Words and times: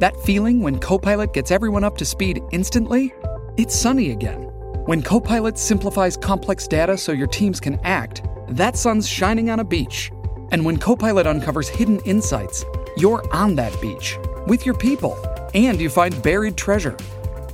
That 0.00 0.16
feeling 0.20 0.62
when 0.62 0.78
Copilot 0.78 1.32
gets 1.32 1.50
everyone 1.50 1.82
up 1.82 1.96
to 1.98 2.04
speed 2.04 2.40
instantly? 2.52 3.12
It's 3.56 3.74
sunny 3.74 4.12
again. 4.12 4.42
When 4.86 5.02
Copilot 5.02 5.58
simplifies 5.58 6.16
complex 6.16 6.68
data 6.68 6.96
so 6.96 7.12
your 7.12 7.26
teams 7.26 7.58
can 7.58 7.80
act, 7.82 8.22
that 8.48 8.76
sun's 8.76 9.08
shining 9.08 9.50
on 9.50 9.60
a 9.60 9.64
beach. 9.64 10.12
And 10.52 10.64
when 10.64 10.76
Copilot 10.76 11.26
uncovers 11.26 11.68
hidden 11.68 11.98
insights, 12.00 12.64
you're 12.96 13.22
on 13.34 13.56
that 13.56 13.78
beach 13.80 14.16
with 14.46 14.64
your 14.64 14.76
people 14.76 15.16
and 15.52 15.80
you 15.80 15.90
find 15.90 16.22
buried 16.22 16.56
treasure. 16.56 16.96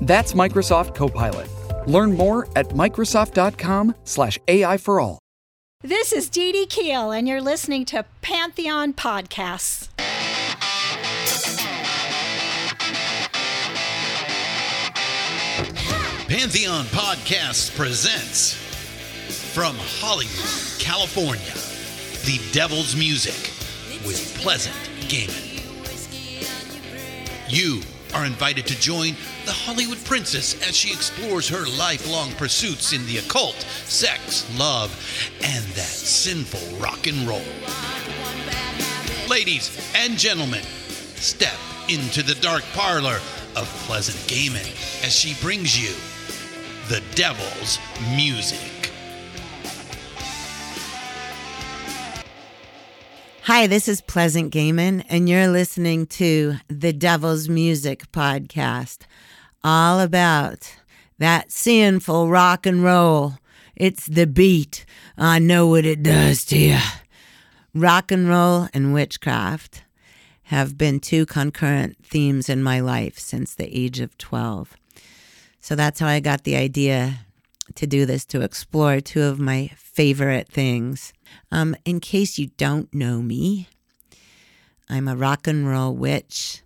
That's 0.00 0.34
Microsoft 0.34 0.94
Copilot. 0.94 1.48
Learn 1.86 2.12
more 2.14 2.46
at 2.56 2.68
Microsoft.com/slash 2.68 4.38
AI 4.48 4.76
for 4.76 5.00
all. 5.00 5.18
This 5.82 6.12
is 6.12 6.30
Dee 6.30 6.50
Dee 6.50 6.64
Keel, 6.66 7.10
and 7.10 7.28
you're 7.28 7.42
listening 7.42 7.84
to 7.86 8.06
Pantheon 8.22 8.94
Podcasts. 8.94 9.88
Pantheon 16.36 16.84
Podcasts 16.86 17.72
presents 17.76 18.54
from 19.54 19.76
Hollywood, 19.78 20.80
California, 20.80 21.54
The 22.24 22.40
Devil's 22.52 22.96
Music 22.96 23.52
with 24.04 24.36
Pleasant 24.40 24.74
Gehman. 25.02 25.62
You 27.48 27.82
are 28.16 28.26
invited 28.26 28.66
to 28.66 28.80
join 28.80 29.14
the 29.44 29.52
Hollywood 29.52 30.04
princess 30.04 30.60
as 30.68 30.74
she 30.74 30.92
explores 30.92 31.48
her 31.48 31.68
lifelong 31.78 32.32
pursuits 32.32 32.92
in 32.92 33.06
the 33.06 33.18
occult, 33.18 33.64
sex, 33.84 34.44
love, 34.58 34.90
and 35.44 35.64
that 35.64 35.86
sinful 35.86 36.78
rock 36.78 37.06
and 37.06 37.28
roll. 37.28 37.42
Ladies 39.28 39.70
and 39.94 40.18
gentlemen, 40.18 40.64
step 41.14 41.54
into 41.88 42.24
the 42.24 42.34
dark 42.40 42.64
parlor 42.72 43.20
of 43.54 43.68
Pleasant 43.86 44.18
Gehman 44.26 44.66
as 45.06 45.14
she 45.14 45.40
brings 45.40 45.80
you 45.80 45.94
the 46.88 47.02
devil's 47.14 47.78
music. 48.14 48.90
Hi, 53.44 53.66
this 53.66 53.88
is 53.88 54.02
Pleasant 54.02 54.52
Gehman, 54.52 55.02
and 55.08 55.26
you're 55.26 55.48
listening 55.48 56.06
to 56.08 56.56
the 56.68 56.92
Devil's 56.92 57.48
Music 57.48 58.12
podcast, 58.12 59.04
all 59.62 59.98
about 59.98 60.76
that 61.18 61.50
sinful 61.50 62.28
rock 62.28 62.66
and 62.66 62.84
roll. 62.84 63.38
It's 63.74 64.06
the 64.06 64.26
beat. 64.26 64.84
I 65.16 65.38
know 65.38 65.66
what 65.66 65.86
it 65.86 66.02
does 66.02 66.44
to 66.46 66.58
you. 66.58 66.78
Rock 67.72 68.12
and 68.12 68.28
roll 68.28 68.68
and 68.74 68.92
witchcraft 68.92 69.84
have 70.44 70.76
been 70.76 71.00
two 71.00 71.24
concurrent 71.24 72.04
themes 72.04 72.50
in 72.50 72.62
my 72.62 72.80
life 72.80 73.18
since 73.18 73.54
the 73.54 73.74
age 73.74 74.00
of 74.00 74.18
12. 74.18 74.76
So 75.64 75.74
that's 75.74 75.98
how 75.98 76.08
I 76.08 76.20
got 76.20 76.44
the 76.44 76.56
idea 76.56 77.20
to 77.76 77.86
do 77.86 78.04
this 78.04 78.26
to 78.26 78.42
explore 78.42 79.00
two 79.00 79.22
of 79.22 79.40
my 79.40 79.70
favorite 79.76 80.46
things. 80.46 81.14
Um, 81.50 81.74
in 81.86 82.00
case 82.00 82.38
you 82.38 82.48
don't 82.58 82.94
know 82.94 83.22
me, 83.22 83.68
I'm 84.90 85.08
a 85.08 85.16
rock 85.16 85.46
and 85.46 85.66
roll 85.66 85.94
witch. 85.94 86.62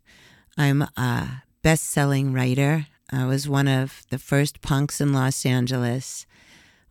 I'm 0.56 0.82
a 0.96 1.44
best 1.62 1.84
selling 1.84 2.32
writer. 2.32 2.88
I 3.12 3.24
was 3.24 3.48
one 3.48 3.68
of 3.68 4.02
the 4.10 4.18
first 4.18 4.62
punks 4.62 5.00
in 5.00 5.12
Los 5.12 5.46
Angeles 5.46 6.26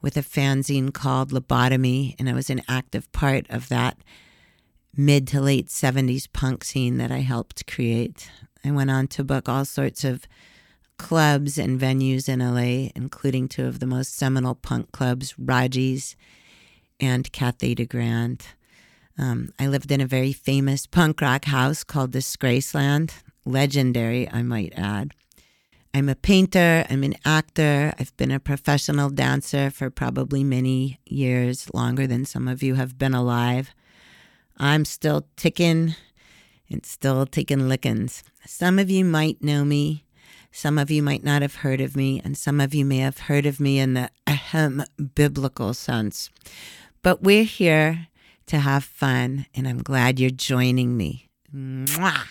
with 0.01 0.15
a 0.15 0.21
fanzine 0.21 0.93
called 0.93 1.33
Lobotomy, 1.33 2.15
and 2.17 2.29
I 2.29 2.33
was 2.33 2.49
an 2.49 2.61
active 2.69 3.11
part 3.11 3.45
of 3.49 3.67
that 3.67 3.97
mid 4.95 5.27
to 5.27 5.41
late 5.41 5.67
70s 5.67 6.31
punk 6.31 6.63
scene 6.63 6.99
that 6.99 7.11
I 7.11 7.19
helped 7.19 7.67
create. 7.67 8.31
I 8.63 8.71
went 8.71 8.91
on 8.91 9.07
to 9.07 9.25
book 9.25 9.49
all 9.49 9.65
sorts 9.65 10.05
of 10.05 10.25
clubs 10.97 11.57
and 11.57 11.79
venues 11.79 12.27
in 12.27 12.39
LA, 12.39 12.89
including 12.95 13.47
two 13.47 13.65
of 13.65 13.79
the 13.79 13.85
most 13.85 14.15
seminal 14.15 14.55
punk 14.55 14.91
clubs, 14.91 15.33
Raji's 15.33 16.15
and 16.99 17.31
Cathay 17.31 17.75
de 17.75 17.85
Grande. 17.85 18.45
Um, 19.17 19.49
I 19.59 19.67
lived 19.67 19.91
in 19.91 20.01
a 20.01 20.07
very 20.07 20.33
famous 20.33 20.85
punk 20.85 21.21
rock 21.21 21.45
house 21.45 21.83
called 21.83 22.11
Disgraceland, 22.11 23.11
legendary, 23.45 24.29
I 24.31 24.43
might 24.43 24.73
add. 24.75 25.13
I'm 25.93 26.09
a 26.09 26.15
painter, 26.15 26.85
I'm 26.89 27.03
an 27.03 27.15
actor, 27.25 27.93
I've 27.99 28.15
been 28.17 28.29
a 28.29 28.39
professional 28.39 29.09
dancer 29.09 29.71
for 29.71 29.89
probably 29.89 30.43
many 30.43 30.99
years, 31.05 31.73
longer 31.73 32.05
than 32.05 32.25
some 32.25 32.47
of 32.47 32.61
you 32.61 32.75
have 32.75 32.99
been 32.99 33.15
alive. 33.15 33.73
I'm 34.57 34.85
still 34.85 35.27
ticking 35.35 35.95
and 36.69 36.85
still 36.85 37.25
taking 37.25 37.67
lickings. 37.67 38.23
Some 38.45 38.77
of 38.77 38.89
you 38.89 39.05
might 39.05 39.41
know 39.43 39.65
me 39.65 40.03
some 40.57 40.79
of 40.79 40.89
you 40.89 41.03
might 41.03 41.23
not 41.23 41.43
have 41.43 41.57
heard 41.57 41.79
of 41.79 41.95
me, 41.95 42.19
and 42.25 42.35
some 42.35 42.59
of 42.59 42.73
you 42.73 42.83
may 42.83 42.97
have 42.97 43.19
heard 43.19 43.45
of 43.45 43.59
me 43.59 43.77
in 43.77 43.93
the 43.93 44.09
ahem 44.25 44.83
biblical 45.13 45.71
sense. 45.75 46.31
But 47.03 47.21
we're 47.21 47.43
here 47.43 48.07
to 48.47 48.57
have 48.57 48.83
fun, 48.83 49.45
and 49.53 49.67
I'm 49.67 49.83
glad 49.83 50.19
you're 50.19 50.31
joining 50.31 50.97
me. 50.97 51.29
Mwah! 51.53 52.25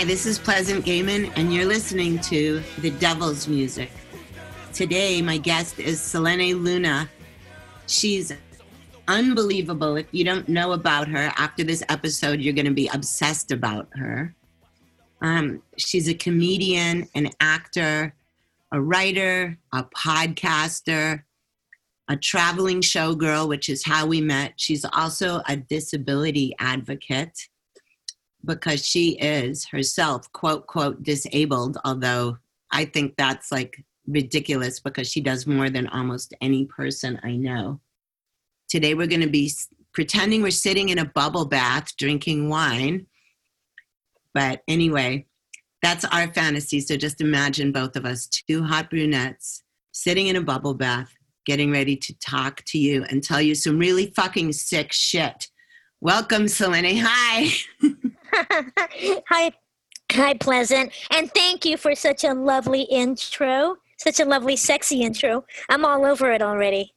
Hi, 0.00 0.04
this 0.04 0.24
is 0.24 0.38
Pleasant 0.38 0.84
Gehman, 0.84 1.30
and 1.36 1.52
you're 1.52 1.66
listening 1.66 2.18
to 2.20 2.62
The 2.78 2.90
Devil's 2.90 3.48
Music. 3.48 3.90
Today, 4.72 5.20
my 5.20 5.36
guest 5.36 5.78
is 5.78 6.00
Selene 6.00 6.62
Luna. 6.62 7.08
She's 7.86 8.32
unbelievable. 9.08 9.96
If 9.96 10.06
you 10.12 10.24
don't 10.24 10.48
know 10.48 10.72
about 10.72 11.08
her, 11.08 11.32
after 11.36 11.64
this 11.64 11.82
episode, 11.88 12.40
you're 12.40 12.54
going 12.54 12.66
to 12.66 12.72
be 12.72 12.88
obsessed 12.92 13.52
about 13.52 13.88
her. 13.92 14.34
Um, 15.22 15.62
she's 15.76 16.08
a 16.08 16.14
comedian, 16.14 17.08
an 17.14 17.30
actor, 17.40 18.14
a 18.72 18.80
writer, 18.80 19.58
a 19.72 19.84
podcaster, 19.84 21.24
a 22.08 22.16
traveling 22.16 22.80
showgirl, 22.80 23.48
which 23.48 23.68
is 23.68 23.84
how 23.84 24.06
we 24.06 24.20
met. 24.20 24.54
She's 24.56 24.84
also 24.84 25.42
a 25.46 25.56
disability 25.56 26.54
advocate. 26.58 27.38
because 28.44 28.84
she 28.86 29.18
is 29.18 29.66
herself, 29.66 30.30
quote, 30.32 30.66
quote, 30.66 31.02
disabled, 31.02 31.76
although 31.84 32.38
I 32.72 32.86
think 32.86 33.14
that's 33.16 33.52
like 33.52 33.84
ridiculous 34.06 34.80
because 34.80 35.10
she 35.10 35.20
does 35.20 35.46
more 35.46 35.70
than 35.70 35.86
almost 35.88 36.34
any 36.40 36.64
person 36.66 37.20
I 37.22 37.36
know. 37.36 37.80
Today 38.68 38.94
we're 38.94 39.06
going 39.06 39.20
to 39.20 39.28
be 39.28 39.52
pretending 39.92 40.42
we're 40.42 40.50
sitting 40.50 40.88
in 40.88 40.98
a 40.98 41.04
bubble 41.04 41.44
bath 41.44 41.96
drinking 41.96 42.48
wine. 42.48 43.06
But 44.34 44.62
anyway, 44.68 45.26
that's 45.82 46.04
our 46.04 46.32
fantasy. 46.32 46.80
So 46.80 46.96
just 46.96 47.20
imagine 47.20 47.72
both 47.72 47.96
of 47.96 48.04
us, 48.04 48.26
two 48.26 48.62
hot 48.62 48.90
brunettes, 48.90 49.62
sitting 49.92 50.28
in 50.28 50.36
a 50.36 50.42
bubble 50.42 50.74
bath, 50.74 51.12
getting 51.46 51.70
ready 51.70 51.96
to 51.96 52.18
talk 52.18 52.62
to 52.66 52.78
you 52.78 53.04
and 53.08 53.22
tell 53.22 53.40
you 53.40 53.54
some 53.54 53.78
really 53.78 54.12
fucking 54.14 54.52
sick 54.52 54.92
shit. 54.92 55.48
Welcome, 56.00 56.48
Selene. 56.48 57.02
Hi. 57.04 57.48
Hi. 59.28 59.52
Hi, 60.12 60.34
Pleasant. 60.34 60.92
And 61.10 61.32
thank 61.32 61.64
you 61.64 61.76
for 61.76 61.94
such 61.94 62.24
a 62.24 62.34
lovely 62.34 62.82
intro, 62.82 63.76
such 63.98 64.18
a 64.18 64.24
lovely, 64.24 64.56
sexy 64.56 65.02
intro. 65.02 65.44
I'm 65.68 65.84
all 65.84 66.04
over 66.04 66.32
it 66.32 66.42
already. 66.42 66.94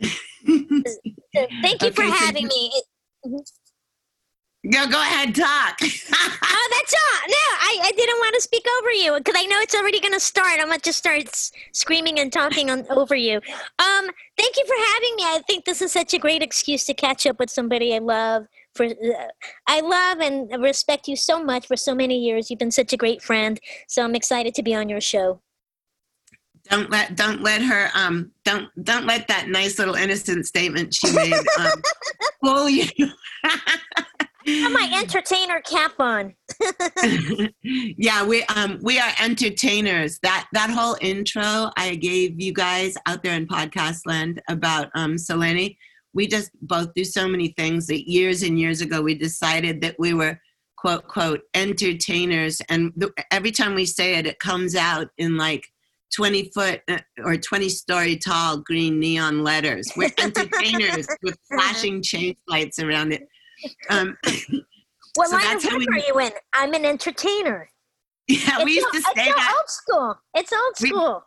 thank 0.02 1.82
you 1.82 1.88
okay, 1.88 1.90
for 1.90 2.02
having 2.02 2.48
so 2.50 2.56
me. 2.56 2.82
Mm-hmm. 3.26 3.61
Go, 4.70 4.86
go 4.86 5.00
ahead, 5.00 5.34
talk. 5.34 5.76
oh, 5.82 6.68
that's 6.70 6.94
all. 6.94 7.28
No, 7.28 7.48
I, 7.58 7.80
I 7.82 7.92
didn't 7.96 8.18
want 8.18 8.34
to 8.36 8.40
speak 8.40 8.64
over 8.78 8.92
you 8.92 9.18
because 9.18 9.34
I 9.36 9.44
know 9.46 9.58
it's 9.58 9.74
already 9.74 9.98
going 9.98 10.12
to 10.12 10.20
start. 10.20 10.60
I'm 10.60 10.68
going 10.68 10.78
to 10.78 10.84
just 10.84 10.98
start 10.98 11.26
s- 11.26 11.50
screaming 11.72 12.20
and 12.20 12.32
talking 12.32 12.70
on, 12.70 12.86
over 12.88 13.16
you. 13.16 13.38
Um, 13.38 14.10
thank 14.38 14.56
you 14.56 14.64
for 14.64 14.76
having 14.94 15.16
me. 15.16 15.22
I 15.24 15.42
think 15.48 15.64
this 15.64 15.82
is 15.82 15.90
such 15.90 16.14
a 16.14 16.18
great 16.18 16.42
excuse 16.42 16.84
to 16.84 16.94
catch 16.94 17.26
up 17.26 17.40
with 17.40 17.50
somebody 17.50 17.92
I 17.92 17.98
love. 17.98 18.46
For 18.76 18.86
uh, 18.86 19.28
I 19.66 19.80
love 19.80 20.20
and 20.20 20.62
respect 20.62 21.08
you 21.08 21.16
so 21.16 21.42
much 21.42 21.66
for 21.66 21.76
so 21.76 21.92
many 21.92 22.16
years. 22.18 22.48
You've 22.48 22.60
been 22.60 22.70
such 22.70 22.92
a 22.92 22.96
great 22.96 23.20
friend. 23.20 23.58
So 23.88 24.04
I'm 24.04 24.14
excited 24.14 24.54
to 24.54 24.62
be 24.62 24.76
on 24.76 24.88
your 24.88 25.00
show. 25.00 25.40
Don't 26.70 26.88
let 26.88 27.16
don't 27.16 27.42
let 27.42 27.60
her 27.62 27.90
um 27.94 28.30
don't 28.44 28.68
don't 28.84 29.04
let 29.04 29.26
that 29.26 29.48
nice 29.48 29.80
little 29.80 29.96
innocent 29.96 30.46
statement 30.46 30.94
she 30.94 31.12
made 31.12 31.34
um, 31.58 31.82
fool 32.40 32.70
you. 32.70 32.86
Have 34.46 34.72
my 34.72 34.90
entertainer 35.00 35.60
cap 35.60 35.92
on. 35.98 36.34
yeah, 37.62 38.24
we 38.24 38.42
um 38.44 38.78
we 38.82 38.98
are 38.98 39.12
entertainers. 39.20 40.18
That 40.22 40.46
that 40.52 40.70
whole 40.70 40.96
intro 41.00 41.70
I 41.76 41.94
gave 41.96 42.40
you 42.40 42.52
guys 42.52 42.94
out 43.06 43.22
there 43.22 43.34
in 43.34 43.46
podcast 43.46 44.00
land 44.06 44.42
about 44.48 44.88
um 44.94 45.18
Selene, 45.18 45.76
we 46.12 46.26
just 46.26 46.50
both 46.60 46.92
do 46.94 47.04
so 47.04 47.28
many 47.28 47.48
things 47.56 47.86
that 47.86 48.08
years 48.08 48.42
and 48.42 48.58
years 48.58 48.80
ago 48.80 49.02
we 49.02 49.14
decided 49.14 49.80
that 49.82 49.96
we 49.98 50.14
were 50.14 50.38
quote 50.76 51.06
quote 51.06 51.42
entertainers 51.54 52.60
and 52.68 52.92
th- 52.98 53.12
every 53.30 53.52
time 53.52 53.74
we 53.74 53.84
say 53.84 54.16
it 54.16 54.26
it 54.26 54.38
comes 54.40 54.74
out 54.74 55.08
in 55.18 55.36
like 55.36 55.64
20 56.12 56.50
foot 56.50 56.80
uh, 56.88 56.98
or 57.24 57.36
20 57.36 57.68
story 57.68 58.16
tall 58.16 58.58
green 58.58 59.00
neon 59.00 59.42
letters. 59.42 59.90
We're 59.96 60.10
entertainers 60.18 61.06
with 61.22 61.36
flashing 61.48 62.02
change 62.02 62.36
lights 62.46 62.78
around 62.78 63.12
it. 63.12 63.26
Um, 63.90 64.16
what 65.14 65.28
so 65.28 65.36
line 65.36 65.56
of 65.56 65.64
work 65.64 65.78
we, 65.78 65.86
are 65.86 65.98
you 65.98 66.18
in? 66.20 66.32
I'm 66.54 66.74
an 66.74 66.84
entertainer. 66.84 67.68
Yeah, 68.28 68.38
it's 68.38 68.64
we 68.64 68.74
used 68.74 68.86
to 68.92 69.00
say 69.00 69.10
it's 69.16 69.34
that. 69.34 69.54
old 69.56 69.68
school. 69.68 70.14
It's 70.34 70.52
old 70.52 70.76
school. 70.76 71.24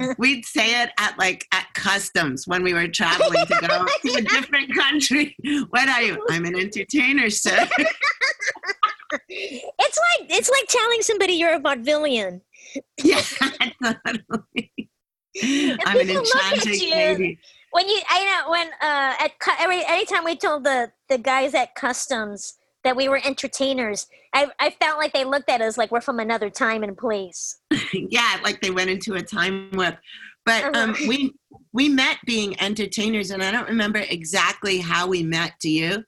We, 0.00 0.14
we'd 0.18 0.44
say 0.44 0.82
it 0.82 0.90
at 0.98 1.18
like 1.18 1.46
at 1.52 1.66
customs 1.74 2.46
when 2.46 2.62
we 2.62 2.72
were 2.72 2.88
traveling 2.88 3.46
to 3.46 3.58
go 3.60 3.86
to 4.02 4.18
a 4.18 4.22
different 4.22 4.74
country. 4.74 5.36
What 5.70 5.88
are 5.88 6.02
you? 6.02 6.24
I'm 6.30 6.44
an 6.46 6.56
entertainer, 6.58 7.28
sir. 7.30 7.68
it's 9.28 9.98
like 9.98 10.30
it's 10.30 10.50
like 10.50 10.66
telling 10.68 11.02
somebody 11.02 11.34
you're 11.34 11.54
a 11.54 11.60
vaudevillian. 11.60 12.40
Yeah, 13.02 13.20
totally. 13.82 14.72
I'm 15.84 16.00
an 16.00 16.10
enchanting 16.10 16.90
lady 16.90 17.38
when 17.74 17.88
you 17.88 18.00
i 18.08 18.24
know 18.24 18.50
when 18.50 18.68
uh 18.80 19.14
at 19.18 19.32
every 19.58 19.84
anytime 19.86 20.24
we 20.24 20.36
told 20.36 20.62
the 20.62 20.92
the 21.08 21.18
guys 21.18 21.54
at 21.54 21.74
customs 21.74 22.54
that 22.84 22.94
we 22.94 23.08
were 23.08 23.20
entertainers 23.24 24.06
i 24.32 24.46
i 24.60 24.70
felt 24.70 24.96
like 24.96 25.12
they 25.12 25.24
looked 25.24 25.50
at 25.50 25.60
us 25.60 25.76
like 25.76 25.90
we're 25.90 26.00
from 26.00 26.20
another 26.20 26.48
time 26.48 26.84
and 26.84 26.96
place 26.96 27.58
yeah 27.92 28.38
like 28.44 28.60
they 28.60 28.70
went 28.70 28.88
into 28.88 29.14
a 29.14 29.22
time 29.22 29.68
warp 29.72 29.96
but 30.46 30.62
uh-huh. 30.64 30.84
um 30.84 30.96
we 31.08 31.34
we 31.72 31.88
met 31.88 32.16
being 32.26 32.58
entertainers 32.60 33.32
and 33.32 33.42
i 33.42 33.50
don't 33.50 33.68
remember 33.68 33.98
exactly 34.08 34.78
how 34.78 35.08
we 35.08 35.24
met 35.24 35.52
do 35.60 35.68
you 35.68 36.04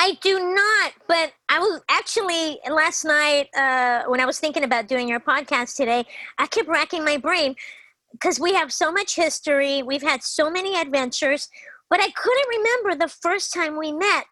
I 0.00 0.16
do 0.22 0.38
not, 0.54 0.92
but 1.08 1.32
I 1.48 1.58
was 1.58 1.80
actually 1.90 2.60
last 2.70 3.04
night 3.04 3.48
uh, 3.56 4.04
when 4.06 4.20
I 4.20 4.26
was 4.26 4.38
thinking 4.38 4.62
about 4.62 4.86
doing 4.86 5.08
your 5.08 5.18
podcast 5.18 5.74
today. 5.74 6.06
I 6.38 6.46
kept 6.46 6.68
racking 6.68 7.04
my 7.04 7.16
brain 7.16 7.56
because 8.12 8.40
we 8.40 8.54
have 8.54 8.72
so 8.72 8.90
much 8.90 9.16
history, 9.16 9.82
we've 9.82 10.02
had 10.02 10.22
so 10.22 10.50
many 10.50 10.80
adventures, 10.80 11.48
but 11.90 12.00
I 12.00 12.10
couldn't 12.10 12.48
remember 12.48 12.94
the 12.94 13.12
first 13.22 13.52
time 13.52 13.78
we 13.78 13.92
met. 13.92 14.26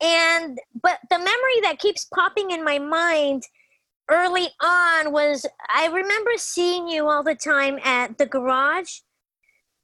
And 0.00 0.58
but 0.80 0.98
the 1.10 1.18
memory 1.18 1.60
that 1.62 1.78
keeps 1.78 2.06
popping 2.14 2.52
in 2.52 2.62
my 2.64 2.78
mind 2.78 3.42
early 4.10 4.48
on 4.62 5.12
was 5.12 5.44
I 5.74 5.86
remember 5.86 6.30
seeing 6.36 6.88
you 6.88 7.08
all 7.08 7.22
the 7.22 7.34
time 7.34 7.78
at 7.84 8.16
the 8.16 8.26
garage. 8.26 9.00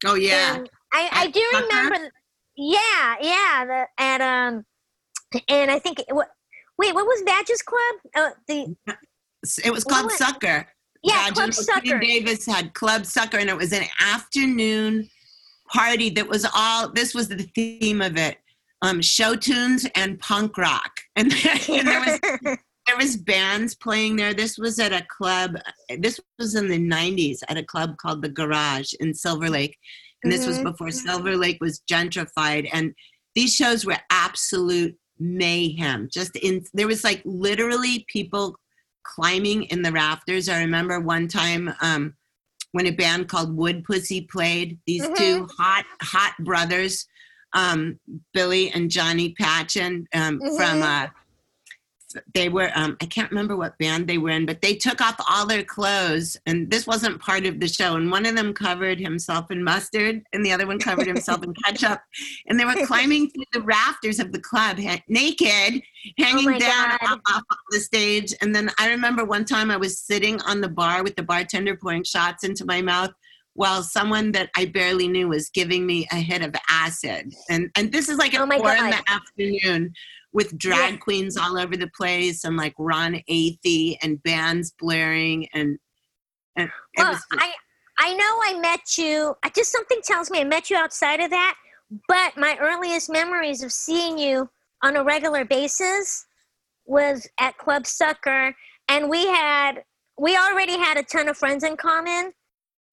Oh 0.04 0.14
yeah. 0.14 0.56
And 0.56 0.70
I, 0.92 1.08
I 1.12 1.26
do 1.28 1.42
remember 1.54 2.10
yeah, 2.56 3.16
yeah, 3.20 3.64
the, 3.64 4.02
at 4.02 4.20
um 4.20 4.64
and 5.48 5.70
I 5.70 5.78
think 5.80 6.04
what 6.10 6.28
wait, 6.78 6.94
what 6.94 7.06
was 7.06 7.22
Badges 7.22 7.62
Club? 7.62 7.96
Uh, 8.14 8.30
the 8.46 8.76
it 9.64 9.72
was 9.72 9.84
called 9.84 10.12
Sucker. 10.12 10.68
Yeah, 11.04 11.28
Club 11.30 11.52
Sucker. 11.52 11.98
Davis 11.98 12.46
had 12.46 12.72
Club 12.72 13.04
Sucker, 13.04 13.36
and 13.36 13.50
it 13.50 13.56
was 13.56 13.72
an 13.72 13.84
afternoon 14.00 15.08
party 15.72 16.08
that 16.10 16.26
was 16.26 16.46
all. 16.54 16.90
This 16.90 17.14
was 17.14 17.28
the 17.28 17.42
theme 17.54 18.00
of 18.00 18.16
it: 18.16 18.38
um, 18.80 19.02
show 19.02 19.36
tunes 19.36 19.86
and 19.94 20.18
punk 20.18 20.56
rock. 20.58 20.92
And, 21.16 21.32
and 21.68 21.86
there 21.86 22.00
was 22.00 22.20
there 22.86 22.96
was 22.96 23.16
bands 23.16 23.74
playing 23.74 24.16
there. 24.16 24.34
This 24.34 24.58
was 24.58 24.80
at 24.80 24.92
a 24.92 25.06
club. 25.08 25.56
This 25.98 26.18
was 26.38 26.54
in 26.54 26.68
the 26.68 26.78
'90s 26.78 27.38
at 27.48 27.58
a 27.58 27.62
club 27.62 27.98
called 27.98 28.22
the 28.22 28.28
Garage 28.28 28.94
in 28.98 29.14
Silver 29.14 29.48
Lake, 29.50 29.76
and 30.22 30.32
this 30.32 30.40
mm-hmm. 30.40 30.64
was 30.64 30.72
before 30.72 30.90
Silver 30.90 31.36
Lake 31.36 31.58
was 31.60 31.82
gentrified. 31.88 32.68
And 32.72 32.94
these 33.34 33.54
shows 33.54 33.84
were 33.84 33.98
absolute 34.10 34.96
mayhem. 35.18 36.08
Just 36.10 36.34
in 36.36 36.64
there 36.72 36.86
was 36.86 37.04
like 37.04 37.22
literally 37.24 38.06
people 38.08 38.56
climbing 39.04 39.64
in 39.64 39.82
the 39.82 39.92
rafters. 39.92 40.48
I 40.48 40.60
remember 40.60 41.00
one 41.00 41.28
time 41.28 41.72
um, 41.80 42.14
when 42.72 42.86
a 42.86 42.90
band 42.90 43.28
called 43.28 43.56
Wood 43.56 43.84
Pussy 43.84 44.22
played. 44.22 44.78
These 44.86 45.04
mm-hmm. 45.04 45.14
two 45.14 45.48
hot 45.56 45.84
hot 46.02 46.34
brothers, 46.40 47.06
um, 47.52 47.98
Billy 48.32 48.70
and 48.70 48.90
Johnny 48.90 49.34
Patchen 49.38 50.06
um, 50.12 50.40
mm-hmm. 50.40 50.56
from 50.56 50.82
uh, 50.82 51.06
they 52.34 52.48
were 52.48 52.70
um, 52.74 52.96
i 53.00 53.06
can't 53.06 53.30
remember 53.30 53.56
what 53.56 53.78
band 53.78 54.06
they 54.06 54.18
were 54.18 54.30
in 54.30 54.46
but 54.46 54.60
they 54.60 54.74
took 54.74 55.00
off 55.00 55.16
all 55.28 55.46
their 55.46 55.62
clothes 55.62 56.36
and 56.46 56.70
this 56.70 56.86
wasn't 56.86 57.20
part 57.20 57.46
of 57.46 57.60
the 57.60 57.68
show 57.68 57.96
and 57.96 58.10
one 58.10 58.26
of 58.26 58.36
them 58.36 58.52
covered 58.52 58.98
himself 58.98 59.50
in 59.50 59.62
mustard 59.62 60.22
and 60.32 60.44
the 60.44 60.52
other 60.52 60.66
one 60.66 60.78
covered 60.78 61.06
himself 61.06 61.42
in 61.42 61.54
ketchup 61.64 62.00
and 62.48 62.58
they 62.58 62.64
were 62.64 62.86
climbing 62.86 63.30
through 63.30 63.44
the 63.52 63.62
rafters 63.62 64.18
of 64.18 64.32
the 64.32 64.40
club 64.40 64.78
ha- 64.78 65.02
naked 65.08 65.82
hanging 66.18 66.54
oh 66.54 66.58
down 66.58 66.92
off, 67.02 67.20
off 67.32 67.42
the 67.70 67.80
stage 67.80 68.34
and 68.40 68.54
then 68.54 68.70
i 68.78 68.88
remember 68.88 69.24
one 69.24 69.44
time 69.44 69.70
i 69.70 69.76
was 69.76 69.98
sitting 69.98 70.40
on 70.42 70.60
the 70.60 70.68
bar 70.68 71.02
with 71.02 71.16
the 71.16 71.22
bartender 71.22 71.76
pouring 71.76 72.04
shots 72.04 72.44
into 72.44 72.64
my 72.64 72.80
mouth 72.80 73.12
while 73.54 73.82
someone 73.82 74.32
that 74.32 74.50
I 74.56 74.66
barely 74.66 75.08
knew 75.08 75.28
was 75.28 75.48
giving 75.48 75.86
me 75.86 76.06
a 76.12 76.16
hit 76.16 76.42
of 76.42 76.54
acid. 76.68 77.32
And 77.48 77.70
and 77.76 77.90
this 77.90 78.08
is 78.08 78.18
like 78.18 78.34
at 78.34 78.40
oh 78.40 78.46
four 78.46 78.66
God. 78.66 78.78
in 78.78 78.90
the 78.90 79.02
afternoon 79.08 79.94
with 80.34 80.58
drag 80.58 81.00
queens 81.00 81.38
all 81.38 81.56
over 81.56 81.76
the 81.76 81.90
place 81.96 82.44
and 82.44 82.56
like 82.56 82.74
Ron 82.76 83.22
Athey 83.30 83.96
and 84.02 84.22
bands 84.22 84.74
blaring 84.78 85.48
and, 85.54 85.78
and 86.56 86.68
well, 86.98 87.18
I 87.32 87.52
I 87.98 88.14
know 88.14 88.40
I 88.44 88.58
met 88.60 88.98
you. 88.98 89.34
I 89.42 89.48
Just 89.48 89.72
something 89.72 90.00
tells 90.02 90.30
me 90.30 90.40
I 90.40 90.44
met 90.44 90.68
you 90.68 90.76
outside 90.76 91.20
of 91.20 91.30
that. 91.30 91.54
But 92.08 92.36
my 92.36 92.56
earliest 92.60 93.10
memories 93.10 93.62
of 93.62 93.72
seeing 93.72 94.18
you 94.18 94.50
on 94.82 94.96
a 94.96 95.04
regular 95.04 95.44
basis 95.44 96.26
was 96.86 97.28
at 97.38 97.56
Club 97.56 97.86
Sucker, 97.86 98.54
and 98.88 99.08
we 99.08 99.26
had 99.26 99.84
we 100.18 100.36
already 100.36 100.76
had 100.76 100.96
a 100.96 101.02
ton 101.02 101.28
of 101.28 101.36
friends 101.36 101.62
in 101.62 101.76
common. 101.76 102.32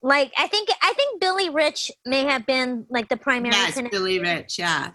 Like 0.04 0.32
I 0.38 0.48
think 0.48 0.70
I 0.82 0.94
think 0.94 1.20
Billy 1.20 1.50
Rich 1.50 1.92
may 2.06 2.24
have 2.26 2.46
been 2.46 2.86
like 2.90 3.10
the 3.10 3.18
primary. 3.18 3.56
Yes, 3.56 3.82
Billy 3.90 4.20
Rich. 4.20 4.60
Yeah. 4.60 4.92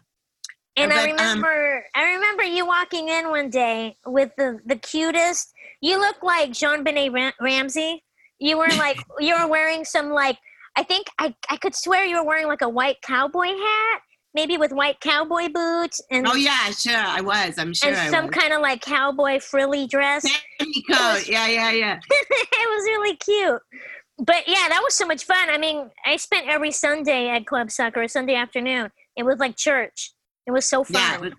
And 0.76 0.90
but, 0.90 0.98
I 0.98 1.10
um, 1.10 1.16
remember, 1.16 1.76
um, 1.76 1.82
I 1.94 2.14
remember 2.14 2.42
you 2.44 2.66
walking 2.66 3.08
in 3.08 3.30
one 3.30 3.50
day 3.50 3.96
with 4.06 4.30
the 4.36 4.58
the 4.66 4.76
cutest. 4.76 5.52
You 5.80 5.98
look 5.98 6.22
like 6.22 6.50
JonBenét 6.50 7.12
Ram- 7.12 7.32
Ramsey. 7.40 8.02
You 8.38 8.58
were 8.58 8.68
like 8.78 8.98
you 9.18 9.34
were 9.40 9.48
wearing 9.48 9.84
some 9.84 10.10
like 10.10 10.38
I 10.76 10.82
think 10.82 11.06
I 11.18 11.34
I 11.50 11.56
could 11.56 11.74
swear 11.74 12.04
you 12.04 12.16
were 12.16 12.24
wearing 12.24 12.46
like 12.46 12.62
a 12.62 12.68
white 12.68 13.00
cowboy 13.02 13.48
hat 13.48 14.00
maybe 14.36 14.58
with 14.58 14.70
white 14.70 15.00
cowboy 15.00 15.48
boots 15.48 16.00
and 16.10 16.28
Oh 16.28 16.36
yeah, 16.36 16.70
sure, 16.70 16.94
I 16.94 17.22
was. 17.22 17.58
I'm 17.58 17.72
sure. 17.72 17.88
and 17.88 17.98
I 17.98 18.10
some 18.10 18.26
was. 18.26 18.34
kind 18.34 18.52
of 18.52 18.60
like 18.60 18.82
cowboy 18.82 19.40
frilly 19.40 19.88
dress. 19.88 20.22
Sandy 20.60 20.84
coat. 20.92 21.26
Yeah, 21.26 21.48
yeah, 21.48 21.72
yeah. 21.72 21.98
it 22.10 22.68
was 22.68 22.84
really 22.84 23.16
cute. 23.16 23.62
But 24.18 24.46
yeah, 24.46 24.68
that 24.68 24.80
was 24.84 24.94
so 24.94 25.06
much 25.06 25.24
fun. 25.24 25.50
I 25.50 25.58
mean, 25.58 25.90
I 26.04 26.16
spent 26.16 26.46
every 26.48 26.70
Sunday 26.70 27.28
at 27.28 27.46
Club 27.46 27.70
Sucker, 27.70 28.06
Sunday 28.06 28.34
afternoon. 28.34 28.90
It 29.16 29.24
was 29.24 29.38
like 29.38 29.56
church. 29.56 30.12
It 30.46 30.52
was 30.52 30.64
so 30.66 30.84
fun. 30.84 31.24
Yeah. 31.24 31.30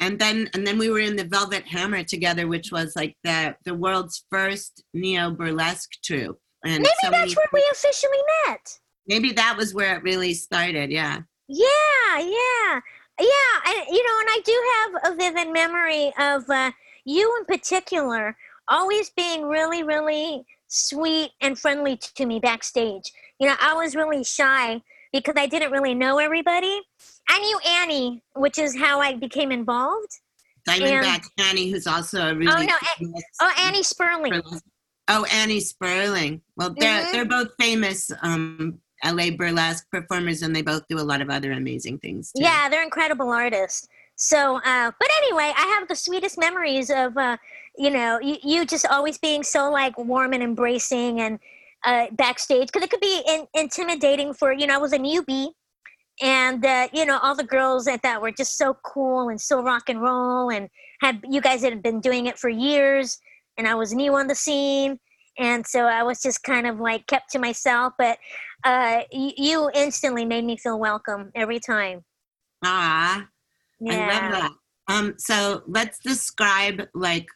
And 0.00 0.18
then 0.18 0.48
and 0.54 0.66
then 0.66 0.78
we 0.78 0.90
were 0.90 1.00
in 1.00 1.16
the 1.16 1.24
Velvet 1.24 1.66
Hammer 1.66 2.04
together, 2.04 2.46
which 2.46 2.70
was 2.70 2.94
like 2.94 3.16
the 3.24 3.56
the 3.64 3.74
world's 3.74 4.24
first 4.30 4.84
neo 4.94 5.30
burlesque 5.32 5.90
troupe. 6.04 6.38
And 6.64 6.82
Maybe 6.82 6.90
so 7.02 7.10
that's 7.10 7.36
where 7.36 7.46
we 7.52 7.64
officially 7.72 8.18
met. 8.46 8.78
maybe 9.06 9.32
that 9.32 9.56
was 9.56 9.74
where 9.74 9.96
it 9.96 10.02
really 10.02 10.34
started. 10.34 10.90
Yeah. 10.90 11.20
Yeah, 11.48 12.18
yeah, 12.18 12.80
yeah. 13.20 13.54
And 13.66 13.86
you 13.90 14.04
know, 14.06 14.16
and 14.20 14.28
I 14.30 14.40
do 14.44 14.62
have 14.74 15.12
a 15.12 15.16
vivid 15.16 15.52
memory 15.52 16.12
of 16.18 16.48
uh, 16.50 16.70
you 17.04 17.36
in 17.38 17.44
particular 17.46 18.36
always 18.68 19.10
being 19.10 19.44
really, 19.44 19.82
really 19.82 20.44
sweet 20.68 21.30
and 21.40 21.58
friendly 21.58 21.96
to 21.96 22.26
me 22.26 22.38
backstage. 22.38 23.12
You 23.40 23.48
know, 23.48 23.54
I 23.60 23.74
was 23.74 23.96
really 23.96 24.22
shy 24.24 24.82
because 25.12 25.34
I 25.38 25.46
didn't 25.46 25.72
really 25.72 25.94
know 25.94 26.18
everybody. 26.18 26.82
I 27.28 27.38
knew 27.38 27.58
Annie, 27.66 28.22
which 28.34 28.58
is 28.58 28.76
how 28.76 29.00
I 29.00 29.14
became 29.14 29.52
involved. 29.52 30.20
Diamondback 30.68 31.24
Annie, 31.38 31.70
who's 31.70 31.86
also 31.86 32.28
a 32.28 32.34
really 32.34 32.52
Oh 32.52 32.62
no! 32.62 32.74
A- 32.74 32.98
famous 32.98 33.22
oh, 33.40 33.52
Annie 33.58 33.82
Sperling. 33.82 34.42
Oh, 35.08 35.24
Annie 35.32 35.60
Sperling. 35.60 36.42
Well, 36.56 36.74
they're 36.78 37.02
Mhm. 37.04 37.12
they're 37.12 37.24
both 37.24 37.48
famous 37.58 38.10
um, 38.22 38.80
LA 39.04 39.30
burlesque 39.30 39.88
performers, 39.90 40.42
and 40.42 40.54
they 40.54 40.62
both 40.62 40.82
do 40.88 40.98
a 40.98 41.00
lot 41.00 41.22
of 41.22 41.30
other 41.30 41.52
amazing 41.52 41.98
things. 41.98 42.32
Too. 42.32 42.42
Yeah, 42.42 42.68
they're 42.68 42.82
incredible 42.82 43.30
artists. 43.30 43.88
So, 44.16 44.56
uh, 44.56 44.90
but 44.98 45.08
anyway, 45.22 45.52
I 45.56 45.76
have 45.78 45.86
the 45.86 45.94
sweetest 45.94 46.38
memories 46.38 46.90
of, 46.90 47.16
uh, 47.16 47.36
you 47.76 47.88
know, 47.88 48.18
you, 48.18 48.36
you 48.42 48.66
just 48.66 48.84
always 48.86 49.16
being 49.16 49.44
so 49.44 49.70
like 49.70 49.96
warm 49.96 50.32
and 50.32 50.42
embracing 50.42 51.20
and 51.20 51.38
uh, 51.84 52.06
backstage 52.10 52.66
because 52.66 52.82
it 52.82 52.90
could 52.90 53.00
be 53.00 53.22
in, 53.28 53.46
intimidating 53.54 54.34
for, 54.34 54.52
you 54.52 54.66
know, 54.66 54.74
I 54.74 54.78
was 54.78 54.92
a 54.92 54.98
newbie 54.98 55.50
and, 56.20 56.64
uh, 56.64 56.88
you 56.92 57.04
know, 57.04 57.18
all 57.22 57.34
the 57.34 57.44
girls 57.44 57.86
I 57.88 57.96
thought 57.96 58.22
were 58.22 58.32
just 58.32 58.56
so 58.56 58.76
cool 58.84 59.28
and 59.28 59.40
so 59.40 59.62
rock 59.62 59.88
and 59.88 60.00
roll 60.00 60.50
and 60.50 60.68
had, 61.00 61.24
you 61.28 61.40
guys 61.40 61.62
had 61.62 61.82
been 61.82 62.00
doing 62.00 62.26
it 62.26 62.38
for 62.38 62.48
years 62.48 63.18
and 63.56 63.66
I 63.68 63.74
was 63.74 63.92
new 63.94 64.14
on 64.14 64.26
the 64.26 64.34
scene. 64.34 64.98
And 65.38 65.64
so 65.66 65.84
I 65.84 66.02
was 66.02 66.20
just 66.20 66.42
kind 66.42 66.66
of 66.66 66.80
like 66.80 67.06
kept 67.06 67.30
to 67.30 67.38
myself, 67.38 67.92
but 67.98 68.18
uh, 68.64 69.02
y- 69.12 69.34
you 69.36 69.70
instantly 69.74 70.24
made 70.24 70.44
me 70.44 70.56
feel 70.56 70.78
welcome 70.78 71.30
every 71.36 71.60
time. 71.60 72.04
Ah, 72.64 73.28
Yeah. 73.80 73.92
I 73.92 74.20
love 74.20 74.32
that. 74.32 74.52
Um, 74.88 75.14
so 75.18 75.62
let's 75.66 75.98
describe 76.00 76.88
like 76.94 77.26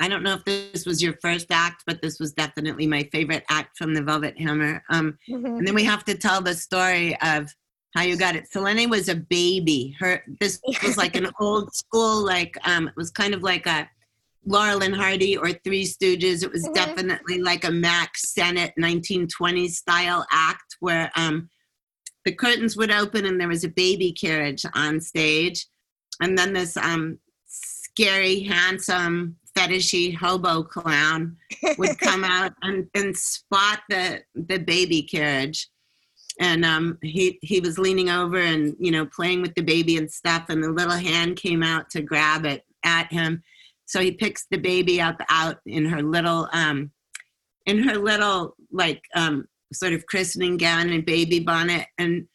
I 0.00 0.06
don't 0.08 0.22
know 0.22 0.34
if 0.34 0.44
this 0.44 0.86
was 0.86 1.02
your 1.02 1.14
first 1.20 1.48
act, 1.50 1.82
but 1.84 2.00
this 2.00 2.20
was 2.20 2.32
definitely 2.32 2.86
my 2.86 3.08
favorite 3.10 3.42
act 3.50 3.76
from 3.76 3.94
the 3.94 4.02
Velvet 4.02 4.38
Hammer. 4.38 4.80
Um, 4.90 5.18
Mhm. 5.28 5.58
and 5.58 5.66
then 5.66 5.74
we 5.74 5.82
have 5.82 6.04
to 6.04 6.14
tell 6.16 6.40
the 6.40 6.54
story 6.54 7.20
of 7.20 7.52
how 7.94 8.02
you 8.02 8.16
got 8.16 8.36
it. 8.36 8.50
Selene 8.50 8.90
was 8.90 9.08
a 9.08 9.14
baby. 9.14 9.96
Her 9.98 10.22
this 10.40 10.60
was 10.82 10.96
like 10.96 11.16
an 11.16 11.28
old 11.40 11.74
school, 11.74 12.24
like 12.24 12.56
um, 12.66 12.88
it 12.88 12.94
was 12.96 13.10
kind 13.10 13.34
of 13.34 13.42
like 13.42 13.66
a 13.66 13.88
Laurel 14.46 14.82
and 14.82 14.94
Hardy 14.94 15.36
or 15.36 15.52
Three 15.52 15.84
Stooges. 15.84 16.42
It 16.42 16.50
was 16.52 16.66
Mhm. 16.66 16.74
definitely 16.74 17.40
like 17.40 17.64
a 17.64 17.70
Mack 17.70 18.16
Sennett 18.16 18.72
1920s 18.78 19.76
style 19.76 20.26
act 20.32 20.76
where 20.80 21.10
um, 21.16 21.50
the 22.24 22.32
curtains 22.32 22.76
would 22.76 22.90
open 22.90 23.26
and 23.26 23.40
there 23.40 23.48
was 23.48 23.64
a 23.64 23.68
baby 23.68 24.12
carriage 24.12 24.64
on 24.74 25.00
stage, 25.00 25.66
and 26.20 26.36
then 26.38 26.52
this 26.52 26.76
um, 26.76 27.18
scary, 27.46 28.40
handsome, 28.40 29.36
fetishy 29.56 30.14
hobo 30.14 30.62
clown 30.62 31.36
would 31.78 31.98
come 32.08 32.22
out 32.24 32.52
and, 32.62 32.86
and 32.94 33.16
spot 33.16 33.80
the 33.88 34.22
the 34.34 34.58
baby 34.58 35.02
carriage 35.02 35.68
and 36.38 36.64
um, 36.64 36.98
he 37.02 37.38
he 37.42 37.60
was 37.60 37.78
leaning 37.78 38.10
over 38.10 38.38
and 38.38 38.76
you 38.78 38.90
know 38.90 39.06
playing 39.06 39.42
with 39.42 39.54
the 39.54 39.62
baby 39.62 39.96
and 39.96 40.10
stuff 40.10 40.46
and 40.48 40.62
the 40.62 40.70
little 40.70 40.92
hand 40.96 41.36
came 41.36 41.62
out 41.62 41.90
to 41.90 42.02
grab 42.02 42.44
it 42.44 42.64
at 42.84 43.12
him. 43.12 43.42
So 43.86 44.00
he 44.00 44.12
picks 44.12 44.46
the 44.50 44.58
baby 44.58 45.00
up 45.00 45.20
out 45.30 45.58
in 45.66 45.86
her 45.86 46.02
little 46.02 46.48
um 46.52 46.90
in 47.66 47.82
her 47.82 47.96
little 47.96 48.54
like 48.72 49.02
um 49.14 49.46
sort 49.72 49.92
of 49.92 50.06
christening 50.06 50.56
gown 50.56 50.88
and 50.90 51.04
baby 51.04 51.40
bonnet 51.40 51.86
and 51.98 52.26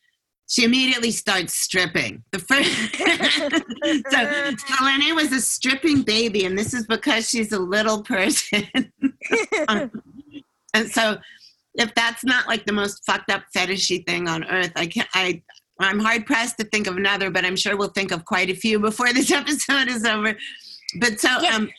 she 0.48 0.66
immediately 0.66 1.10
starts 1.10 1.54
stripping. 1.54 2.24
The 2.32 2.40
first 2.40 2.70
so 4.12 4.76
Selene 4.76 5.16
was 5.16 5.32
a 5.32 5.42
stripping 5.42 6.02
baby 6.04 6.46
and 6.46 6.58
this 6.60 6.74
is 6.74 6.86
because 6.86 7.30
she's 7.30 7.52
a 7.54 7.60
little 7.60 8.04
person 8.04 8.68
Um, 9.68 9.92
and 10.74 10.92
so 10.92 11.18
if 11.76 11.94
that's 11.96 12.24
not 12.24 12.48
like 12.48 12.66
the 12.66 12.74
most 12.74 13.04
fucked 13.06 13.30
up 13.32 13.44
fetishy 13.56 14.06
thing 14.08 14.28
on 14.28 14.44
earth 14.46 14.72
i 14.76 14.86
can't 14.86 15.10
i 15.14 15.42
i'm 15.80 16.00
hard 16.00 16.26
pressed 16.26 16.58
to 16.58 16.64
think 16.66 16.88
of 16.88 16.98
another 16.98 17.30
but 17.32 17.46
i'm 17.46 17.56
sure 17.56 17.76
we'll 17.78 17.90
think 17.90 18.12
of 18.12 18.26
quite 18.26 18.50
a 18.50 18.56
few 18.56 18.80
before 18.90 19.12
this 19.14 19.32
episode 19.42 19.88
is 19.88 20.06
over 20.06 20.36
but 21.00 21.20
so 21.20 21.30
Yeah. 21.42 21.56
um 21.56 21.70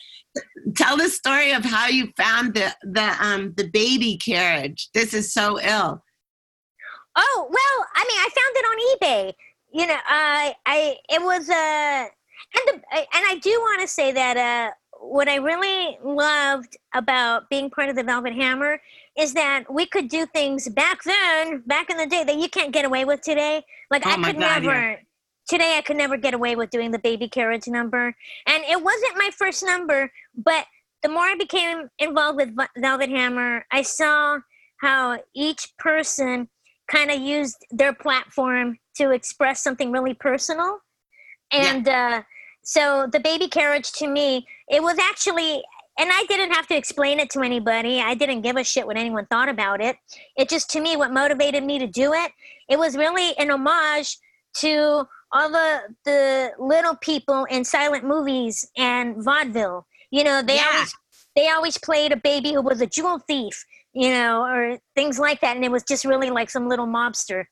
tell 0.75 0.97
the 0.97 1.07
story 1.09 1.51
of 1.51 1.63
how 1.63 1.87
you 1.87 2.11
found 2.17 2.53
the 2.53 2.73
the 2.83 3.15
um 3.21 3.53
the 3.57 3.67
baby 3.69 4.17
carriage 4.17 4.89
this 4.93 5.13
is 5.13 5.31
so 5.33 5.59
ill 5.61 6.01
Oh 7.17 7.47
well, 7.49 7.87
I 7.95 8.03
mean, 8.09 8.17
I 8.19 8.29
found 8.35 8.55
it 8.57 8.65
on 8.65 9.29
eBay. 9.29 9.33
You 9.73 9.87
know, 9.87 9.97
I 10.05 10.53
I 10.65 10.97
it 11.09 11.21
was 11.21 11.49
uh, 11.49 11.53
and 11.53 12.67
the 12.67 12.73
and 12.97 13.25
I 13.25 13.39
do 13.41 13.51
want 13.51 13.81
to 13.81 13.87
say 13.87 14.11
that 14.11 14.35
uh, 14.35 14.71
what 14.99 15.29
I 15.29 15.35
really 15.35 15.97
loved 16.03 16.75
about 16.93 17.49
being 17.49 17.69
part 17.69 17.87
of 17.89 17.95
the 17.95 18.03
Velvet 18.03 18.33
Hammer 18.33 18.81
is 19.17 19.33
that 19.33 19.63
we 19.71 19.85
could 19.85 20.09
do 20.09 20.25
things 20.25 20.67
back 20.69 21.03
then, 21.03 21.63
back 21.65 21.89
in 21.89 21.97
the 21.97 22.05
day, 22.05 22.23
that 22.23 22.37
you 22.37 22.49
can't 22.49 22.71
get 22.71 22.85
away 22.85 23.05
with 23.05 23.21
today. 23.21 23.63
Like 23.89 24.05
Oh 24.05 24.11
I 24.11 24.15
could 24.15 24.39
God, 24.39 24.41
yeah. 24.41 24.59
never. 24.59 24.99
Today, 25.47 25.75
I 25.77 25.81
could 25.81 25.97
never 25.97 26.17
get 26.17 26.33
away 26.33 26.55
with 26.55 26.71
doing 26.71 26.89
the 26.89 26.97
baby 26.97 27.29
carriage 27.29 27.67
number, 27.67 28.15
and 28.47 28.63
it 28.63 28.81
wasn't 28.83 29.15
my 29.15 29.29
first 29.37 29.63
number. 29.63 30.11
But 30.35 30.65
the 31.03 31.09
more 31.09 31.21
I 31.21 31.35
became 31.35 31.87
involved 31.99 32.37
with 32.37 32.49
Velvet 32.77 33.09
Hammer, 33.11 33.63
I 33.71 33.83
saw 33.83 34.39
how 34.81 35.19
each 35.35 35.71
person 35.77 36.49
kind 36.87 37.11
of 37.11 37.21
used 37.21 37.57
their 37.69 37.93
platform 37.93 38.79
to 38.97 39.11
express 39.11 39.61
something 39.61 39.91
really 39.91 40.15
personal. 40.15 40.79
And 41.51 41.87
uh, 41.87 42.23
so 42.63 43.07
the 43.11 43.19
baby 43.19 43.47
carriage 43.47 43.91
to 43.93 44.07
me, 44.07 44.47
it 44.67 44.81
was 44.81 44.97
actually, 44.97 45.61
and 45.99 46.09
I 46.11 46.25
didn't 46.27 46.51
have 46.51 46.67
to 46.67 46.75
explain 46.75 47.19
it 47.19 47.29
to 47.31 47.41
anybody. 47.41 48.01
I 48.01 48.15
didn't 48.15 48.41
give 48.41 48.57
a 48.57 48.63
shit 48.63 48.85
what 48.85 48.97
anyone 48.97 49.25
thought 49.27 49.49
about 49.49 49.81
it. 49.81 49.95
It 50.37 50.49
just, 50.49 50.69
to 50.71 50.81
me, 50.81 50.95
what 50.95 51.11
motivated 51.13 51.63
me 51.63 51.79
to 51.79 51.87
do 51.87 52.13
it, 52.13 52.31
it 52.69 52.77
was 52.79 52.97
really 52.97 53.37
an 53.37 53.49
homage 53.51 54.17
to 54.57 55.05
all 55.31 55.49
the, 55.49 55.81
the 56.05 56.51
little 56.59 56.95
people 56.97 57.45
in 57.45 57.63
silent 57.65 58.03
movies 58.05 58.67
and 58.77 59.23
vaudeville. 59.23 59.85
You 60.11 60.23
know, 60.23 60.41
they 60.41 60.55
Yeah. 60.57 60.69
always 60.73 60.93
they 61.35 61.49
always 61.49 61.77
played 61.77 62.13
a 62.13 62.17
baby 62.17 62.53
who 62.53 62.61
was 62.61 62.79
a 62.79 62.87
jewel 62.87 63.19
thief, 63.19 63.65
you 63.91 64.09
know, 64.09 64.43
or 64.45 64.77
things 64.95 65.19
like 65.19 65.41
that, 65.41 65.57
and 65.57 65.65
it 65.65 65.71
was 65.71 65.83
just 65.83 66.05
really 66.05 66.29
like 66.29 66.49
some 66.49 66.69
little 66.69 66.87
mobster. 66.87 67.43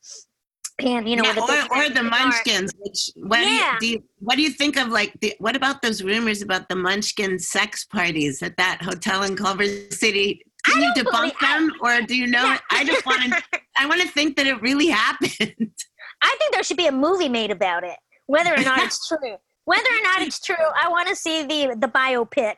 And 0.80 1.08
you 1.08 1.16
know, 1.16 1.22
Yeah, 1.24 1.66
or, 1.70 1.84
or 1.84 1.88
the 1.88 2.02
munchkins 2.02 2.72
which 2.78 3.10
what 3.16 3.40
Yeah. 3.40 3.76
do, 3.78 3.86
you, 3.86 3.92
do 3.92 3.98
you 3.98 4.04
what 4.18 4.36
do 4.36 4.42
you 4.42 4.50
think 4.50 4.76
of 4.76 4.88
like 4.88 5.12
the, 5.20 5.34
what 5.38 5.54
about 5.54 5.82
those 5.82 6.02
rumors 6.02 6.42
about 6.42 6.68
the 6.68 6.74
munchkin 6.74 7.38
sex 7.38 7.84
parties 7.84 8.42
at 8.42 8.56
that 8.56 8.82
hotel 8.82 9.22
in 9.22 9.36
culver 9.36 9.66
city 9.90 10.44
can 10.66 10.82
you 10.82 10.92
debunk 10.96 11.12
believe- 11.12 11.32
I- 11.40 11.58
them 11.58 11.72
or 11.80 12.02
do 12.02 12.16
you 12.16 12.26
know 12.26 12.42
Yeah. 12.44 12.58
i 12.72 12.84
just 12.84 13.06
want 13.06 13.22
to 13.22 13.42
i 13.78 13.86
want 13.86 14.00
to 14.00 14.08
think 14.08 14.36
that 14.36 14.46
it 14.48 14.60
really 14.62 14.88
happened 14.88 15.30
I 16.22 16.34
think 16.38 16.54
there 16.54 16.62
should 16.64 16.78
be 16.78 16.86
a 16.86 16.92
movie 16.92 17.28
made 17.28 17.50
about 17.50 17.84
it, 17.84 17.96
whether 18.26 18.54
or 18.54 18.62
not 18.62 18.78
it's 18.82 19.06
true. 19.06 19.36
Whether 19.66 19.88
or 19.90 20.02
not 20.04 20.22
it's 20.22 20.40
true, 20.40 20.54
I 20.74 20.88
want 20.88 21.06
to 21.08 21.14
see 21.14 21.42
the 21.42 21.76
the 21.78 21.86
biopic. 21.88 22.54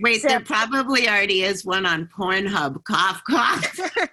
wait 0.00 0.22
So- 0.22 0.28
there 0.28 0.38
probably 0.40 1.08
already 1.08 1.42
is 1.42 1.64
one 1.64 1.86
on 1.86 2.08
pornhub 2.16 2.84
cough 2.84 3.20
cough 3.28 3.66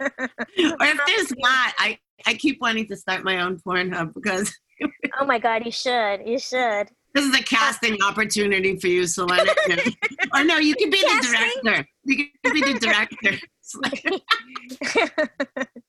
or 0.00 0.86
if 0.92 1.00
there's 1.06 1.32
not 1.38 1.72
i 1.78 1.98
i 2.26 2.34
keep 2.34 2.60
wanting 2.60 2.86
to 2.86 2.96
start 2.96 3.24
my 3.24 3.40
own 3.40 3.58
pornhub 3.66 4.14
because 4.14 4.52
oh 5.20 5.24
my 5.24 5.38
god, 5.38 5.64
you 5.64 5.70
should, 5.70 6.20
you 6.26 6.38
should. 6.38 6.88
this 7.14 7.24
is 7.24 7.34
a 7.34 7.42
casting 7.42 8.00
opportunity 8.02 8.76
for 8.76 8.88
you 8.88 9.06
selena. 9.06 9.52
Or 10.34 10.44
no 10.44 10.56
you 10.56 10.74
could 10.74 10.90
be 10.90 11.00
the 11.00 11.60
director. 11.62 11.88
You 12.04 12.24
could 12.42 12.54
be 12.54 12.72
the 12.72 12.78
director. 12.78 13.38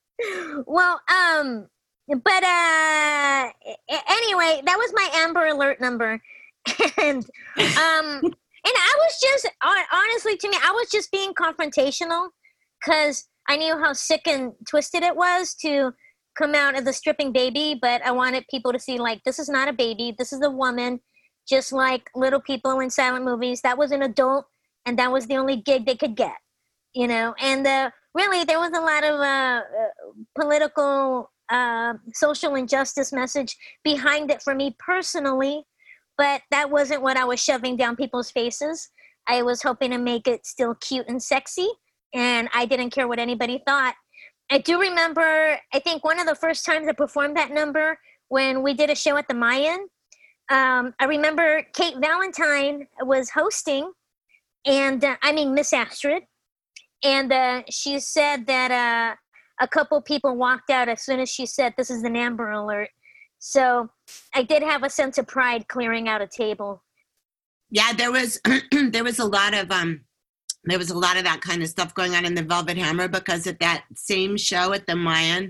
Well, 0.65 1.01
um, 1.09 1.67
but 2.07 2.43
uh, 2.43 3.49
anyway, 3.89 4.61
that 4.63 4.77
was 4.77 4.93
my 4.95 5.09
Amber 5.15 5.47
Alert 5.47 5.81
number, 5.81 6.21
and 6.97 7.17
um, 7.17 7.25
and 8.23 8.33
I 8.65 8.95
was 8.99 9.19
just 9.21 9.49
honestly 9.91 10.37
to 10.37 10.49
me, 10.49 10.57
I 10.63 10.71
was 10.71 10.89
just 10.91 11.11
being 11.11 11.33
confrontational 11.33 12.29
because 12.79 13.27
I 13.49 13.57
knew 13.57 13.77
how 13.77 13.91
sick 13.91 14.21
and 14.27 14.53
twisted 14.65 15.03
it 15.03 15.17
was 15.17 15.55
to 15.55 15.93
come 16.37 16.55
out 16.55 16.75
as 16.75 16.87
a 16.87 16.93
stripping 16.93 17.31
baby, 17.31 17.77
but 17.79 18.01
I 18.05 18.11
wanted 18.11 18.45
people 18.49 18.73
to 18.73 18.79
see 18.79 18.97
like 18.97 19.23
this 19.23 19.39
is 19.39 19.49
not 19.49 19.67
a 19.67 19.73
baby, 19.73 20.15
this 20.17 20.33
is 20.33 20.41
a 20.41 20.49
woman, 20.49 20.99
just 21.47 21.71
like 21.71 22.09
little 22.15 22.41
people 22.41 22.79
in 22.79 22.89
silent 22.89 23.25
movies. 23.25 23.61
That 23.61 23.77
was 23.77 23.91
an 23.91 24.01
adult, 24.01 24.45
and 24.85 24.97
that 24.99 25.11
was 25.11 25.27
the 25.27 25.37
only 25.37 25.57
gig 25.57 25.85
they 25.85 25.95
could 25.95 26.15
get, 26.15 26.35
you 26.93 27.07
know. 27.07 27.35
And 27.39 27.65
uh, 27.65 27.91
really, 28.13 28.43
there 28.43 28.59
was 28.59 28.71
a 28.71 28.81
lot 28.81 29.03
of 29.03 29.19
uh, 29.19 29.61
uh, 29.61 30.13
political, 30.39 31.31
uh, 31.49 31.95
social 32.13 32.55
injustice 32.55 33.11
message 33.11 33.55
behind 33.83 34.31
it 34.31 34.41
for 34.41 34.55
me 34.55 34.75
personally, 34.79 35.63
but 36.17 36.41
that 36.51 36.69
wasn't 36.69 37.01
what 37.01 37.17
I 37.17 37.25
was 37.25 37.43
shoving 37.43 37.75
down 37.75 37.95
people's 37.95 38.31
faces. 38.31 38.89
I 39.27 39.41
was 39.41 39.61
hoping 39.61 39.91
to 39.91 39.97
make 39.97 40.27
it 40.27 40.45
still 40.45 40.75
cute 40.75 41.07
and 41.07 41.21
sexy, 41.21 41.67
and 42.13 42.49
I 42.53 42.65
didn't 42.65 42.91
care 42.91 43.07
what 43.07 43.19
anybody 43.19 43.61
thought. 43.65 43.95
I 44.51 44.59
do 44.59 44.79
remember, 44.79 45.57
I 45.73 45.79
think 45.79 46.03
one 46.03 46.19
of 46.19 46.27
the 46.27 46.35
first 46.35 46.65
times 46.65 46.87
I 46.87 46.93
performed 46.93 47.37
that 47.37 47.51
number 47.51 47.97
when 48.27 48.63
we 48.63 48.73
did 48.73 48.89
a 48.89 48.95
show 48.95 49.17
at 49.17 49.27
the 49.27 49.33
Mayan. 49.33 49.87
Um, 50.51 50.93
I 50.99 51.05
remember 51.05 51.63
Kate 51.73 51.95
Valentine 51.99 52.87
was 53.01 53.29
hosting, 53.29 53.91
and 54.65 55.03
uh, 55.03 55.15
I 55.21 55.31
mean, 55.31 55.53
Miss 55.53 55.73
Astrid. 55.73 56.23
And 57.03 57.31
uh, 57.31 57.63
she 57.69 57.99
said 57.99 58.45
that 58.47 58.71
uh, 58.71 59.15
a 59.61 59.67
couple 59.67 60.01
people 60.01 60.35
walked 60.35 60.69
out 60.69 60.89
as 60.89 61.01
soon 61.01 61.19
as 61.19 61.29
she 61.29 61.45
said, 61.45 61.73
This 61.77 61.89
is 61.89 62.03
an 62.03 62.15
Amber 62.15 62.51
Alert. 62.51 62.89
So 63.39 63.89
I 64.33 64.43
did 64.43 64.63
have 64.63 64.83
a 64.83 64.89
sense 64.89 65.17
of 65.17 65.27
pride 65.27 65.67
clearing 65.67 66.07
out 66.07 66.21
a 66.21 66.27
table. 66.27 66.81
Yeah, 67.69 67.91
there 67.91 68.11
was 68.11 68.39
there 68.71 69.03
was 69.03 69.19
a 69.19 69.25
lot 69.25 69.53
of 69.53 69.69
um 69.71 70.01
there 70.65 70.77
was 70.77 70.89
a 70.89 70.97
lot 70.97 71.17
of 71.17 71.23
that 71.25 71.41
kind 71.41 71.61
of 71.61 71.69
stuff 71.69 71.93
going 71.93 72.15
on 72.15 72.25
in 72.25 72.35
the 72.35 72.43
Velvet 72.43 72.77
Hammer 72.77 73.07
because 73.07 73.47
at 73.47 73.59
that 73.59 73.83
same 73.95 74.37
show 74.37 74.73
at 74.73 74.87
the 74.87 74.95
Mayan, 74.95 75.47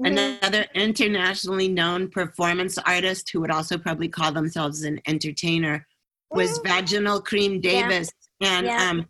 mm-hmm. 0.00 0.06
another 0.06 0.66
internationally 0.74 1.68
known 1.68 2.08
performance 2.08 2.78
artist 2.78 3.30
who 3.30 3.40
would 3.40 3.50
also 3.50 3.76
probably 3.76 4.08
call 4.08 4.32
themselves 4.32 4.82
an 4.82 5.00
entertainer 5.06 5.86
was 6.30 6.58
mm-hmm. 6.58 6.68
Vaginal 6.68 7.20
Cream 7.20 7.60
Davis, 7.60 8.10
yeah. 8.40 8.58
and 8.58 8.66
yeah. 8.66 8.90
um, 8.90 9.08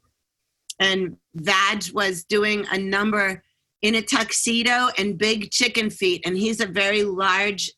and 0.80 1.16
Vag 1.34 1.84
was 1.92 2.24
doing 2.24 2.66
a 2.72 2.78
number 2.78 3.42
in 3.82 3.96
a 3.96 4.02
tuxedo 4.02 4.88
and 4.98 5.18
big 5.18 5.50
chicken 5.50 5.90
feet, 5.90 6.22
and 6.24 6.36
he's 6.36 6.60
a 6.60 6.66
very 6.66 7.02
large, 7.02 7.70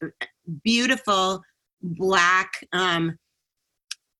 beautiful 0.62 1.42
black 1.82 2.52
um, 2.72 3.18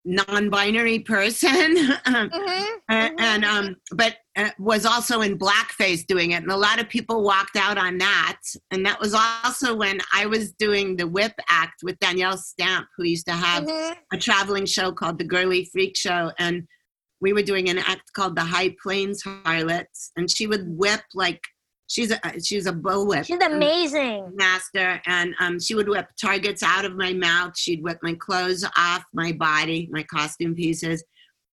non-binary 0.05 0.99
person 1.01 1.77
um, 2.05 2.29
mm-hmm. 2.29 2.75
and, 2.91 3.21
and 3.21 3.45
um 3.45 3.77
but 3.93 4.17
uh, 4.37 4.51
was 4.59 4.85
also 4.85 5.23
in 5.23 5.39
blackface 5.39 6.07
doing 6.07 6.33
it 6.33 6.43
and 6.43 6.51
a 6.51 6.57
lot 6.57 6.79
of 6.79 6.89
people 6.89 7.23
walked 7.23 7.57
out 7.57 7.79
on 7.79 7.97
that 7.97 8.41
and 8.71 8.85
that 8.85 9.01
was 9.01 9.15
also 9.15 9.75
when 9.75 9.99
i 10.13 10.27
was 10.27 10.53
doing 10.53 10.97
the 10.97 11.07
whip 11.07 11.33
act 11.49 11.83
with 11.83 11.99
danielle 12.01 12.37
stamp 12.37 12.87
who 12.97 13.05
used 13.05 13.27
to 13.27 13.33
have 13.33 13.65
mm-hmm. 13.65 13.93
a 14.13 14.19
traveling 14.19 14.67
show 14.67 14.93
called 14.93 15.19
the 15.19 15.25
girly 15.25 15.65
freak 15.73 15.97
show 15.97 16.31
and 16.39 16.67
we 17.21 17.33
were 17.33 17.43
doing 17.43 17.71
an 17.71 17.79
act 17.79 18.13
called 18.13 18.37
the 18.37 18.43
high 18.43 18.75
plains 18.83 19.23
harlots 19.23 20.11
and 20.17 20.31
she 20.31 20.47
would 20.47 20.67
whip 20.67 21.03
like 21.15 21.41
she's 21.95 22.11
a 22.11 22.21
she's 22.43 22.67
a 22.67 22.73
bullwhip. 22.73 23.25
She's 23.25 23.41
amazing 23.41 24.33
master, 24.35 25.01
and 25.07 25.35
um, 25.39 25.61
she 25.61 25.77
would 25.77 25.89
whip 25.89 26.09
targets 26.21 26.63
out 26.63 26.85
of 26.85 26.97
my 26.97 27.13
mouth. 27.13 27.57
She'd 27.57 27.85
whip 27.85 27.99
my 28.03 28.15
clothes 28.15 28.65
off 28.77 29.05
my 29.13 29.31
body, 29.33 29.89
my 29.93 30.03
costume 30.03 30.57
pieces, 30.57 31.05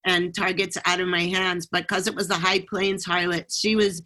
and 0.07 0.35
targets 0.35 0.79
out 0.87 1.01
of 1.01 1.09
my 1.09 1.25
hands. 1.25 1.69
But 1.71 1.83
because 1.83 2.07
it 2.07 2.15
was 2.15 2.29
the 2.29 2.37
High 2.37 2.65
Plains 2.71 3.05
harlot, 3.05 3.55
she 3.55 3.77
was 3.77 4.03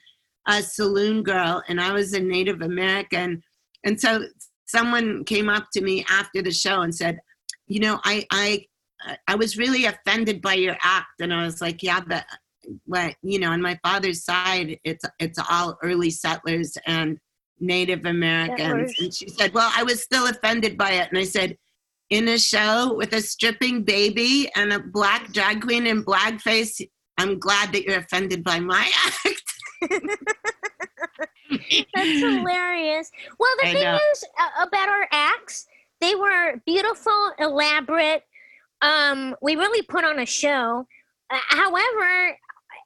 a 0.48 0.60
saloon 0.60 1.22
girl, 1.22 1.62
and 1.68 1.80
I 1.80 1.92
was 1.92 2.12
a 2.12 2.20
Native 2.20 2.62
American, 2.62 3.40
and 3.84 4.00
so 4.00 4.24
someone 4.66 5.24
came 5.24 5.48
up 5.48 5.66
to 5.74 5.82
me 5.82 6.04
after 6.10 6.42
the 6.42 6.50
show 6.50 6.80
and 6.82 6.94
said, 6.94 7.20
"You 7.68 7.80
know, 7.80 8.00
I 8.04 8.26
I." 8.30 8.66
I 9.28 9.34
was 9.34 9.58
really 9.58 9.84
offended 9.84 10.40
by 10.40 10.54
your 10.54 10.78
act, 10.82 11.20
and 11.20 11.30
I 11.30 11.44
was 11.44 11.60
like, 11.60 11.82
"Yeah, 11.82 12.00
but 12.00 12.24
what 12.86 13.14
you 13.22 13.38
know 13.38 13.50
on 13.50 13.62
my 13.62 13.78
father's 13.82 14.24
side 14.24 14.78
it's 14.84 15.04
it's 15.18 15.38
all 15.50 15.78
early 15.82 16.10
settlers 16.10 16.76
and 16.86 17.18
native 17.60 18.04
americans. 18.04 18.92
And 18.98 19.14
she 19.14 19.28
said 19.28 19.54
well 19.54 19.70
i 19.76 19.82
was 19.82 20.02
still 20.02 20.26
offended 20.28 20.76
by 20.76 20.92
it. 20.92 21.08
And 21.10 21.18
i 21.18 21.24
said 21.24 21.56
in 22.10 22.28
a 22.28 22.38
show 22.38 22.94
with 22.94 23.12
a 23.12 23.20
stripping 23.20 23.82
baby 23.82 24.50
and 24.56 24.72
a 24.72 24.78
black 24.78 25.32
drag 25.32 25.62
queen 25.62 25.86
in 25.86 26.04
blackface 26.04 26.86
i'm 27.18 27.38
glad 27.38 27.72
that 27.72 27.84
you're 27.84 27.98
offended 27.98 28.44
by 28.44 28.60
my 28.60 28.90
act. 29.06 29.42
That's 31.94 32.20
hilarious. 32.20 33.10
Well 33.38 33.54
the 33.60 33.68
I 33.68 33.72
thing 33.72 33.84
know. 33.84 33.98
is 34.12 34.24
uh, 34.40 34.66
about 34.66 34.88
our 34.88 35.06
acts 35.12 35.66
they 36.04 36.14
were 36.14 36.60
beautiful 36.66 37.32
elaborate. 37.38 38.24
Um, 38.82 39.34
we 39.40 39.56
really 39.56 39.82
put 39.82 40.04
on 40.04 40.18
a 40.18 40.26
show. 40.26 40.86
Uh, 41.30 41.38
however, 41.48 42.36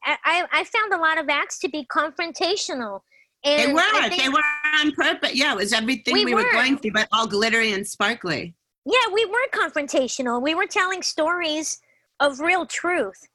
I, 0.04 0.44
I 0.52 0.64
found 0.64 0.92
a 0.92 0.98
lot 0.98 1.18
of 1.18 1.28
acts 1.28 1.58
to 1.60 1.68
be 1.68 1.84
confrontational. 1.84 3.00
And 3.44 3.70
they 3.70 3.72
were. 3.72 4.16
They 4.16 4.28
were 4.28 4.42
on 4.80 4.92
purpose. 4.92 5.34
Yeah, 5.34 5.52
it 5.52 5.56
was 5.56 5.72
everything 5.72 6.14
we, 6.14 6.24
we 6.24 6.34
were. 6.34 6.42
were 6.42 6.52
going 6.52 6.76
through, 6.78 6.92
but 6.92 7.08
all 7.12 7.26
glittery 7.26 7.72
and 7.72 7.86
sparkly. 7.86 8.54
Yeah, 8.84 9.12
we 9.12 9.24
were 9.26 9.46
confrontational. 9.52 10.42
We 10.42 10.54
were 10.54 10.66
telling 10.66 11.02
stories 11.02 11.80
of 12.20 12.40
real 12.40 12.66
truth, 12.66 13.28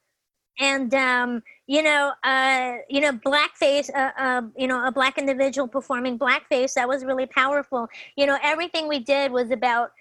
and 0.60 0.92
um, 0.94 1.42
you 1.66 1.82
know, 1.82 2.12
uh, 2.22 2.74
you 2.90 3.00
know, 3.00 3.12
blackface. 3.12 3.88
Uh, 3.94 4.10
uh, 4.18 4.42
you 4.56 4.66
know, 4.66 4.86
a 4.86 4.92
black 4.92 5.16
individual 5.16 5.68
performing 5.68 6.18
blackface. 6.18 6.74
That 6.74 6.88
was 6.88 7.04
really 7.04 7.26
powerful. 7.26 7.88
You 8.16 8.26
know, 8.26 8.38
everything 8.42 8.88
we 8.88 8.98
did 8.98 9.32
was 9.32 9.50
about 9.50 9.92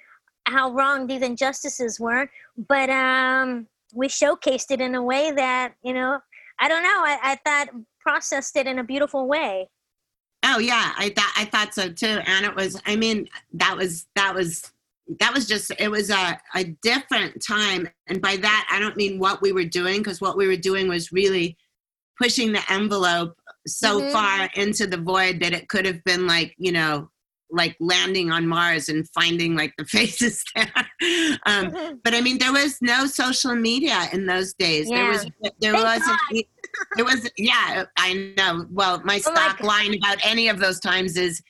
how 0.46 0.72
wrong 0.72 1.08
these 1.08 1.22
injustices 1.22 2.00
were, 2.00 2.30
but 2.68 2.90
um, 2.90 3.68
we 3.94 4.08
showcased 4.08 4.72
it 4.72 4.82
in 4.82 4.96
a 4.96 5.02
way 5.02 5.32
that 5.32 5.76
you 5.82 5.94
know 5.94 6.20
I 6.64 6.70
don't 6.70 6.84
know. 6.84 6.90
I, 6.90 7.20
I 7.22 7.36
thought 7.44 7.76
processed 8.00 8.56
it 8.56 8.68
in 8.68 8.80
a 8.80 8.86
beautiful 8.86 9.28
way. 9.28 9.70
Oh 10.46 10.60
yeah, 10.60 10.94
I 10.98 11.10
thought 11.10 11.34
I 11.36 11.44
thought 11.44 11.74
so 11.74 11.90
too. 11.90 12.22
And 12.26 12.46
it 12.46 12.56
was 12.56 12.82
I 12.86 12.96
mean, 12.96 13.28
that 13.56 13.76
was 13.76 14.08
that 14.16 14.34
was 14.34 14.72
that 15.20 15.34
was 15.34 15.46
just 15.46 15.74
it 15.78 15.92
was 15.92 16.10
a, 16.10 16.40
a 16.56 16.64
different 16.82 17.44
time. 17.46 17.90
And 18.08 18.22
by 18.22 18.38
that 18.38 18.68
I 18.72 18.80
don't 18.80 18.96
mean 18.96 19.20
what 19.20 19.42
we 19.42 19.52
were 19.52 19.66
doing, 19.66 19.98
because 19.98 20.22
what 20.22 20.38
we 20.38 20.48
were 20.48 20.56
doing 20.56 20.88
was 20.88 21.12
really 21.12 21.58
pushing 22.18 22.54
the 22.54 22.64
envelope 22.72 23.36
so 23.68 24.00
mm-hmm. 24.00 24.14
far 24.14 24.50
into 24.56 24.88
the 24.88 24.98
void 24.98 25.42
that 25.42 25.52
it 25.52 25.68
could 25.68 25.86
have 25.86 26.02
been 26.06 26.28
like, 26.28 26.56
you 26.58 26.72
know, 26.72 27.10
like 27.54 27.76
landing 27.82 28.32
on 28.32 28.48
Mars 28.48 28.88
and 28.88 29.08
finding 29.10 29.56
like 29.58 29.74
the 29.78 29.86
faces 29.98 30.46
there. 30.56 30.72
um, 31.46 31.72
mm-hmm. 31.72 31.96
but 32.06 32.14
I 32.14 32.22
mean, 32.22 32.38
there 32.38 32.54
was 32.54 32.82
no 32.82 33.06
social 33.06 33.54
media 33.54 34.08
in 34.14 34.26
those 34.26 34.54
days. 34.54 34.90
Yeah. 34.90 34.98
There 34.98 35.08
was, 35.10 35.26
there 35.60 35.74
Thank 35.74 35.84
wasn't. 35.84 36.20
God. 36.32 36.44
It 36.98 37.04
was, 37.04 37.30
yeah, 37.38 37.86
I 37.98 38.34
know. 38.38 38.66
Well, 38.72 39.02
my 39.04 39.16
oh 39.16 39.34
stock 39.34 39.62
my 39.62 39.68
line 39.68 39.94
about 39.96 40.18
any 40.26 40.48
of 40.48 40.60
those 40.60 40.80
times 40.80 41.18
is 41.18 41.42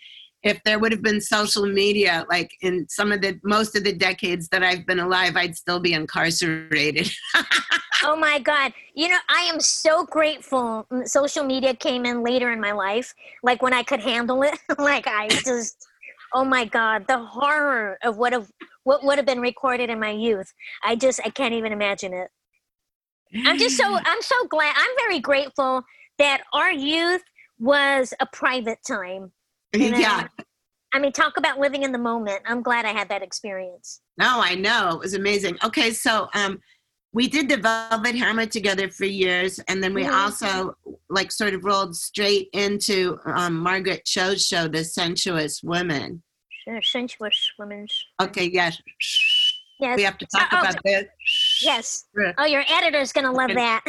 if 0.44 0.62
there 0.64 0.78
would 0.78 0.92
have 0.92 1.02
been 1.02 1.22
social 1.22 1.66
media, 1.66 2.26
like 2.30 2.52
in 2.62 2.88
some 2.90 3.12
of 3.12 3.22
the 3.22 3.40
most 3.44 3.76
of 3.78 3.84
the 3.84 3.94
decades 3.94 4.50
that 4.50 4.64
I've 4.64 4.86
been 4.86 5.00
alive, 5.00 5.38
I'd 5.38 5.56
still 5.56 5.80
be 5.80 5.94
incarcerated. 5.94 7.10
oh 8.04 8.16
my 8.18 8.40
God. 8.40 8.74
You 8.94 9.10
know, 9.10 9.20
I 9.30 9.50
am 9.54 9.60
so 9.60 10.06
grateful 10.06 10.86
social 11.06 11.46
media 11.46 11.74
came 11.74 12.06
in 12.06 12.24
later 12.24 12.52
in 12.52 12.60
my 12.60 12.74
life, 12.74 13.14
like 13.42 13.62
when 13.62 13.74
I 13.74 13.84
could 13.84 14.02
handle 14.02 14.44
it. 14.44 14.58
like, 14.78 15.08
I 15.08 15.30
just 15.30 15.88
oh 16.34 16.44
my 16.44 16.66
god 16.66 17.06
the 17.08 17.18
horror 17.18 17.98
of 18.04 18.18
what 18.18 18.34
have 18.34 18.52
what 18.84 19.04
would 19.04 19.18
have 19.18 19.26
been 19.26 19.40
recorded 19.40 19.90
in 19.90 20.00
my 20.00 20.10
youth 20.10 20.52
i 20.84 20.96
just 20.96 21.20
i 21.24 21.30
can't 21.30 21.54
even 21.54 21.72
imagine 21.72 22.14
it 22.14 22.30
i'm 23.46 23.58
just 23.58 23.78
so 23.78 23.98
i'm 23.98 24.22
so 24.22 24.48
glad 24.48 24.74
i'm 24.76 24.96
very 25.08 25.20
grateful 25.20 25.84
that 26.18 26.42
our 26.54 26.72
youth 26.72 27.24
was 27.60 28.14
a 28.20 28.26
private 28.28 28.80
time 28.88 29.32
yeah 29.74 30.28
i 30.94 31.00
mean 31.00 31.12
talk 31.12 31.38
about 31.38 31.60
living 31.60 31.84
in 31.84 31.92
the 31.92 31.98
moment 31.98 32.42
i'm 32.46 32.62
glad 32.62 32.86
i 32.86 32.92
had 32.92 33.10
that 33.10 33.22
experience 33.22 34.02
no 34.18 34.40
i 34.42 34.56
know 34.56 34.92
it 34.92 35.00
was 35.00 35.14
amazing 35.14 35.58
okay 35.64 35.92
so 35.92 36.28
um 36.34 36.60
we 37.14 37.28
did 37.28 37.48
the 37.48 37.58
Velvet 37.58 38.16
Hammer 38.16 38.48
together 38.48 38.90
for 38.90 39.06
years, 39.06 39.60
and 39.68 39.84
then 39.84 39.94
we 39.94 40.04
mm-hmm. 40.04 40.16
also 40.16 40.76
like 41.10 41.32
sort 41.32 41.54
of 41.54 41.64
rolled 41.64 41.96
straight 41.96 42.50
into 42.54 43.20
um, 43.26 43.56
Margaret 43.56 44.04
Cho's 44.04 44.46
show, 44.46 44.68
The 44.68 44.84
Sensuous 44.84 45.62
Women. 45.62 46.24
Sensuous 46.82 47.52
Women. 47.60 47.88
Okay, 48.22 48.50
yes. 48.52 48.82
Yes. 49.80 49.98
We 49.98 50.04
have 50.04 50.18
to 50.18 50.26
talk 50.26 50.50
oh, 50.54 50.60
about 50.60 50.78
this. 50.84 51.06
Yes. 51.62 52.06
Oh, 52.38 52.46
your 52.46 52.64
editor's 52.70 53.12
gonna 53.12 53.32
love 53.32 53.52
that. 53.54 53.84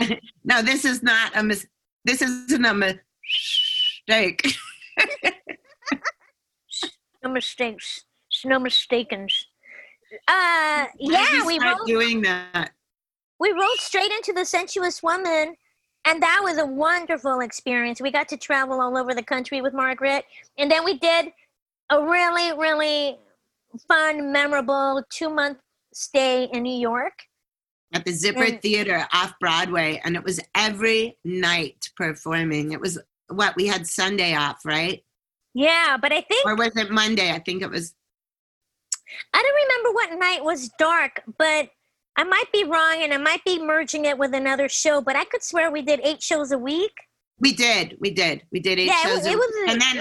no, 0.44 0.62
this 0.62 0.84
is 0.84 1.02
not 1.02 1.36
a 1.36 1.42
mis. 1.42 1.66
This 2.04 2.22
isn't 2.22 2.64
a 2.64 2.74
mistake. 2.74 4.56
no 7.22 7.30
mistakes. 7.30 8.04
No 8.44 8.58
mistakens. 8.58 9.46
Uh, 10.28 10.86
yeah, 10.98 11.46
we 11.46 11.58
rolled 11.58 11.86
doing 11.86 12.22
that. 12.22 12.72
We 13.38 13.52
rolled 13.52 13.78
straight 13.78 14.10
into 14.10 14.32
the 14.32 14.44
sensuous 14.44 15.02
woman, 15.02 15.54
and 16.04 16.22
that 16.22 16.40
was 16.42 16.58
a 16.58 16.66
wonderful 16.66 17.40
experience. 17.40 18.00
We 18.00 18.10
got 18.10 18.28
to 18.28 18.36
travel 18.36 18.80
all 18.80 18.96
over 18.96 19.14
the 19.14 19.22
country 19.22 19.62
with 19.62 19.72
Margaret, 19.72 20.24
and 20.58 20.70
then 20.70 20.84
we 20.84 20.98
did 20.98 21.32
a 21.90 22.02
really, 22.02 22.52
really 22.58 23.18
fun, 23.88 24.32
memorable 24.32 25.02
two 25.10 25.30
month 25.30 25.58
stay 25.92 26.44
in 26.52 26.62
New 26.62 26.78
York. 26.78 27.12
At 27.94 28.04
the 28.04 28.12
Zipper 28.12 28.44
And- 28.44 28.62
Theater 28.62 29.06
off 29.12 29.34
Broadway, 29.40 30.00
and 30.04 30.16
it 30.16 30.24
was 30.24 30.40
every 30.54 31.18
night 31.24 31.90
performing. 31.96 32.72
It 32.72 32.80
was 32.80 32.98
what 33.28 33.54
we 33.56 33.66
had 33.66 33.86
Sunday 33.86 34.34
off, 34.34 34.60
right? 34.64 35.04
Yeah, 35.54 35.98
but 36.00 36.12
I 36.12 36.22
think 36.22 36.46
Or 36.46 36.54
was 36.56 36.74
it 36.76 36.90
Monday? 36.90 37.30
I 37.30 37.38
think 37.38 37.62
it 37.62 37.70
was. 37.70 37.94
I 39.34 39.42
don't 39.42 39.54
remember 39.54 39.92
what 39.92 40.18
night 40.18 40.42
was 40.44 40.70
dark, 40.78 41.22
but 41.38 41.68
I 42.16 42.24
might 42.24 42.50
be 42.52 42.64
wrong 42.64 43.02
and 43.02 43.12
I 43.12 43.18
might 43.18 43.44
be 43.44 43.58
merging 43.62 44.06
it 44.06 44.16
with 44.16 44.34
another 44.34 44.68
show, 44.70 45.02
but 45.02 45.16
I 45.16 45.24
could 45.24 45.42
swear 45.42 45.70
we 45.70 45.82
did 45.82 46.00
eight 46.02 46.22
shows 46.22 46.50
a 46.52 46.58
week. 46.58 46.92
We 47.38 47.52
did, 47.52 47.96
we 48.00 48.10
did, 48.10 48.42
we 48.52 48.60
did 48.60 48.78
eight 48.78 48.86
Yeah, 48.86 49.00
it 49.00 49.02
shows, 49.02 49.16
was- 49.18 49.26
a- 49.26 49.30
it 49.30 49.36
was 49.36 49.54
a- 49.66 49.70
and 49.70 49.80
then 49.80 49.96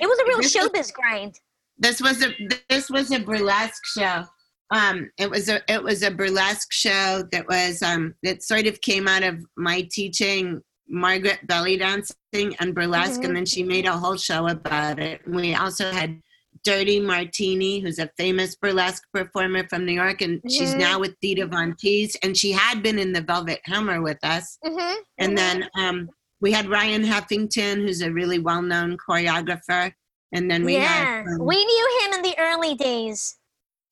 It 0.00 0.06
was 0.06 0.18
a 0.18 0.24
real 0.26 0.38
This 0.42 0.54
was- 0.54 0.70
showbiz 0.70 0.92
grind. 0.92 1.40
this 1.78 2.00
was 2.02 2.22
a 2.22 2.34
this 2.68 2.90
was 2.90 3.10
a 3.10 3.20
burlesque 3.20 3.84
show. 3.86 4.24
Um, 4.70 5.10
it 5.18 5.30
was 5.30 5.48
a 5.48 5.60
it 5.68 5.82
was 5.82 6.02
a 6.02 6.10
burlesque 6.10 6.72
show 6.72 7.22
that 7.32 7.46
was 7.48 7.82
um 7.82 8.14
that 8.22 8.42
sort 8.42 8.66
of 8.66 8.80
came 8.80 9.06
out 9.06 9.22
of 9.22 9.44
my 9.56 9.86
teaching 9.90 10.60
Margaret 10.88 11.46
belly 11.46 11.76
dancing 11.76 12.56
and 12.60 12.74
burlesque, 12.74 13.20
Mhm. 13.20 13.24
and 13.26 13.36
then 13.36 13.46
she 13.46 13.62
made 13.62 13.86
a 13.86 13.96
whole 13.96 14.16
show 14.16 14.48
about 14.48 14.98
it. 14.98 15.24
And 15.26 15.36
we 15.36 15.54
also 15.54 15.90
had 15.90 16.20
Dirty 16.64 16.98
Martini, 17.00 17.80
who's 17.80 17.98
a 17.98 18.10
famous 18.16 18.54
burlesque 18.56 19.02
performer 19.12 19.68
from 19.68 19.84
New 19.84 19.92
York, 19.92 20.22
and 20.22 20.40
she's 20.48 20.74
Mhm. 20.74 20.78
now 20.78 20.98
with 20.98 21.14
Dita 21.20 21.46
Von 21.46 21.74
Teese, 21.74 22.16
and 22.22 22.36
she 22.36 22.52
had 22.52 22.82
been 22.82 22.98
in 22.98 23.12
the 23.12 23.20
Velvet 23.20 23.60
Hammer 23.64 24.00
with 24.00 24.18
us. 24.22 24.58
Mm-hmm. 24.64 24.94
And 25.18 25.36
then 25.36 25.68
um, 25.76 26.08
we 26.40 26.52
had 26.52 26.68
Ryan 26.68 27.02
Heffington, 27.04 27.82
who's 27.82 28.00
a 28.02 28.10
really 28.10 28.38
well-known 28.38 28.96
choreographer. 28.96 29.92
And 30.32 30.50
then 30.50 30.64
we 30.64 30.74
yeah, 30.74 30.86
had 30.86 31.26
um, 31.26 31.38
we 31.46 31.64
knew 31.64 32.00
him 32.02 32.12
in 32.14 32.22
the 32.22 32.38
early 32.38 32.74
days. 32.74 33.36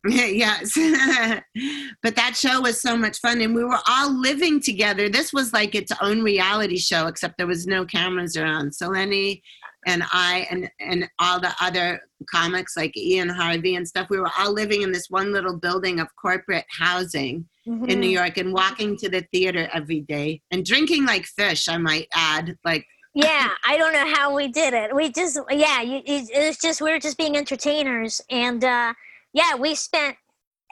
yes. 0.09 0.73
but 2.03 2.17
that 2.17 2.37
show 2.37 2.61
was 2.61 2.81
so 2.83 2.97
much 2.97 3.19
fun, 3.19 3.41
and 3.41 3.55
we 3.55 3.65
were 3.65 3.79
all 3.89 4.13
living 4.13 4.61
together. 4.61 5.09
This 5.09 5.33
was 5.33 5.53
like 5.53 5.75
its 5.75 5.93
own 6.01 6.23
reality 6.23 6.79
show, 6.79 7.07
except 7.07 7.39
there 7.39 7.47
was 7.47 7.67
no 7.67 7.85
cameras 7.85 8.37
around. 8.37 8.75
So 8.75 8.89
Lenny 8.89 9.43
and 9.87 10.03
I 10.13 10.47
and 10.51 10.71
and 10.81 11.09
all 11.21 11.41
the 11.41 11.53
other 11.61 12.01
comics 12.31 12.77
like 12.77 12.97
Ian 12.97 13.29
Harvey 13.29 13.77
and 13.77 13.87
stuff, 13.87 14.09
we 14.11 14.19
were 14.19 14.31
all 14.39 14.53
living 14.53 14.83
in 14.83 14.93
this 14.93 15.07
one 15.09 15.33
little 15.33 15.57
building 15.57 16.01
of 16.01 16.09
corporate 16.21 16.67
housing 16.71 17.47
in 17.65 18.01
New 18.01 18.09
Mhm. 18.09 18.13
York 18.13 18.37
and 18.39 18.53
walking 18.53 18.97
to 18.97 19.09
the 19.09 19.25
theater 19.33 19.69
every 19.73 20.01
day 20.01 20.41
and 20.51 20.65
drinking 20.65 21.05
like 21.05 21.25
fish, 21.27 21.69
I 21.69 21.79
might 21.79 22.09
add. 22.13 22.57
Like 22.65 22.85
Yeah, 23.15 23.51
I 23.65 23.77
don't 23.77 23.93
know 23.93 24.13
how 24.15 24.35
we 24.35 24.49
did 24.49 24.73
it. 24.75 24.95
We 24.95 25.11
just, 25.13 25.39
yeah, 25.51 25.81
you, 25.83 25.97
it, 25.99 26.29
it's 26.33 26.61
just 26.61 26.81
we 26.81 26.91
were 26.91 26.99
just 26.99 27.19
being 27.19 27.37
entertainers, 27.37 28.21
and 28.31 28.65
uh, 28.65 28.95
yeah, 29.33 29.55
we 29.57 29.75
spent 29.75 30.17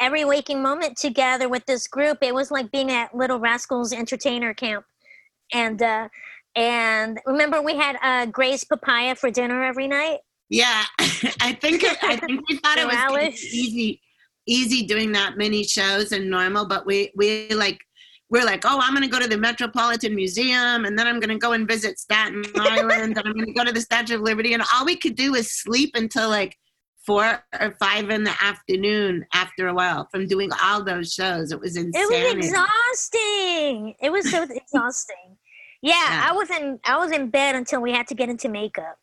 every 0.01 0.25
waking 0.25 0.63
moment 0.63 0.97
together 0.97 1.49
with 1.49 1.65
this 1.67 1.87
group. 1.87 2.19
It 2.23 2.35
was 2.35 2.51
like 2.51 2.71
being 2.73 2.91
at 2.91 3.15
Little 3.15 3.39
Rascals 3.39 3.93
entertainer 3.93 4.55
camp, 4.55 4.85
and 5.53 5.81
uh, 5.81 6.09
and 6.57 7.19
remember 7.27 7.63
we 7.63 7.77
had 7.77 7.97
uh, 8.03 8.27
Gray's 8.27 8.65
Papaya 8.65 9.15
for 9.15 9.31
dinner 9.31 9.63
every 9.63 9.89
night. 9.89 10.19
Yeah, 10.49 10.83
I 11.41 11.57
think 11.61 11.85
it, 11.85 11.97
I 12.03 12.17
think 12.17 12.49
we 12.49 12.57
thought 12.59 12.79
it 12.79 12.87
was 12.87 13.45
easy, 13.45 14.01
easy 14.47 14.87
doing 14.87 15.13
that 15.13 15.37
many 15.37 15.63
shows 15.63 16.13
and 16.13 16.29
normal, 16.29 16.67
but 16.67 16.87
we 16.87 17.13
we 17.17 17.49
like 17.51 17.79
we're 18.31 18.45
like, 18.45 18.63
oh, 18.65 18.81
I'm 18.81 18.95
gonna 18.95 19.09
go 19.09 19.21
to 19.21 19.29
the 19.29 19.39
Metropolitan 19.39 20.15
Museum, 20.15 20.85
and 20.85 20.99
then 20.99 21.07
I'm 21.07 21.21
gonna 21.21 21.39
go 21.39 21.53
and 21.53 21.67
visit 21.67 21.99
Staten 21.99 22.43
Island, 22.57 23.17
and 23.17 23.27
I'm 23.27 23.35
gonna 23.35 23.53
go 23.53 23.65
to 23.65 23.73
the 23.73 23.81
Statue 23.81 24.17
of 24.17 24.23
Liberty, 24.23 24.55
and 24.55 24.63
all 24.75 24.85
we 24.85 24.97
could 24.97 25.15
do 25.15 25.33
was 25.33 25.51
sleep 25.51 25.93
until 25.95 26.29
like 26.29 26.57
four 27.05 27.43
or 27.59 27.71
five 27.73 28.11
in 28.11 28.25
the 28.25 28.35
afternoon. 28.43 29.25
After 29.33 29.69
a 29.69 29.75
while, 29.75 30.09
from 30.11 30.27
doing 30.27 30.51
all 30.63 30.85
those 30.85 31.13
shows, 31.13 31.53
it 31.53 31.61
was 31.61 31.77
insane. 31.77 31.93
It 31.95 32.37
was 32.37 32.47
exhausting. 32.47 33.95
It 34.01 34.13
was 34.13 34.31
so 34.31 34.43
exhausting. 34.51 35.37
Yeah, 35.83 35.95
Yeah. 35.95 36.29
I 36.29 36.33
was 36.33 36.51
in 36.51 36.79
I 36.85 36.99
was 36.99 37.13
in 37.13 37.31
bed 37.31 37.55
until 37.55 37.81
we 37.81 37.93
had 37.93 38.07
to 38.09 38.15
get 38.15 38.29
into 38.29 38.49
makeup. 38.49 38.99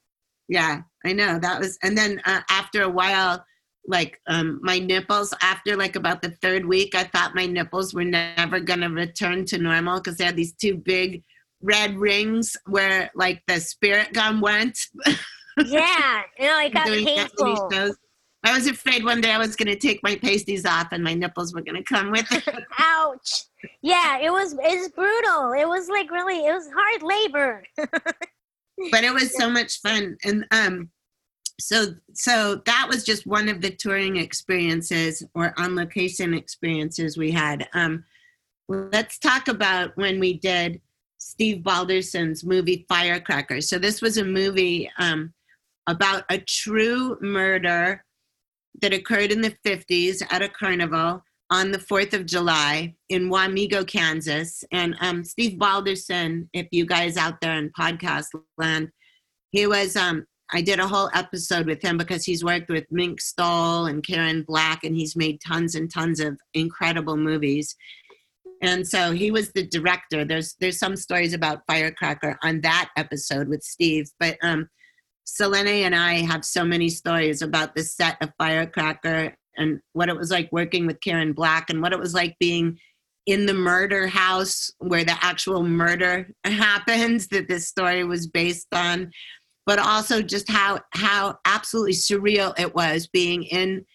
Yeah, 0.48 0.82
I 1.06 1.12
know 1.14 1.40
that 1.40 1.60
was, 1.60 1.78
and 1.84 1.98
then 1.98 2.22
uh, 2.26 2.40
after 2.50 2.84
a 2.84 2.90
while, 2.90 3.44
like 3.88 4.22
um, 4.28 4.60
my 4.62 4.80
nipples. 4.80 5.34
After 5.42 5.76
like 5.76 5.96
about 5.96 6.22
the 6.22 6.32
third 6.42 6.66
week, 6.66 6.96
I 6.96 7.04
thought 7.04 7.36
my 7.36 7.46
nipples 7.46 7.94
were 7.94 8.04
never 8.04 8.60
gonna 8.60 8.90
return 8.90 9.46
to 9.46 9.58
normal 9.58 10.00
because 10.00 10.18
they 10.18 10.26
had 10.26 10.36
these 10.36 10.54
two 10.54 10.76
big 10.76 11.24
red 11.62 11.98
rings 11.98 12.56
where 12.68 13.10
like 13.16 13.42
the 13.48 13.60
spirit 13.60 14.14
gum 14.14 14.42
went. 14.42 14.78
Yeah, 15.66 16.22
you 16.40 16.46
know, 16.46 16.60
it 16.60 16.74
got 16.74 16.86
doing 16.86 17.06
painful. 17.06 17.70
shows. 17.72 17.96
I 18.44 18.54
was 18.54 18.68
afraid 18.68 19.04
one 19.04 19.20
day 19.20 19.32
I 19.32 19.38
was 19.38 19.56
gonna 19.56 19.76
take 19.76 20.02
my 20.04 20.16
pasties 20.16 20.66
off 20.66 20.90
and 20.92 21.04
my 21.04 21.14
nipples 21.14 21.54
were 21.54 21.62
gonna 21.62 21.84
come 21.84 22.12
with 22.12 22.32
it. 22.32 22.48
Ouch. 22.80 23.44
Yeah, 23.82 24.20
it 24.20 24.32
was 24.32 24.56
it's 24.62 24.90
brutal. 24.90 25.54
It 25.54 25.68
was 25.68 25.90
like 25.90 26.12
really 26.12 26.46
it 26.46 26.54
was 26.54 26.70
hard 26.74 27.04
labor. 27.04 27.64
but 28.92 29.04
it 29.04 29.14
was 29.14 29.36
so 29.36 29.50
much 29.50 29.82
fun 29.82 30.18
and 30.24 30.46
um 30.52 30.90
so 31.60 31.88
so 32.14 32.62
that 32.66 32.86
was 32.88 33.04
just 33.04 33.26
one 33.26 33.50
of 33.50 33.62
the 33.62 33.72
touring 33.72 34.18
experiences 34.18 35.24
or 35.34 35.54
on 35.58 35.76
location 35.76 36.34
experiences 36.34 37.18
we 37.18 37.32
had 37.32 37.68
um 37.74 38.04
let's 38.68 39.18
talk 39.18 39.48
about 39.48 39.96
when 39.98 40.20
we 40.20 40.34
did 40.38 40.80
steve 41.18 41.64
balderson's 41.64 42.44
movie 42.44 42.86
firecracker 42.88 43.60
so 43.60 43.80
this 43.80 44.02
was 44.02 44.18
a 44.18 44.24
movie 44.24 44.90
um 45.00 45.34
about 45.88 46.24
a 46.30 46.40
true 46.40 47.18
murder 47.22 48.04
that 48.82 48.94
occurred 48.94 49.32
in 49.32 49.42
the 49.42 49.56
50s 49.66 50.22
at 50.30 50.42
a 50.42 50.50
carnival 50.50 51.24
on 51.50 51.72
the 51.72 51.78
4th 51.78 52.14
of 52.14 52.26
July 52.26 52.96
in 53.10 53.30
Wamego, 53.30 53.88
Kansas. 53.88 54.64
And 54.72 54.96
um, 55.00 55.24
Steve 55.24 55.58
Balderson, 55.58 56.50
if 56.54 56.68
you 56.72 56.86
guys 56.86 57.18
out 57.18 57.40
there 57.42 57.58
in 57.58 57.72
podcast 57.72 58.28
land, 58.58 58.90
he 59.52 59.66
was, 59.66 59.96
um, 59.96 60.26
I 60.52 60.62
did 60.62 60.80
a 60.80 60.88
whole 60.88 61.10
episode 61.14 61.66
with 61.66 61.82
him 61.82 61.98
because 61.98 62.26
he's 62.26 62.44
worked 62.44 62.70
with 62.70 62.86
Mink 62.92 63.22
Stole 63.22 63.86
and 63.86 64.06
Karen 64.06 64.44
Black, 64.44 64.84
and 64.84 64.96
he's 64.96 65.16
made 65.16 65.40
tons 65.46 65.76
and 65.76 65.92
tons 65.92 66.20
of 66.20 66.38
incredible 66.54 67.18
movies. 67.18 67.76
And 68.62 68.88
so 68.88 69.12
he 69.12 69.32
was 69.32 69.52
the 69.52 69.68
director. 69.68 70.26
There's 70.26 70.56
there's 70.60 70.80
some 70.80 70.96
stories 70.96 71.34
about 71.34 71.62
Firecracker 71.68 72.40
on 72.44 72.62
that 72.62 72.90
episode 72.98 73.48
with 73.48 73.62
Steve, 73.62 74.10
but 74.20 74.38
um, 74.42 74.70
Selene 75.28 75.84
and 75.86 75.94
I 75.96 76.22
have 76.26 76.46
so 76.46 76.64
many 76.64 76.88
stories 76.88 77.42
about 77.42 77.76
the 77.76 77.84
set 77.84 78.18
of 78.22 78.32
Firecracker 78.38 79.36
and 79.58 79.82
what 79.92 80.08
it 80.08 80.16
was 80.16 80.32
like 80.32 80.50
working 80.54 80.88
with 80.88 81.02
Karen 81.02 81.34
Black 81.34 81.70
and 81.70 81.82
what 81.82 81.92
it 81.92 82.00
was 82.00 82.14
like 82.14 82.38
being 82.40 82.80
in 83.26 83.46
the 83.46 83.54
murder 83.54 84.08
house 84.08 84.72
where 84.80 85.04
the 85.04 85.18
actual 85.22 85.64
murder 85.64 86.30
happens 86.46 87.28
that 87.28 87.50
this 87.50 87.68
story 87.68 88.06
was 88.06 88.26
based 88.26 88.68
on 88.74 89.12
but 89.66 89.80
also 89.80 90.22
just 90.22 90.50
how 90.50 90.80
how 90.94 91.38
absolutely 91.44 91.92
surreal 91.92 92.58
it 92.58 92.74
was 92.74 93.08
being 93.08 93.44
in 93.44 93.86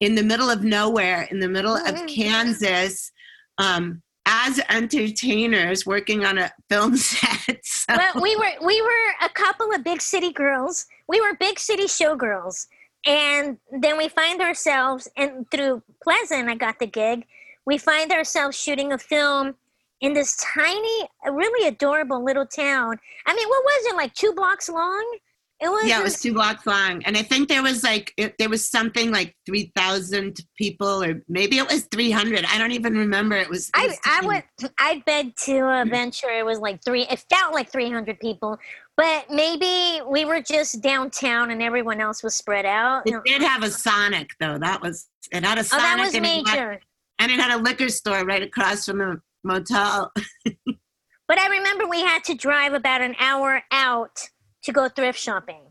in 0.00 0.14
the 0.14 0.22
middle 0.22 0.50
of 0.50 0.62
nowhere 0.62 1.22
in 1.30 1.40
the 1.40 1.48
middle 1.48 1.74
of. 1.74 2.06
Kansas 2.06 3.10
um 3.56 4.02
as 4.26 4.60
entertainers 4.70 5.84
working 5.84 6.24
on 6.24 6.38
a 6.38 6.52
film 6.68 6.96
set 6.96 7.42
so, 7.64 7.96
well, 7.96 8.22
we 8.22 8.36
were 8.36 8.66
we 8.66 8.80
were 8.80 9.26
a 9.26 9.28
couple 9.30 9.72
of 9.72 9.82
big 9.82 10.00
city 10.00 10.32
girls. 10.32 10.86
We 11.08 11.20
were 11.20 11.34
big 11.38 11.58
city 11.58 11.84
showgirls. 11.84 12.66
And 13.04 13.58
then 13.80 13.98
we 13.98 14.08
find 14.08 14.40
ourselves 14.40 15.08
and 15.16 15.50
through 15.50 15.82
Pleasant 16.02 16.48
I 16.48 16.54
got 16.54 16.78
the 16.78 16.86
gig. 16.86 17.26
We 17.66 17.78
find 17.78 18.12
ourselves 18.12 18.58
shooting 18.58 18.92
a 18.92 18.98
film 18.98 19.56
in 20.00 20.12
this 20.12 20.36
tiny, 20.36 21.08
really 21.28 21.68
adorable 21.68 22.24
little 22.24 22.46
town. 22.46 22.98
I 23.26 23.34
mean, 23.34 23.48
what 23.48 23.64
was 23.64 23.86
it 23.86 23.96
like 23.96 24.14
two 24.14 24.32
blocks 24.32 24.68
long? 24.68 25.18
It 25.62 25.68
was 25.70 25.86
yeah, 25.86 26.00
it 26.00 26.02
was 26.02 26.20
two 26.20 26.34
blocks 26.34 26.66
long, 26.66 27.02
and 27.04 27.16
I 27.16 27.22
think 27.22 27.48
there 27.48 27.62
was 27.62 27.84
like 27.84 28.12
it, 28.16 28.34
there 28.38 28.48
was 28.48 28.68
something 28.68 29.12
like 29.12 29.36
three 29.46 29.72
thousand 29.76 30.38
people, 30.58 31.02
or 31.04 31.22
maybe 31.28 31.58
it 31.58 31.70
was 31.70 31.84
three 31.84 32.10
hundred. 32.10 32.44
I 32.46 32.58
don't 32.58 32.72
even 32.72 32.94
remember. 32.94 33.36
It 33.36 33.48
was. 33.48 33.68
it 33.68 33.74
I, 33.74 33.86
was 33.86 33.98
I 34.04 34.26
would 34.26 34.70
I 34.78 35.02
beg 35.06 35.36
to 35.36 35.60
uh, 35.60 35.84
venture 35.84 36.30
it 36.30 36.44
was 36.44 36.58
like 36.58 36.82
three 36.84 37.02
it 37.02 37.24
felt 37.30 37.54
like 37.54 37.70
300 37.70 38.18
people 38.18 38.58
but 38.96 39.30
maybe 39.30 40.00
we 40.08 40.24
were 40.24 40.40
just 40.40 40.82
downtown 40.82 41.50
and 41.50 41.62
everyone 41.62 42.00
else 42.00 42.22
was 42.22 42.34
spread 42.34 42.66
out 42.66 43.02
It 43.06 43.22
did 43.24 43.42
have 43.42 43.62
a 43.62 43.70
Sonic 43.70 44.30
though. 44.40 44.58
That 44.58 44.82
was 44.82 45.08
it 45.30 45.44
had 45.44 45.58
a 45.58 45.64
Sonic. 45.64 45.84
oh 45.84 45.86
that 45.86 45.98
was 46.00 46.14
and, 46.14 46.26
it 46.26 46.28
had, 46.28 46.44
major 46.44 46.80
and 47.18 47.32
it 47.32 47.40
had 47.40 47.58
a 47.58 47.62
liquor 47.62 47.88
store 47.88 48.24
right 48.24 48.42
across 48.42 48.84
from 48.84 48.98
the 48.98 49.20
motel. 49.44 50.12
but 50.44 51.38
I 51.38 51.48
remember 51.48 51.86
we 51.86 52.00
had 52.00 52.24
to 52.24 52.34
drive 52.34 52.74
about 52.74 53.00
an 53.00 53.14
hour 53.18 53.62
out 53.70 54.28
to 54.64 54.72
go 54.72 54.88
thrift 54.88 55.18
shopping 55.18 55.62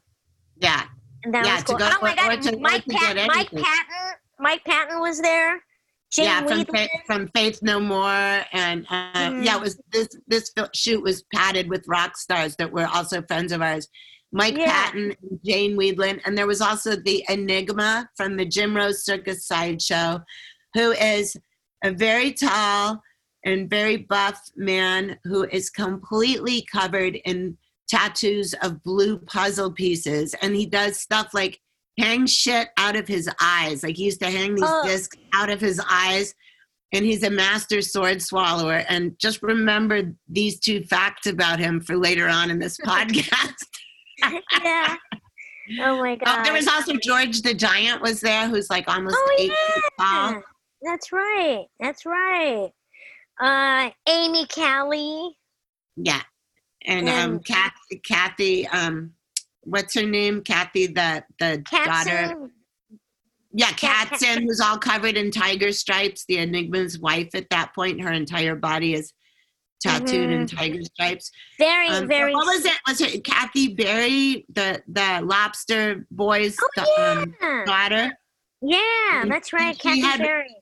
yeah, 0.58 0.84
and 1.23 1.34
that 1.34 1.45
Yeah, 1.45 1.56
was 1.56 1.63
cool 1.63 1.77
go- 1.77 1.89
oh 1.91 1.97
my 2.01 2.15
god 2.15 2.41
to- 2.43 2.58
Mike, 2.60 2.84
to 2.86 2.89
Pat- 2.91 3.15
get 3.15 3.27
Mike. 3.27 3.51
Patton 3.51 4.13
Mike 4.39 4.63
Patton 4.65 4.99
was 4.99 5.21
there 5.21 5.62
Jane 6.12 6.25
yeah, 6.25 6.41
from 6.45 6.65
Faith, 6.65 6.89
from 7.06 7.27
Faith 7.34 7.60
No 7.62 7.80
More, 7.80 8.43
and 8.51 8.86
uh, 8.89 9.13
Mhm. 9.13 9.45
yeah, 9.45 9.56
it 9.56 9.62
was 9.62 9.80
this 9.93 10.10
this 10.27 10.51
shoot 10.73 11.01
was 11.01 11.23
padded 11.34 11.69
with 11.69 11.86
rock 11.88 12.17
stars 12.17 12.56
that 12.58 12.69
were 12.69 12.86
also 12.88 13.21
friends 13.21 13.54
of 13.54 13.62
ours. 13.62 13.88
Mike 14.34 14.58
Yeah. 14.58 14.65
Patton, 14.65 15.15
and 15.21 15.39
Jane 15.45 15.77
Wiedlin, 15.77 16.19
and 16.25 16.38
there 16.38 16.47
was 16.47 16.60
also 16.60 16.97
the 16.97 17.23
Enigma 17.30 18.10
from 18.17 18.36
the 18.36 18.43
Jim 18.45 18.75
Rose 18.75 19.06
Circus 19.06 19.45
Sideshow, 19.47 20.19
who 20.73 20.91
is 20.91 21.38
a 21.82 21.91
very 21.91 22.34
tall 22.34 23.01
and 23.45 23.69
very 23.69 23.95
buff 23.97 24.38
man 24.58 25.17
who 25.23 25.45
is 25.45 25.69
completely 25.69 26.65
covered 26.69 27.15
in 27.23 27.58
tattoos 27.91 28.56
of 28.63 28.82
blue 28.84 29.17
puzzle 29.19 29.71
pieces, 29.71 30.34
and 30.41 30.56
he 30.56 30.65
does 30.65 30.97
stuff 30.99 31.34
like 31.34 31.60
hang 31.99 32.25
shit 32.25 32.69
out 32.77 32.95
of 32.95 33.08
his 33.08 33.30
eyes. 33.41 33.84
Like 33.84 33.97
he 33.97 34.06
used 34.06 34.21
to 34.21 34.30
hang 34.32 34.56
these 34.56 34.63
Oh. 34.65 34.84
discs 34.86 35.17
out 35.34 35.49
of 35.49 35.60
his 35.60 35.80
eyes. 35.89 36.34
And 36.93 37.06
he's 37.06 37.23
a 37.23 37.30
master 37.30 37.82
sword 37.82 38.21
swallower. 38.21 38.84
And 38.89 39.17
just 39.17 39.41
remember 39.43 40.12
these 40.27 40.60
two 40.60 40.84
facts 40.84 41.25
about 41.25 41.58
him 41.60 41.80
for 41.80 41.95
later 41.95 42.27
on 42.27 42.49
in 42.51 42.60
this 42.60 42.77
podcast. 42.86 43.54
yeah. 44.62 44.97
Oh 45.82 46.01
my 46.01 46.15
god. 46.17 46.39
Oh, 46.39 46.43
there 46.43 46.51
was 46.54 46.67
also 46.67 46.93
George 46.97 47.41
the 47.43 47.54
Giant 47.54 48.01
was 48.01 48.19
there, 48.19 48.47
who's 48.49 48.69
like 48.69 48.89
almost 48.89 49.15
Oh, 49.17 49.36
eight 49.39 49.51
feet 49.51 49.84
tall. 49.99 50.41
That's 50.82 51.12
right. 51.13 51.63
That's 51.80 52.06
right. 52.06 52.69
Uh, 53.41 53.89
Amy 54.10 54.45
Callie. 54.47 55.38
Yeah, 55.95 56.21
and 56.86 57.08
um, 57.10 57.39
Kathy, 57.39 57.98
Kathy, 58.04 58.67
um, 58.67 59.13
what's 59.62 59.94
her 59.94 60.06
name? 60.06 60.41
Kathy, 60.41 60.88
the 60.88 61.24
the 61.39 61.63
daughter. 61.72 62.10
Katzen. 62.36 62.50
Yeah, 63.54 63.72
Kat- 63.74 64.08
Katzen, 64.08 64.44
who's 64.44 64.62
all 64.62 64.78
covered 64.78 65.17
in 65.17 65.30
tiger 65.30 65.72
stripes. 65.74 66.24
The 66.26 66.38
Enigma's 66.38 67.00
wife 67.00 67.36
at 67.36 67.50
that 67.50 67.76
point, 67.76 68.02
her 68.02 68.12
entire 68.13 68.56
body 68.56 68.94
is 68.94 69.12
tattooed 69.82 70.30
in 70.32 70.48
tiger 70.48 70.82
stripes. 70.84 71.32
Very, 71.60 71.88
Um, 71.88 71.94
Mm-hmm. 71.96 72.08
very. 72.08 72.34
What 72.34 72.46
was 72.46 72.65
it? 72.65 72.78
Was 72.88 73.02
it 73.02 73.24
Kathy 73.26 73.74
Berry, 73.74 74.46
the 74.54 74.82
the 74.88 75.22
lobster 75.24 76.06
boy's 76.12 76.58
Oh, 76.62 76.70
da- 76.78 77.22
um, 77.22 77.36
daughter? 77.65 78.17
Yeah, 78.62 79.26
that's 79.28 79.52
right. 79.54 79.78
Kathy 79.78 80.02
had- 80.02 80.20
Berry. 80.20 80.56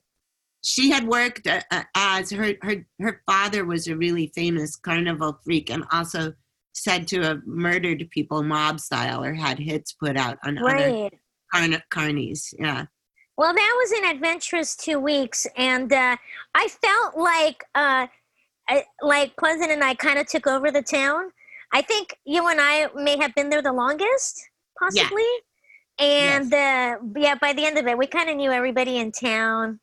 She 0.62 0.90
had 0.90 1.06
worked 1.06 1.46
uh, 1.46 1.60
uh, 1.70 1.82
as 1.94 2.30
her 2.30 2.54
her 2.62 2.86
her 3.00 3.22
father 3.26 3.64
was 3.64 3.88
a 3.88 3.96
really 3.96 4.30
famous 4.34 4.76
carnival 4.76 5.38
freak 5.44 5.70
and 5.70 5.84
also 5.92 6.32
said 6.72 7.08
to 7.08 7.20
have 7.22 7.46
murdered 7.46 8.08
people 8.10 8.42
mob 8.42 8.80
style 8.80 9.24
or 9.24 9.34
had 9.34 9.58
hits 9.58 9.92
put 9.92 10.16
out 10.16 10.38
on 10.44 10.58
other 10.58 11.10
carn- 11.52 11.82
carnies. 11.90 12.54
Yeah. 12.58 12.86
Well, 13.36 13.54
that 13.54 13.76
was 13.78 13.92
an 13.92 14.16
adventurous 14.16 14.76
two 14.76 14.98
weeks, 15.00 15.46
and 15.56 15.90
uh, 15.92 16.16
I 16.54 16.68
felt 16.68 17.16
like 17.16 17.64
uh, 17.74 18.06
I, 18.68 18.84
like 19.00 19.36
Pleasant 19.36 19.70
and 19.70 19.82
I 19.82 19.94
kind 19.94 20.18
of 20.18 20.26
took 20.26 20.46
over 20.46 20.70
the 20.70 20.82
town. 20.82 21.30
I 21.72 21.80
think 21.80 22.14
you 22.26 22.48
and 22.48 22.60
I 22.60 22.88
may 22.94 23.16
have 23.18 23.34
been 23.34 23.48
there 23.48 23.62
the 23.62 23.72
longest, 23.72 24.46
possibly. 24.78 25.24
And 25.98 26.52
uh, 26.52 26.96
yeah, 27.16 27.34
by 27.40 27.52
the 27.52 27.64
end 27.64 27.78
of 27.78 27.86
it, 27.86 27.96
we 27.96 28.06
kind 28.06 28.28
of 28.28 28.36
knew 28.36 28.50
everybody 28.50 28.98
in 28.98 29.12
town. 29.12 29.80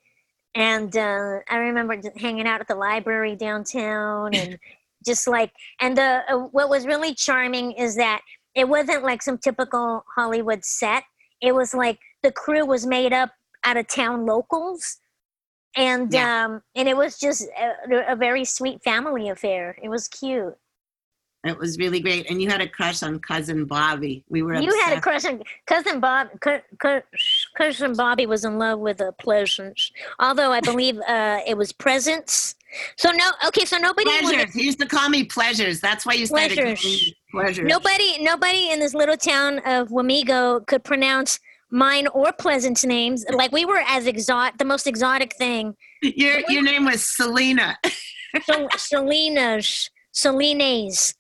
And 0.56 0.96
uh, 0.96 1.40
I 1.50 1.58
remember 1.58 2.00
hanging 2.18 2.48
out 2.48 2.62
at 2.62 2.68
the 2.68 2.76
library 2.76 3.36
downtown, 3.36 4.34
and 4.34 4.58
just 5.06 5.28
like, 5.28 5.52
and 5.80 5.96
the 5.98 6.24
uh, 6.30 6.38
what 6.38 6.70
was 6.70 6.86
really 6.86 7.14
charming 7.14 7.74
is 7.74 7.96
that 7.98 8.22
it 8.56 8.68
wasn't 8.68 9.04
like 9.04 9.22
some 9.22 9.38
typical 9.38 10.04
Hollywood 10.16 10.66
set. 10.66 11.04
It 11.42 11.54
was 11.54 11.74
like 11.74 12.00
the 12.24 12.32
crew 12.32 12.66
was 12.66 12.86
made 12.88 13.14
up 13.14 13.32
out 13.64 13.78
of 13.78 13.88
town 13.88 14.26
locals 14.26 14.98
and 15.76 16.14
Yeah. 16.14 16.46
um 16.46 16.62
and 16.76 16.88
it 16.88 16.98
was 16.98 17.18
just 17.20 17.48
a, 17.60 18.12
a 18.14 18.16
very 18.16 18.46
sweet 18.46 18.84
family 18.84 19.30
affair 19.30 19.78
it 19.82 19.90
was 19.90 20.08
cute 20.08 20.56
It 21.44 21.58
was 21.58 21.78
really 21.78 22.00
great. 22.00 22.30
And 22.30 22.42
you 22.42 22.50
had 22.50 22.62
a 22.62 22.68
crush 22.68 23.04
on 23.04 23.20
cousin 23.20 23.66
Bobby. 23.66 24.24
We 24.30 24.42
were 24.42 24.56
you 24.56 24.74
had 24.82 24.98
a 24.98 25.02
crush 25.02 25.26
on 25.26 25.44
cousin 25.66 26.00
bob 26.00 26.30
cousin 27.58 27.94
bobby 27.94 28.26
was 28.26 28.46
in 28.46 28.58
love 28.58 28.80
with 28.80 29.00
a 29.02 29.12
pleasance 29.14 29.92
although 30.20 30.52
i 30.52 30.60
believe 30.62 30.98
uh 31.08 31.40
it 31.48 31.58
was 31.58 31.72
presents 31.72 32.56
so 32.98 33.10
no 33.12 33.32
okay 33.48 33.66
so 33.66 33.78
nobody 33.78 34.08
wanted- 34.10 34.36
Pleasures. 34.36 34.54
He 34.54 34.64
used 34.66 34.80
to 34.80 34.86
call 34.86 35.10
me 35.10 35.24
pleasures. 35.24 35.80
That's 35.80 36.06
why 36.06 36.14
you 36.14 36.28
calling 36.28 36.50
Pleasures. 36.50 37.14
pleasures. 37.32 37.66
nobody 37.68 38.22
nobody 38.24 38.70
in 38.72 38.80
this 38.80 38.94
little 38.94 39.18
town 39.18 39.60
of 39.60 39.88
Wamego 39.90 40.66
could 40.68 40.84
pronounce 40.84 41.40
mine 41.72 42.08
or 42.08 42.32
pleasant's 42.34 42.84
names 42.86 43.26
like 43.34 43.52
we 43.52 43.66
were 43.66 43.82
as 43.88 44.06
exotic 44.06 44.58
the 44.58 44.66
most 44.66 44.86
exotic 44.86 45.34
thing 45.36 45.76
Your 46.02 46.40
your 46.50 46.62
name 46.62 46.86
was 46.86 47.02
Selena. 47.16 47.78
Sel- 48.46 48.68
Selena's, 48.78 49.90
Selena's. 50.12 51.14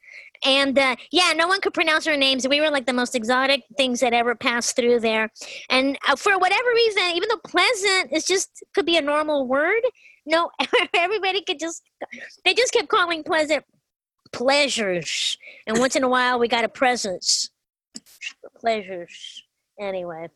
And 0.43 0.77
uh, 0.77 0.95
yeah, 1.11 1.33
no 1.35 1.47
one 1.47 1.61
could 1.61 1.73
pronounce 1.73 2.07
our 2.07 2.17
names. 2.17 2.47
We 2.47 2.61
were 2.61 2.69
like 2.69 2.85
the 2.85 2.93
most 2.93 3.15
exotic 3.15 3.63
things 3.77 3.99
that 3.99 4.13
ever 4.13 4.35
passed 4.35 4.75
through 4.75 4.99
there. 4.99 5.29
And 5.69 5.97
uh, 6.07 6.15
for 6.15 6.37
whatever 6.37 6.69
reason, 6.73 7.03
even 7.15 7.29
though 7.29 7.39
pleasant 7.49 8.13
is 8.13 8.25
just 8.25 8.63
could 8.73 8.85
be 8.85 8.97
a 8.97 9.01
normal 9.01 9.47
word, 9.47 9.81
no, 10.25 10.49
everybody 10.93 11.41
could 11.41 11.59
just, 11.59 11.83
they 12.45 12.53
just 12.53 12.73
kept 12.73 12.89
calling 12.89 13.23
pleasant 13.23 13.63
pleasures. 14.31 15.37
And 15.65 15.79
once 15.79 15.95
in 15.95 16.03
a 16.03 16.09
while, 16.09 16.39
we 16.39 16.47
got 16.47 16.65
a 16.65 16.69
presence. 16.69 17.49
Pleasures. 18.59 19.43
Anyway. 19.79 20.27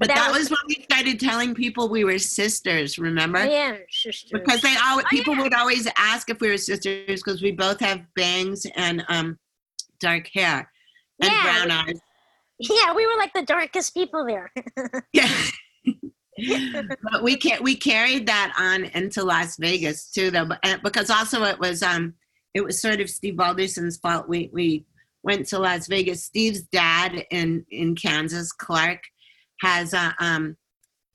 But 0.00 0.08
that 0.08 0.16
that, 0.16 0.30
was- 0.32 0.50
was 0.50 0.50
when 0.50 0.58
we 0.76 0.82
started 0.82 1.20
telling 1.20 1.54
people 1.54 1.88
we 1.90 2.04
were 2.04 2.18
sisters, 2.18 2.98
remember? 2.98 3.44
Yeah, 3.44 3.76
sisters. 3.90 4.30
because 4.32 4.62
they 4.62 4.74
Oh, 4.78 5.02
people 5.10 5.36
would 5.36 5.52
always 5.54 5.86
ask 5.96 6.30
if 6.30 6.40
we 6.40 6.48
were 6.48 6.56
sisters 6.56 7.04
because 7.22 7.42
we 7.42 7.52
both 7.52 7.78
have 7.80 8.02
bangs 8.16 8.66
and 8.76 9.04
um 9.08 9.38
dark 10.00 10.28
hair 10.32 10.70
and 11.20 11.30
Yeah, 11.30 11.42
brown 11.42 11.70
eyes. 11.70 12.00
Yeah, 12.58 12.94
we 12.94 13.06
were 13.06 13.16
like 13.18 13.34
the 13.34 13.42
darkest 13.42 13.92
people 13.94 14.26
there. 14.26 14.50
Yeah. 15.12 15.30
but 17.12 17.22
we 17.22 17.36
can 17.36 17.62
we 17.62 17.76
carried 17.76 18.26
that 18.26 18.54
on 18.58 18.84
into 18.84 19.22
Las 19.22 19.58
Vegas 19.58 20.10
too, 20.10 20.30
though, 20.30 20.46
but, 20.46 20.82
because 20.82 21.10
also 21.10 21.44
it 21.44 21.58
was 21.58 21.82
um 21.82 22.14
it 22.54 22.64
was 22.64 22.80
sort 22.80 23.00
of 23.00 23.10
Steve 23.10 23.36
Balderson's 23.36 23.98
fault. 23.98 24.28
We 24.28 24.48
we 24.52 24.86
went 25.22 25.46
to 25.48 25.58
Las 25.58 25.86
Vegas. 25.88 26.24
Steve's 26.24 26.62
dad 26.62 27.26
in 27.30 27.66
in 27.70 27.94
Kansas, 27.94 28.52
Clark, 28.52 29.02
has 29.60 29.92
a 29.94 30.14
um 30.20 30.56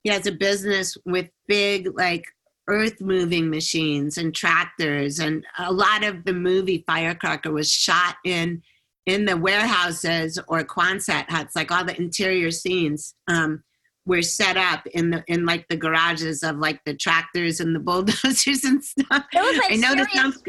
he 0.02 0.10
has 0.10 0.26
a 0.26 0.32
business 0.32 0.96
with 1.04 1.28
big 1.48 1.88
like 1.96 2.24
earth 2.68 3.00
moving 3.00 3.48
machines 3.50 4.18
and 4.18 4.34
tractors 4.34 5.18
and 5.20 5.44
a 5.58 5.72
lot 5.72 6.02
of 6.04 6.24
the 6.24 6.32
movie 6.32 6.82
firecracker 6.86 7.52
was 7.52 7.70
shot 7.70 8.16
in 8.24 8.60
in 9.06 9.24
the 9.24 9.36
warehouses 9.36 10.38
or 10.48 10.62
quonset 10.64 11.28
huts 11.30 11.54
like 11.54 11.70
all 11.70 11.84
the 11.84 11.96
interior 12.00 12.50
scenes 12.50 13.14
um 13.28 13.62
were 14.04 14.22
set 14.22 14.56
up 14.56 14.86
in 14.88 15.10
the 15.10 15.22
in 15.28 15.44
like 15.46 15.66
the 15.68 15.76
garages 15.76 16.42
of 16.42 16.56
like 16.58 16.80
the 16.84 16.94
tractors 16.94 17.60
and 17.60 17.74
the 17.74 17.80
bulldozers 17.88 18.64
and 18.64 18.82
stuff 18.84 19.24
It 19.32 19.40
was 19.40 19.56
like 19.58 19.72
i 19.72 19.76
know 19.76 19.88
serious- 19.90 20.12
sounds 20.12 20.42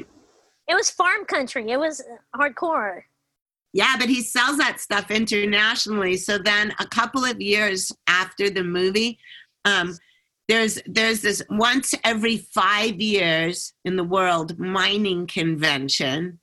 It 0.69 0.75
was 0.75 0.89
farm 0.89 1.23
country. 1.25 1.69
It 1.71 1.79
was 1.79 2.01
hardcore. 2.35 3.03
Yeah, 3.73 3.95
but 3.99 4.09
he 4.09 4.21
sells 4.21 4.57
that 4.57 4.79
stuff 4.79 5.11
internationally. 5.11 6.17
So 6.17 6.37
then, 6.37 6.73
a 6.79 6.85
couple 6.87 7.23
of 7.23 7.41
years 7.41 7.91
after 8.07 8.49
the 8.49 8.63
movie, 8.63 9.19
um, 9.65 9.97
there's 10.47 10.79
there's 10.85 11.21
this 11.21 11.43
once 11.49 11.93
every 12.03 12.37
five 12.37 13.01
years 13.01 13.73
in 13.83 13.97
the 13.97 14.03
world 14.03 14.57
mining 14.57 15.27
convention, 15.27 16.39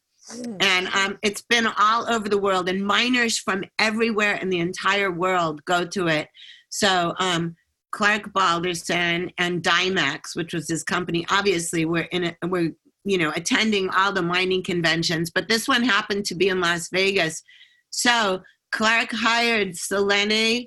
and 0.60 0.88
um, 0.88 1.18
it's 1.22 1.42
been 1.42 1.66
all 1.66 2.08
over 2.08 2.28
the 2.28 2.38
world, 2.38 2.68
and 2.68 2.86
miners 2.86 3.38
from 3.38 3.64
everywhere 3.78 4.34
in 4.34 4.50
the 4.50 4.60
entire 4.60 5.10
world 5.10 5.64
go 5.64 5.86
to 5.86 6.08
it. 6.08 6.28
So 6.68 7.14
um, 7.18 7.56
Clark 7.92 8.32
Balderson 8.32 9.32
and 9.38 9.62
Dymax, 9.62 10.36
which 10.36 10.52
was 10.52 10.68
his 10.68 10.82
company, 10.82 11.24
obviously 11.30 11.84
were 11.84 12.08
in 12.12 12.24
it. 12.24 12.36
Were 12.46 12.70
you 13.04 13.18
know 13.18 13.32
attending 13.36 13.90
all 13.90 14.12
the 14.12 14.22
mining 14.22 14.62
conventions, 14.62 15.30
but 15.30 15.48
this 15.48 15.68
one 15.68 15.82
happened 15.82 16.24
to 16.26 16.34
be 16.34 16.48
in 16.48 16.60
Las 16.60 16.88
Vegas. 16.90 17.42
So 17.90 18.42
Clark 18.72 19.10
hired 19.12 19.76
Selene, 19.76 20.66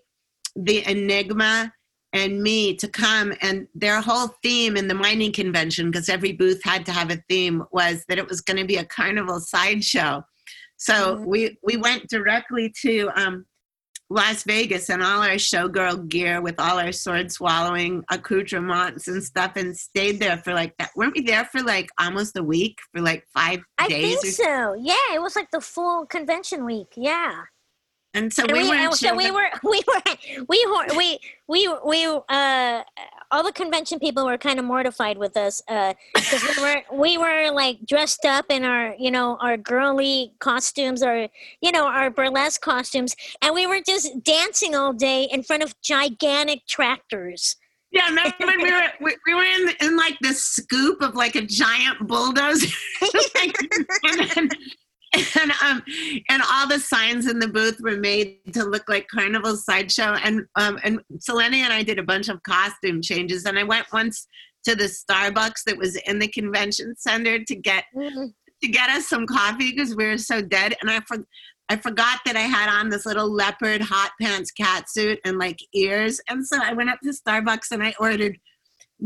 the 0.56 0.90
Enigma, 0.90 1.74
and 2.14 2.42
me 2.42 2.76
to 2.78 2.88
come, 2.88 3.34
and 3.42 3.68
their 3.76 4.02
whole 4.02 4.30
theme 4.42 4.78
in 4.78 4.88
the 4.88 4.94
mining 4.94 5.34
convention, 5.34 5.92
because 5.92 6.10
every 6.10 6.32
booth 6.32 6.62
had 6.64 6.86
to 6.86 6.92
have 6.92 7.12
a 7.12 7.22
theme, 7.28 7.64
was 7.72 8.06
that 8.08 8.18
it 8.18 8.28
was 8.28 8.42
going 8.42 8.58
to 8.58 8.66
be 8.66 8.78
a 8.78 8.86
carnival 8.86 9.40
sideshow. 9.40 10.24
So 10.78 11.24
we 11.26 11.58
we 11.64 11.76
went 11.76 12.08
directly 12.08 12.74
to 12.82 13.10
um, 13.16 13.46
Las 14.10 14.44
Vegas 14.44 14.90
and 14.90 15.04
all 15.04 15.22
our 15.22 15.36
showgirl 15.36 16.08
gear 16.08 16.42
with 16.42 16.60
all 16.60 16.80
our 16.80 16.94
sword 16.94 17.32
swallowing 17.32 18.04
accoutrements 18.10 19.08
and 19.08 19.22
stuff 19.22 19.54
and 19.58 19.76
stayed 19.76 20.20
there 20.20 20.38
for 20.38 20.54
like 20.54 20.74
that. 20.80 20.92
Weren't 20.96 21.16
we 21.16 21.22
there 21.22 21.46
for 21.46 21.62
like 21.62 21.90
almost 22.00 22.38
a 22.38 22.44
week 22.44 22.78
for 22.94 23.02
like 23.02 23.26
five 23.34 23.60
I 23.78 23.88
days? 23.90 24.22
think 24.22 24.26
or 24.26 24.32
so. 24.32 24.76
Yeah, 24.80 25.16
it 25.16 25.22
was 25.22 25.36
like 25.36 25.52
the 25.52 25.62
full 25.62 26.06
convention 26.06 26.66
week. 26.66 26.88
Yeah. 26.96 27.44
And 28.18 28.34
so 28.34 28.44
And 28.44 28.52
we, 28.52 28.64
we, 28.64 28.88
were 28.88 28.92
so 28.94 29.16
we 29.16 29.30
were 29.30 29.50
we 29.64 29.82
were 29.88 30.02
we 30.50 30.66
were- 30.66 30.98
we 30.98 31.20
we 31.48 31.70
we 31.86 32.06
uh 32.30 32.82
all 33.30 33.44
the 33.44 33.52
convention 33.52 34.00
people 34.00 34.26
were 34.26 34.38
kind 34.38 34.58
of 34.58 34.66
mortified 34.66 35.18
with 35.18 35.38
us 35.38 35.62
because 35.68 36.44
we 36.44 36.64
were 36.64 36.82
we 36.94 37.18
were 37.18 37.52
like 37.52 37.86
dressed 37.86 38.26
up 38.26 38.46
in 38.50 38.64
our 38.64 38.96
you 38.98 39.12
know 39.12 39.38
our 39.40 39.56
girly 39.56 40.34
costumes 40.40 41.04
or 41.04 41.28
you 41.62 41.72
know 41.72 41.86
our 41.86 42.10
burlesque 42.10 42.62
costumes, 42.62 43.16
and 43.42 43.54
we 43.54 43.68
were 43.68 43.82
just 43.86 44.24
dancing 44.24 44.74
all 44.74 44.94
day 44.94 45.28
in 45.32 45.44
front 45.44 45.62
of 45.62 45.80
gigantic 45.82 46.66
tractors. 46.68 47.56
Yeah, 47.92 48.10
remember 48.10 48.34
when 48.40 48.62
we 48.62 48.72
were 48.72 48.88
we, 49.00 49.16
we 49.28 49.34
were 49.36 49.44
in 49.44 49.70
in 49.82 49.96
like 49.96 50.18
the 50.22 50.34
scoop 50.34 51.02
of 51.02 51.14
like 51.14 51.36
a 51.36 51.42
giant 51.46 52.08
bulldozer, 52.08 52.68
and, 53.02 54.30
then, 54.36 54.50
and 55.14 55.52
um 55.64 55.82
and 56.30 56.42
all 56.52 56.68
the 56.68 56.80
signs 56.80 57.28
in 57.28 57.40
the 57.40 57.48
booth 57.48 57.80
were 57.82 57.98
made 57.98 58.40
to 58.54 58.64
look 58.66 58.84
like 58.90 59.08
carnival 59.08 59.56
sideshow 59.56 60.16
and 60.24 60.46
um 60.56 60.78
and 60.84 61.00
Selene 61.20 61.54
and 61.54 61.74
I 61.74 61.84
did 61.84 62.00
a 62.00 62.04
bunch 62.04 62.28
of 62.30 62.44
costume 62.44 63.02
changes 63.02 63.46
and 63.46 63.58
I 63.58 63.64
went 63.64 63.88
once 63.94 64.28
to 64.66 64.76
the 64.76 64.86
Starbucks 64.86 65.64
that 65.66 65.78
was 65.78 65.96
in 66.08 66.20
the 66.20 66.28
convention 66.28 66.94
center 66.98 67.44
to 67.44 67.56
get 67.56 67.86
Mm-hmm. 67.96 68.26
to 68.64 68.68
get 68.68 68.90
us 68.90 69.08
some 69.08 69.26
coffee 69.26 69.72
because 69.72 69.96
we 69.96 70.06
were 70.06 70.18
so 70.18 70.42
dead 70.42 70.76
and 70.82 70.92
I 70.92 71.00
for, 71.08 71.18
I 71.70 71.78
forgot 71.78 72.20
that 72.26 72.36
I 72.36 72.42
had 72.42 72.70
on 72.70 72.90
this 72.90 73.06
little 73.06 73.32
leopard 73.32 73.82
hot 73.82 74.12
pants 74.22 74.52
cat 74.52 74.90
suit 74.90 75.20
and 75.24 75.38
like 75.38 75.60
ears 75.74 76.20
and 76.30 76.46
so 76.46 76.60
I 76.62 76.74
went 76.74 76.90
up 76.90 77.00
to 77.04 77.10
Starbucks 77.12 77.72
and 77.72 77.84
I 77.84 77.94
ordered 78.00 78.38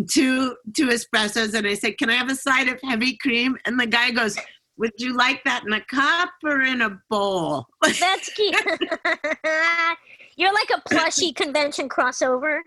two 0.10 0.56
two 0.76 0.88
espressos 0.88 1.54
and 1.54 1.68
I 1.68 1.74
said, 1.74 1.98
"Can 1.98 2.10
I 2.10 2.14
have 2.14 2.32
a 2.32 2.36
side 2.36 2.70
of 2.70 2.80
heavy 2.82 3.18
cream?" 3.18 3.58
And 3.66 3.80
the 3.80 3.88
guy 3.88 4.12
goes, 4.12 4.38
"Would 4.82 4.92
you 4.98 5.16
like 5.16 5.44
that 5.46 5.64
in 5.66 5.72
a 5.72 5.86
cup 5.86 6.32
or 6.44 6.62
in 6.62 6.82
a 6.82 7.00
bowl?" 7.10 7.68
That's 7.82 8.34
cute. 8.34 8.56
You're 10.36 10.54
like 10.54 10.72
a 10.76 10.82
plushy 10.90 11.32
convention 11.32 11.88
crossover. 11.88 12.60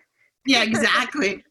yeah, 0.46 0.62
exactly. 0.62 1.44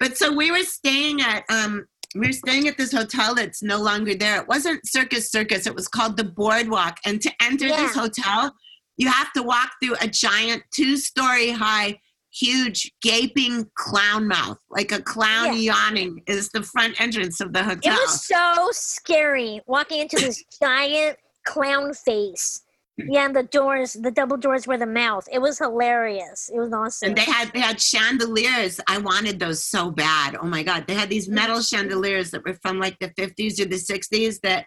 But 0.00 0.16
so 0.16 0.32
we 0.32 0.50
were 0.50 0.64
staying 0.64 1.22
at 1.22 1.44
um 1.48 1.86
we 2.14 2.26
were 2.26 2.32
staying 2.32 2.68
at 2.68 2.76
this 2.76 2.92
hotel 2.92 3.34
that's 3.34 3.62
no 3.62 3.78
longer 3.78 4.14
there. 4.14 4.40
It 4.40 4.48
wasn't 4.48 4.86
Circus 4.86 5.30
Circus. 5.30 5.66
It 5.66 5.74
was 5.74 5.88
called 5.88 6.16
the 6.16 6.24
Boardwalk. 6.24 6.98
And 7.04 7.20
to 7.22 7.30
enter 7.40 7.68
this 7.68 7.94
hotel, 7.94 8.54
you 8.96 9.08
have 9.08 9.32
to 9.34 9.42
walk 9.42 9.72
through 9.82 9.94
a 10.00 10.08
giant 10.08 10.62
two-story 10.72 11.50
high, 11.50 12.00
huge 12.38 12.92
gaping 13.02 13.68
clown 13.74 14.28
mouth, 14.28 14.58
like 14.70 14.92
a 14.92 15.02
clown 15.02 15.56
yawning, 15.58 16.22
is 16.26 16.50
the 16.50 16.62
front 16.62 17.00
entrance 17.00 17.40
of 17.40 17.52
the 17.52 17.62
hotel. 17.62 17.94
It 17.94 18.00
was 18.00 18.24
so 18.24 18.68
scary 18.72 19.60
walking 19.66 20.00
into 20.00 20.16
this 20.16 20.44
giant 20.62 21.18
clown 21.44 21.94
face. 21.94 22.62
Hmm. 23.00 23.10
Yeah, 23.10 23.26
and 23.26 23.36
the 23.36 23.44
doors, 23.44 23.94
the 23.94 24.10
double 24.10 24.36
doors 24.36 24.66
were 24.66 24.76
the 24.76 24.86
mouth. 24.86 25.28
It 25.32 25.40
was 25.40 25.58
hilarious. 25.58 26.50
It 26.52 26.58
was 26.58 26.72
awesome. 26.72 27.08
and 27.08 27.18
they 27.18 27.24
had 27.24 27.52
they 27.52 27.60
had 27.60 27.80
chandeliers. 27.80 28.80
I 28.88 28.98
wanted 28.98 29.38
those 29.38 29.64
so 29.64 29.90
bad. 29.90 30.36
Oh 30.40 30.46
my 30.46 30.62
god! 30.62 30.86
They 30.86 30.94
had 30.94 31.08
these 31.08 31.26
mm-hmm. 31.26 31.36
metal 31.36 31.60
chandeliers 31.60 32.30
that 32.32 32.44
were 32.44 32.58
from 32.62 32.78
like 32.78 32.98
the 32.98 33.12
fifties 33.16 33.60
or 33.60 33.66
the 33.66 33.78
sixties. 33.78 34.40
That 34.40 34.66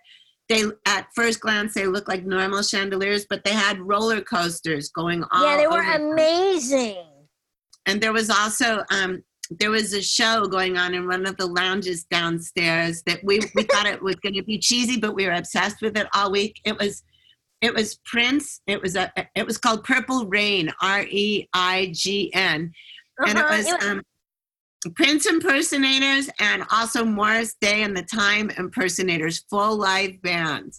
they 0.49 0.63
at 0.85 1.07
first 1.15 1.39
glance 1.39 1.73
they 1.73 1.87
look 1.87 2.07
like 2.07 2.25
normal 2.25 2.61
chandeliers, 2.61 3.25
but 3.29 3.43
they 3.43 3.53
had 3.53 3.79
roller 3.79 4.21
coasters 4.21 4.89
going 4.89 5.23
on. 5.31 5.43
yeah, 5.43 5.57
they 5.57 5.67
were 5.67 5.83
them. 5.83 6.15
And 7.85 8.01
there 8.01 8.13
was 8.13 8.29
also 8.29 8.83
um 8.91 9.23
there 9.59 9.71
was 9.71 9.93
a 9.93 10.01
show 10.01 10.45
going 10.45 10.77
on 10.77 10.93
in 10.93 11.07
one 11.07 11.25
of 11.25 11.35
the 11.35 11.45
lounges 11.45 12.05
downstairs 12.05 13.03
that 13.05 13.19
we 13.23 13.41
we 13.55 13.63
thought 13.63 13.85
it 13.85 14.01
was 14.01 14.15
going 14.15 14.35
to 14.35 14.43
be 14.43 14.57
cheesy, 14.59 14.97
but 14.99 15.15
we 15.15 15.25
were 15.25 15.33
obsessed 15.33 15.81
with 15.81 15.97
it 15.97 16.07
all 16.13 16.31
week. 16.31 16.59
It 16.65 16.77
was 16.79 17.03
it 17.61 17.73
was 17.75 17.99
Prince. 18.05 18.61
It 18.67 18.81
was 18.81 18.95
a 18.95 19.11
it 19.35 19.45
was 19.45 19.57
called 19.57 19.83
Purple 19.83 20.25
Rain, 20.27 20.71
R 20.81 21.03
E 21.03 21.47
I 21.53 21.91
G 21.93 22.33
N, 22.33 22.71
and 23.19 23.37
it 23.37 23.37
Uh-huh, 23.37 23.53
it 23.53 23.57
was- 23.65 23.85
um, 23.85 24.01
Prince 24.95 25.27
impersonators 25.27 26.27
and 26.39 26.63
also 26.71 27.05
Morris 27.05 27.53
Day 27.61 27.83
and 27.83 27.95
the 27.95 28.01
Time 28.01 28.49
impersonators, 28.57 29.45
full 29.47 29.75
live 29.77 30.19
bands. 30.23 30.77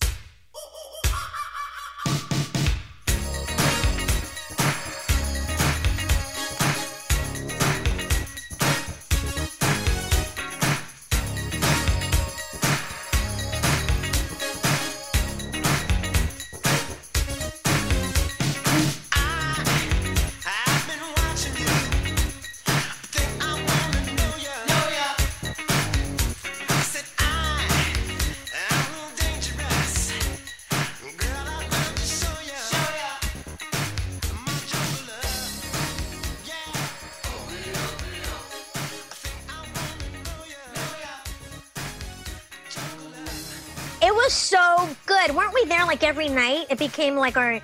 Like 45.92 46.02
every 46.02 46.28
night? 46.28 46.66
It 46.70 46.78
became 46.78 47.16
like 47.16 47.36
our 47.36 47.60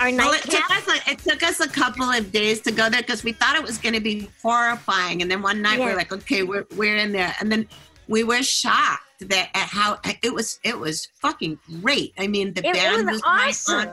our 0.00 0.10
Well, 0.10 0.32
it 0.32 0.42
took 0.42 0.70
us 0.70 0.86
a, 0.88 1.10
it 1.10 1.18
took 1.18 1.42
us 1.42 1.58
a 1.58 1.68
couple 1.68 2.04
of 2.04 2.30
days 2.30 2.60
to 2.60 2.70
go 2.70 2.88
there 2.88 3.00
because 3.02 3.24
we 3.24 3.32
thought 3.32 3.56
it 3.56 3.62
was 3.62 3.76
going 3.76 3.94
to 3.94 4.00
be 4.00 4.30
horrifying, 4.40 5.20
and 5.20 5.28
then 5.30 5.42
one 5.42 5.60
night 5.60 5.78
we 5.78 5.80
Yeah. 5.80 5.86
we're 5.90 5.96
like, 5.96 6.12
okay, 6.12 6.44
we're 6.44 6.66
we're 6.76 6.96
in 6.96 7.10
there, 7.10 7.34
and 7.40 7.50
then 7.50 7.66
we 8.06 8.22
were 8.22 8.42
shocked 8.42 9.02
that 9.22 9.50
at 9.54 9.68
how 9.68 9.98
it 10.22 10.32
was 10.32 10.60
it 10.62 10.78
was 10.78 11.08
fucking 11.20 11.58
great. 11.80 12.14
I 12.18 12.28
mean, 12.28 12.54
the 12.54 12.64
It, 12.64 12.72
band 12.72 13.06
was 13.06 13.20
was 13.20 13.22
awesome. 13.68 13.90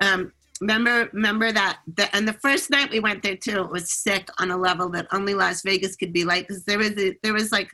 Um, 0.00 0.32
remember 0.60 1.10
remember 1.12 1.50
that 1.50 1.80
the, 1.96 2.14
and 2.14 2.28
the 2.28 2.32
first 2.34 2.70
night 2.70 2.90
we 2.92 3.00
went 3.00 3.24
there 3.24 3.36
too, 3.36 3.60
it 3.62 3.70
was 3.70 3.90
sick 3.90 4.28
on 4.38 4.52
a 4.52 4.56
level 4.56 4.88
that 4.90 5.08
only 5.12 5.34
Las 5.34 5.62
Vegas 5.62 5.96
could 5.96 6.12
be 6.12 6.24
like 6.24 6.46
because 6.46 6.64
there 6.64 6.78
was 6.78 6.96
a, 6.96 7.16
there 7.24 7.32
was 7.34 7.50
like 7.50 7.70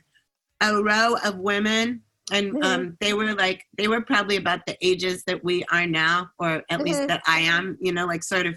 a 0.61 0.81
row 0.81 1.15
of 1.23 1.37
women. 1.37 2.01
And 2.31 2.53
Mhm. 2.53 2.63
um, 2.63 2.97
they 3.01 3.13
were 3.13 3.33
like, 3.33 3.63
they 3.77 3.87
were 3.87 4.01
probably 4.01 4.37
about 4.37 4.65
the 4.65 4.77
ages 4.81 5.23
that 5.27 5.43
we 5.43 5.63
are 5.71 5.85
now, 5.85 6.29
or 6.39 6.63
at 6.69 6.81
least 6.81 7.01
Mhm. 7.01 7.07
that 7.07 7.21
I 7.27 7.39
am, 7.41 7.77
you 7.79 7.91
know, 7.91 8.05
like 8.05 8.23
sort 8.23 8.47
of 8.47 8.55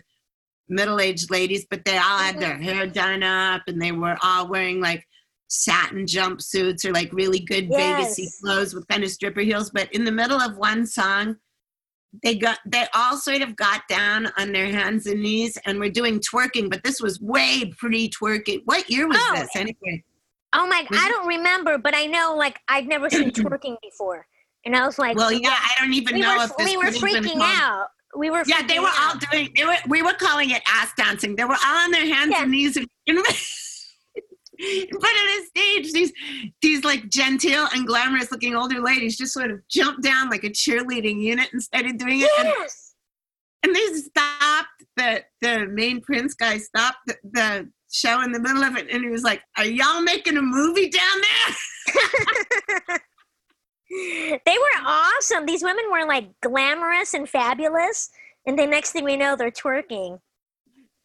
middle 0.68 1.00
aged 1.00 1.30
ladies, 1.30 1.66
but 1.70 1.84
they 1.84 1.96
all 1.96 2.18
had 2.18 2.40
their 2.40 2.56
hair 2.56 2.86
done 2.86 3.22
up 3.22 3.62
and 3.66 3.80
they 3.80 3.92
were 3.92 4.16
all 4.22 4.48
wearing 4.48 4.80
like 4.80 5.04
satin 5.48 6.04
jumpsuits 6.04 6.84
or 6.84 6.92
like 6.92 7.10
really 7.12 7.40
good 7.40 7.70
Vegasy 7.70 8.18
Yes. 8.18 8.40
clothes 8.42 8.74
with 8.74 8.86
kind 8.88 9.02
of 9.02 9.10
stripper 9.10 9.40
heels. 9.40 9.70
But 9.70 9.92
in 9.94 10.04
the 10.04 10.12
middle 10.12 10.40
of 10.40 10.56
one 10.58 10.86
song, 10.86 11.36
they 12.22 12.36
got 12.36 12.58
they 12.66 12.86
all 12.94 13.16
sort 13.18 13.42
of 13.42 13.54
got 13.56 13.82
down 13.88 14.32
on 14.38 14.52
their 14.52 14.66
hands 14.66 15.06
and 15.06 15.22
knees 15.22 15.58
and 15.66 15.78
were 15.78 15.90
doing 15.90 16.20
twerking, 16.20 16.70
but 16.70 16.82
this 16.82 17.00
was 17.00 17.20
way 17.20 17.70
pre 17.78 18.08
twerking. 18.10 18.62
What 18.64 18.88
year 18.90 19.06
was 19.08 19.18
Oh, 19.18 19.34
this 19.40 19.56
anyway? 19.56 20.04
Oh 20.52 20.66
my! 20.66 20.86
Was 20.90 20.98
I 20.98 21.02
mm-hmm. 21.02 21.08
don't 21.08 21.26
remember, 21.26 21.78
but 21.78 21.94
I 21.94 22.06
know 22.06 22.34
like 22.36 22.58
I've 22.68 22.86
never 22.86 23.10
seen 23.10 23.30
twerking 23.32 23.76
before, 23.82 24.26
and 24.64 24.74
I 24.74 24.86
was 24.86 24.98
like, 24.98 25.16
Well, 25.16 25.32
yeah, 25.32 25.50
I 25.50 25.72
don't 25.78 25.92
even 25.92 26.14
we 26.14 26.20
know 26.22 26.36
were 26.38 26.44
if 26.44 26.56
this 26.56 26.66
we 26.66 26.76
were 26.76 26.84
could 26.84 26.94
have 26.94 27.02
been 27.02 27.24
freaking 27.24 27.40
out. 27.40 27.88
We 28.16 28.30
were 28.30 28.42
Yeah, 28.46 28.66
they 28.66 28.78
were 28.78 28.90
all 29.00 29.14
doing. 29.30 29.50
They 29.54 29.64
were. 29.64 29.76
We 29.88 30.02
were 30.02 30.14
calling 30.14 30.50
it 30.50 30.62
ass 30.66 30.92
dancing. 30.96 31.36
They 31.36 31.44
were 31.44 31.56
all 31.64 31.84
on 31.84 31.90
their 31.90 32.06
hands 32.06 32.32
Yeah. 32.34 32.42
and 32.42 32.50
knees. 32.50 32.76
And, 32.76 32.88
in 34.58 34.88
front 34.88 34.94
of 34.94 35.00
the 35.00 35.46
stage, 35.54 35.92
these 35.92 36.12
these 36.62 36.84
like 36.84 37.08
genteel 37.08 37.68
and 37.74 37.86
glamorous 37.86 38.32
looking 38.32 38.56
older 38.56 38.80
ladies 38.80 39.16
just 39.16 39.32
sort 39.32 39.50
of 39.50 39.60
jumped 39.68 40.02
down 40.02 40.30
like 40.30 40.44
a 40.44 40.50
cheerleading 40.50 41.22
unit 41.22 41.48
and 41.52 41.62
started 41.62 41.98
doing 41.98 42.20
it. 42.20 42.30
And, 42.38 42.48
Yes. 42.48 42.94
and 43.62 43.74
they 43.74 43.86
stopped 43.94 44.84
the 44.96 45.24
the 45.40 45.66
main 45.66 46.00
Prince 46.00 46.34
guy 46.34 46.58
stopped 46.58 46.98
the, 47.06 47.16
the 47.22 47.70
show 47.90 48.22
in 48.22 48.32
the 48.32 48.40
middle 48.40 48.62
of 48.62 48.76
it, 48.76 48.88
and 48.90 49.02
he 49.02 49.10
was 49.10 49.22
like, 49.22 49.42
"Are 49.56 49.64
y'all 49.64 50.02
making 50.02 50.36
a 50.36 50.42
movie 50.42 50.88
down 50.90 51.20
there?" 51.20 52.98
they 54.44 54.58
were 54.58 54.82
awesome. 54.84 55.46
These 55.46 55.62
women 55.62 55.84
were 55.90 56.06
like 56.06 56.28
glamorous 56.42 57.14
and 57.14 57.28
fabulous, 57.28 58.10
and 58.46 58.58
the 58.58 58.66
next 58.66 58.92
thing 58.92 59.04
we 59.04 59.16
know, 59.16 59.36
they're 59.36 59.50
twerking. 59.50 60.18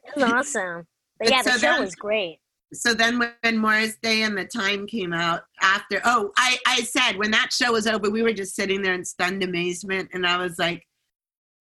It 0.03 0.15
was 0.15 0.23
awesome. 0.31 0.87
But 1.19 1.29
yeah, 1.29 1.41
the 1.43 1.51
show 1.51 1.59
then- 1.59 1.81
was 1.81 1.95
great. 1.95 2.39
so 2.73 2.93
then 2.93 3.19
when 3.41 3.57
Morris 3.57 3.95
Day 4.01 4.23
and 4.23 4.37
the 4.37 4.45
Time 4.45 4.87
came 4.87 5.13
out 5.13 5.43
after, 5.61 6.01
oh, 6.03 6.31
I, 6.37 6.57
I 6.67 6.81
said 6.81 7.17
when 7.17 7.31
that 7.31 7.53
show 7.53 7.71
was 7.71 7.87
over, 7.87 8.09
we 8.09 8.23
were 8.23 8.33
just 8.33 8.55
sitting 8.55 8.81
there 8.81 8.93
in 8.93 9.05
stunned 9.05 9.43
amazement. 9.43 10.09
And 10.13 10.25
I 10.25 10.37
was 10.37 10.57
like, 10.59 10.83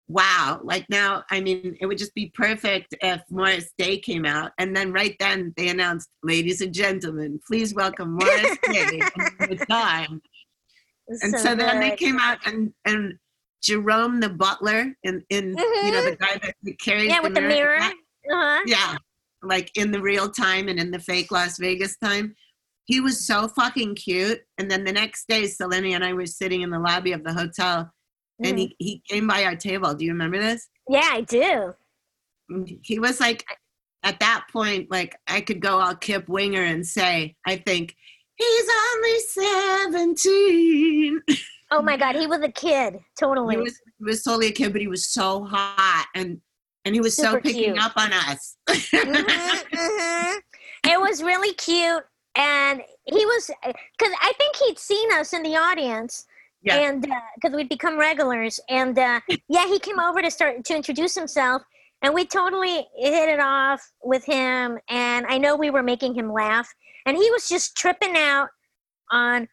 wow, 0.08 0.60
like 0.62 0.86
now, 0.90 1.24
I 1.30 1.40
mean, 1.40 1.76
it 1.80 1.86
would 1.86 1.98
just 1.98 2.14
be 2.14 2.30
perfect 2.34 2.94
if 3.00 3.22
Morris 3.30 3.70
Day 3.78 3.98
came 3.98 4.24
out. 4.24 4.52
And 4.58 4.76
then 4.76 4.92
right 4.92 5.16
then 5.18 5.54
they 5.56 5.68
announced, 5.68 6.08
ladies 6.22 6.60
and 6.60 6.72
gentlemen, 6.74 7.40
please 7.46 7.74
welcome 7.74 8.12
Morris 8.14 8.58
Day 8.70 9.00
and 9.16 9.58
the 9.58 9.64
Time. 9.68 10.20
And 11.08 11.38
so, 11.38 11.54
then 11.54 11.80
they 11.80 11.96
came 11.96 12.18
out 12.18 12.38
and, 12.46 12.72
and 12.84 13.14
Jerome 13.62 14.20
the 14.20 14.28
butler 14.28 14.94
in, 15.02 15.24
in 15.30 15.56
you 15.56 15.92
know, 15.92 16.04
the 16.04 16.16
guy 16.18 16.38
that, 16.42 16.54
that 16.62 16.80
carries 16.80 17.04
Mm-hmm. 17.04 17.10
yeah, 17.10 17.20
with 17.20 17.34
the 17.34 17.40
mirror. 17.40 17.78
Uh-huh. 17.78 18.62
yeah. 18.66 18.96
like 19.42 19.70
in 19.76 19.90
the 19.90 20.00
real 20.00 20.30
time 20.30 20.68
and 20.68 20.78
in 20.78 20.90
the 20.90 20.98
fake 20.98 21.32
Las 21.32 21.58
Vegas 21.58 21.96
time. 21.98 22.34
He 22.84 23.00
was 23.00 23.24
so 23.24 23.48
fucking 23.48 23.94
cute. 23.94 24.40
And 24.58 24.70
then 24.70 24.84
the 24.84 24.92
next 24.92 25.28
day, 25.28 25.46
Selene 25.46 25.94
and 25.94 26.04
I 26.04 26.12
were 26.12 26.26
sitting 26.26 26.62
in 26.62 26.70
the 26.70 26.78
lobby 26.78 27.12
of 27.12 27.24
the 27.24 27.32
hotel 27.32 27.92
and 28.44 28.58
he, 28.58 28.76
he 28.78 29.02
came 29.08 29.26
by 29.26 29.44
our 29.44 29.56
table. 29.56 29.94
Do 29.94 30.04
you 30.04 30.12
remember 30.12 30.38
this? 30.38 30.68
Yeah, 30.88 31.08
I 31.10 31.20
do. 31.22 31.74
He 32.82 32.98
was 32.98 33.20
like, 33.20 33.44
at 34.02 34.20
that 34.20 34.46
point, 34.52 34.90
like 34.90 35.16
I 35.28 35.40
could 35.40 35.60
go 35.60 35.78
all 35.78 35.94
Kip 35.94 36.28
Winger 36.28 36.62
and 36.62 36.86
say, 36.86 37.36
I 37.46 37.56
think, 37.56 37.96
he's 38.36 38.68
only 38.94 39.18
17. 39.90 41.22
Oh 41.70 41.80
my 41.80 41.96
God, 41.96 42.16
he 42.16 42.26
was 42.26 42.40
a 42.40 42.50
kid. 42.50 42.98
Totally. 43.18 43.54
He 43.56 43.62
was, 43.62 43.80
he 43.98 44.04
was 44.04 44.22
totally 44.22 44.48
a 44.48 44.52
kid, 44.52 44.72
but 44.72 44.80
he 44.80 44.88
was 44.88 45.06
so 45.06 45.44
hot 45.44 46.06
and 46.14 46.40
and 46.84 46.94
he 46.94 47.00
was 47.00 47.16
so 47.16 47.40
picking 47.40 47.74
cute. 47.74 47.78
up 47.78 47.92
on 47.96 48.12
us. 48.12 48.56
Mhm. 48.68 50.38
It 50.84 51.00
was 51.00 51.22
really 51.22 51.54
cute, 51.54 52.04
and 52.34 52.82
he 53.04 53.24
was 53.24 53.50
because 53.62 54.12
I 54.20 54.32
think 54.36 54.56
he'd 54.56 54.78
seen 54.78 55.12
us 55.12 55.32
in 55.32 55.44
the 55.44 55.56
audience, 55.56 56.26
Yeah. 56.62 56.76
and 56.76 57.06
because 57.34 57.54
we'd 57.54 57.68
become 57.68 57.98
regulars, 57.98 58.60
and 58.68 58.98
uh, 58.98 59.20
yeah, 59.48 59.66
he 59.66 59.78
came 59.78 59.98
over 59.98 60.22
to 60.22 60.30
start 60.30 60.64
to 60.64 60.76
introduce 60.76 61.14
himself, 61.14 61.62
and 62.02 62.14
we 62.14 62.24
totally 62.24 62.86
hit 62.96 63.28
it 63.28 63.40
off 63.40 63.82
with 64.02 64.24
him, 64.24 64.78
and 64.88 65.26
I 65.26 65.38
know 65.38 65.56
we 65.56 65.70
were 65.70 65.82
making 65.82 66.14
him 66.14 66.32
laugh, 66.32 66.68
and 67.06 67.16
he 67.16 67.30
was 67.30 67.48
just 67.48 67.76
tripping 67.76 68.16
out 68.16 68.48
on 69.10 69.48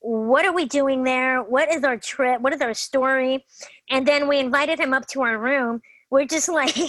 what 0.00 0.44
are 0.44 0.52
we 0.52 0.66
doing 0.66 1.04
there? 1.04 1.42
What 1.42 1.72
is 1.72 1.82
our 1.84 1.96
trip? 1.96 2.40
What 2.40 2.52
is 2.52 2.60
our 2.60 2.74
story? 2.74 3.44
And 3.90 4.06
then 4.06 4.28
we 4.28 4.38
invited 4.38 4.78
him 4.78 4.94
up 4.94 5.06
to 5.08 5.22
our 5.22 5.38
room. 5.38 5.80
We're 6.10 6.26
just 6.26 6.48
like. 6.48 6.76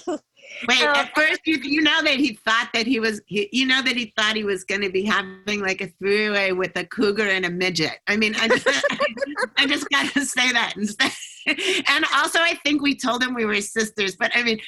Wait, 0.67 0.79
Oh. 0.81 0.87
at 0.95 1.13
first 1.15 1.41
you, 1.45 1.57
you 1.57 1.81
know 1.81 2.01
that 2.03 2.15
he 2.17 2.33
thought 2.45 2.69
that 2.73 2.85
he 2.87 2.99
was 2.99 3.21
he, 3.27 3.47
you 3.51 3.65
know 3.65 3.81
that 3.83 3.95
he 3.95 4.13
thought 4.17 4.35
he 4.35 4.43
was 4.43 4.63
going 4.63 4.81
to 4.81 4.89
be 4.89 5.03
having 5.03 5.61
like 5.61 5.81
a 5.81 5.87
three-way 5.99 6.51
with 6.53 6.75
a 6.75 6.85
cougar 6.85 7.27
and 7.27 7.45
a 7.45 7.49
midget. 7.49 7.99
I 8.07 8.17
mean, 8.17 8.35
I 8.35 8.47
just, 8.47 8.67
I 9.57 9.65
just 9.67 9.87
got 9.89 10.11
to 10.13 10.25
say 10.25 10.51
that 10.51 10.73
instead. 10.75 11.11
And 11.89 12.03
also, 12.13 12.39
I 12.39 12.55
think 12.65 12.81
we 12.81 12.93
told 12.93 13.23
him 13.23 13.33
we 13.33 13.45
were 13.45 13.61
sisters. 13.61 14.17
But 14.17 14.31
I 14.35 14.43
mean, 14.43 14.59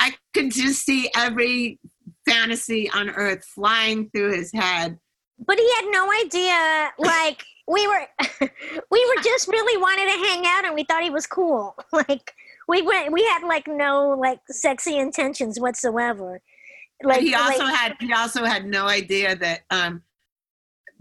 I 0.00 0.14
could 0.32 0.50
just 0.50 0.84
see 0.86 1.10
every 1.14 1.78
fantasy 2.26 2.88
on 2.90 3.10
earth 3.10 3.44
flying 3.44 4.08
through 4.10 4.32
his 4.34 4.50
head. 4.52 4.98
but 5.44 5.58
he 5.58 5.70
had 5.74 5.84
no 5.90 6.10
idea 6.24 6.90
like 6.98 7.44
we 7.68 7.86
were 7.86 8.06
we 8.90 9.12
were 9.16 9.22
just 9.22 9.48
really 9.48 9.76
wanted 9.80 10.04
to 10.06 10.28
hang 10.28 10.42
out 10.46 10.64
and 10.64 10.74
we 10.74 10.84
thought 10.84 11.02
he 11.02 11.10
was 11.10 11.26
cool 11.26 11.74
like 11.92 12.32
we 12.68 12.82
went 12.82 13.12
we 13.12 13.22
had 13.24 13.42
like 13.46 13.66
no 13.66 14.16
like 14.18 14.40
sexy 14.48 14.98
intentions 14.98 15.58
whatsoever. 15.58 16.40
But 17.00 17.08
like 17.08 17.20
he 17.20 17.34
also 17.34 17.64
like- 17.64 17.74
had 17.74 17.96
he 18.00 18.12
also 18.12 18.44
had 18.44 18.66
no 18.66 18.86
idea 18.86 19.36
that 19.36 19.60
um 19.70 20.02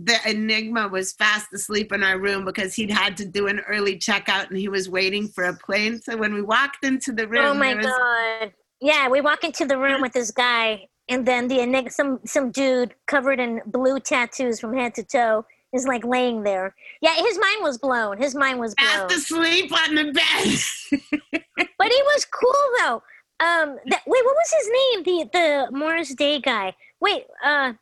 the 0.04 0.18
enigma 0.28 0.88
was 0.88 1.14
fast 1.14 1.54
asleep 1.54 1.92
in 1.92 2.04
our 2.04 2.18
room 2.18 2.44
because 2.44 2.74
he'd 2.74 2.90
had 2.90 3.16
to 3.18 3.26
do 3.26 3.46
an 3.46 3.60
early 3.68 4.00
checkout 4.00 4.50
and 4.50 4.58
he 4.58 4.68
was 4.68 4.90
waiting 4.90 5.28
for 5.28 5.44
a 5.44 5.54
plane. 5.56 6.02
So 6.02 6.18
when 6.18 6.34
we 6.34 6.42
walked 6.42 6.84
into 6.84 7.12
the 7.12 7.28
room 7.28 7.46
oh 7.46 7.54
my 7.54 7.76
was, 7.76 7.86
god. 7.86 8.54
Yeah 8.80 9.08
we 9.10 9.22
walk 9.22 9.44
into 9.44 9.66
the 9.66 9.78
room 9.78 10.02
with 10.02 10.14
this 10.14 10.32
guy 10.32 10.88
and 11.10 11.26
then 11.26 11.48
the 11.48 11.60
enigma 11.60 11.92
some 11.92 12.20
some 12.26 12.52
dude 12.52 12.96
covered 13.08 13.40
in 13.40 13.62
blue 13.68 14.00
tattoos 14.00 14.60
from 14.60 14.76
head 14.76 14.96
to 14.96 15.04
toe 15.04 15.46
is 15.74 15.88
like 15.88 16.04
laying 16.04 16.44
there 16.44 16.76
yeah 17.02 17.16
his 17.16 17.38
mind 17.40 17.62
was 17.62 17.78
blown 17.78 18.18
his 18.18 18.36
mind 18.36 18.60
was 18.60 18.76
blown 18.76 19.08
fast 19.10 19.16
asleep 19.16 19.72
on 19.72 19.96
the 19.96 20.12
bed 20.12 21.02
But 21.82 21.92
he 21.92 22.02
was 22.04 22.26
cool 22.26 22.64
though. 22.80 23.04
Um, 23.40 23.78
that, 23.88 24.04
wait, 24.06 24.24
what 24.24 24.36
was 24.36 24.54
his 24.56 24.70
name? 24.70 25.04
The 25.04 25.30
the 25.34 25.78
Morris 25.78 26.14
Day 26.14 26.40
guy. 26.40 26.76
Wait, 27.00 27.24
uh, 27.44 27.74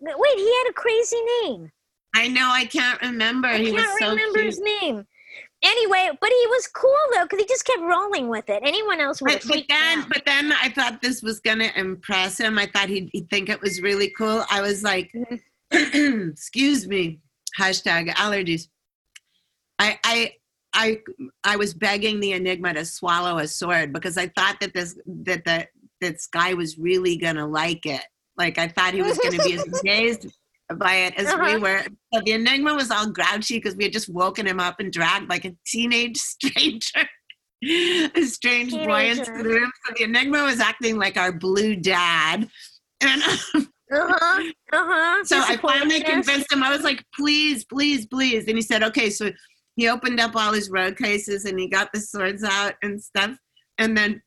wait, 0.00 0.36
he 0.36 0.44
had 0.44 0.70
a 0.70 0.72
crazy 0.72 1.16
name. 1.42 1.70
i 2.16 2.26
know 2.26 2.50
i 2.52 2.64
can't 2.64 3.00
remember 3.02 3.46
I 3.46 3.58
he 3.58 3.70
can't 3.72 3.98
so 4.00 4.08
remember 4.10 4.40
cute 4.40 4.46
his 4.46 4.58
name. 4.60 5.06
Anyway, 5.62 6.10
but 6.20 6.28
he 6.28 6.46
was 6.48 6.66
cool 6.66 6.96
though 7.14 7.22
because 7.22 7.38
he 7.38 7.46
just 7.46 7.64
kept 7.64 7.82
rolling 7.82 8.28
with 8.28 8.50
it. 8.50 8.62
Anyone 8.64 9.00
else 9.00 9.22
would 9.22 9.32
but, 9.32 9.42
but 9.46 9.64
then 9.68 10.00
out. 10.00 10.08
but 10.08 10.22
then 10.26 10.52
i 10.60 10.68
thought 10.70 11.00
this 11.00 11.22
was 11.22 11.38
gonna 11.38 11.70
impress 11.76 12.38
him 12.38 12.58
i 12.58 12.66
thought 12.66 12.88
he'd, 12.88 13.08
he'd 13.12 13.30
think 13.30 13.48
it 13.48 13.60
was 13.60 13.80
really 13.80 14.10
cool 14.18 14.44
i 14.50 14.60
was 14.60 14.82
like 14.82 15.14
Mm-hmm. 15.72 16.28
excuse 16.30 16.86
me 16.86 17.20
hashtag 17.58 18.10
allergies 18.14 18.68
I, 19.78 19.98
I 20.04 20.32
I 20.72 20.98
I 21.44 21.56
was 21.56 21.74
begging 21.74 22.20
the 22.20 22.32
Enigma 22.32 22.74
to 22.74 22.84
swallow 22.84 23.38
a 23.38 23.46
sword 23.48 23.92
because 23.92 24.16
I 24.18 24.28
thought 24.28 24.56
that 24.60 24.72
this 24.74 24.96
that 25.24 25.44
the 25.44 25.66
this 26.00 26.26
guy 26.26 26.54
was 26.54 26.78
really 26.78 27.16
gonna 27.16 27.46
like 27.46 27.86
it. 27.86 28.02
Like 28.36 28.58
I 28.58 28.68
thought 28.68 28.94
he 28.94 29.02
was 29.02 29.18
gonna 29.18 29.42
be 29.42 29.54
as 29.54 29.64
amazed 29.82 30.26
by 30.78 30.94
it 30.96 31.14
as 31.16 31.26
we 31.26 31.32
Uh-huh. 31.32 31.58
were. 31.60 31.82
So 32.12 32.20
the 32.24 32.32
Enigma 32.32 32.74
was 32.74 32.90
all 32.90 33.10
grouchy 33.10 33.56
because 33.58 33.76
we 33.76 33.84
had 33.84 33.92
just 33.92 34.08
woken 34.08 34.46
him 34.46 34.60
up 34.60 34.80
and 34.80 34.92
dragged 34.92 35.28
like 35.30 35.44
a 35.44 35.54
teenage 35.66 36.16
stranger. 36.32 37.08
a 37.62 38.22
strange 38.24 38.72
boy 38.72 39.10
into 39.10 39.24
the 39.24 39.44
room. 39.44 39.70
So 39.86 39.94
the 39.96 40.04
Enigma 40.04 40.42
was 40.44 40.60
acting 40.60 40.96
like 40.98 41.16
our 41.16 41.32
blue 41.32 41.76
dad. 41.76 42.48
And 43.02 43.22
Uh-huh. 43.92 44.42
Uh-huh. 44.72 45.24
so 45.24 45.38
I 45.38 45.56
finally 45.56 46.02
convinced 46.02 46.52
him. 46.52 46.62
I 46.62 46.70
was 46.70 46.82
like, 46.82 47.04
please, 47.14 47.64
please, 47.64 48.06
please. 48.06 48.46
And 48.48 48.56
he 48.56 48.62
said, 48.62 48.82
okay. 48.82 49.10
So 49.10 49.30
he 49.76 49.88
opened 49.88 50.20
up 50.20 50.34
all 50.34 50.52
his 50.52 50.70
road 50.70 50.96
cases 50.96 51.44
and 51.44 51.58
he 51.58 51.68
got 51.68 51.92
the 51.92 52.00
swords 52.00 52.42
out 52.42 52.74
and 52.82 53.00
stuff. 53.00 53.36
And 53.78 53.96
then 53.96 54.22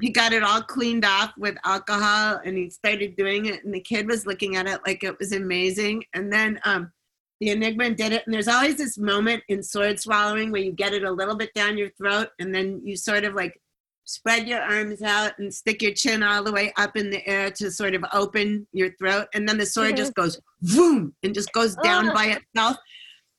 he 0.00 0.10
got 0.10 0.32
it 0.32 0.42
all 0.42 0.62
cleaned 0.62 1.04
off 1.04 1.32
with 1.38 1.56
alcohol 1.64 2.40
and 2.44 2.56
he 2.56 2.68
started 2.70 3.16
doing 3.16 3.46
it. 3.46 3.64
And 3.64 3.72
the 3.72 3.80
kid 3.80 4.08
was 4.08 4.26
looking 4.26 4.56
at 4.56 4.66
it 4.66 4.80
like 4.86 5.04
it 5.04 5.18
was 5.18 5.32
amazing. 5.32 6.04
And 6.14 6.32
then 6.32 6.60
um, 6.64 6.92
the 7.40 7.50
Enigma 7.50 7.90
did 7.90 8.12
it. 8.12 8.24
And 8.26 8.34
there's 8.34 8.48
always 8.48 8.76
this 8.76 8.98
moment 8.98 9.42
in 9.48 9.62
sword 9.62 10.00
swallowing 10.00 10.50
where 10.50 10.62
you 10.62 10.72
get 10.72 10.92
it 10.92 11.04
a 11.04 11.10
little 11.10 11.36
bit 11.36 11.54
down 11.54 11.78
your 11.78 11.90
throat 11.90 12.28
and 12.38 12.54
then 12.54 12.80
you 12.84 12.96
sort 12.96 13.24
of 13.24 13.34
like 13.34 13.58
spread 14.04 14.48
your 14.48 14.60
arms 14.60 15.02
out 15.02 15.32
and 15.38 15.52
stick 15.52 15.80
your 15.80 15.92
chin 15.92 16.22
all 16.22 16.42
the 16.42 16.52
way 16.52 16.72
up 16.76 16.96
in 16.96 17.10
the 17.10 17.26
air 17.26 17.50
to 17.50 17.70
sort 17.70 17.94
of 17.94 18.04
open 18.12 18.66
your 18.72 18.90
throat 18.96 19.26
and 19.34 19.48
then 19.48 19.58
the 19.58 19.66
sword 19.66 19.96
just 19.96 20.12
mm-hmm. 20.14 20.22
goes 20.22 20.40
boom 20.60 21.14
and 21.22 21.34
just 21.34 21.52
goes 21.52 21.76
down 21.76 22.08
Ugh. 22.08 22.14
by 22.14 22.24
itself. 22.26 22.76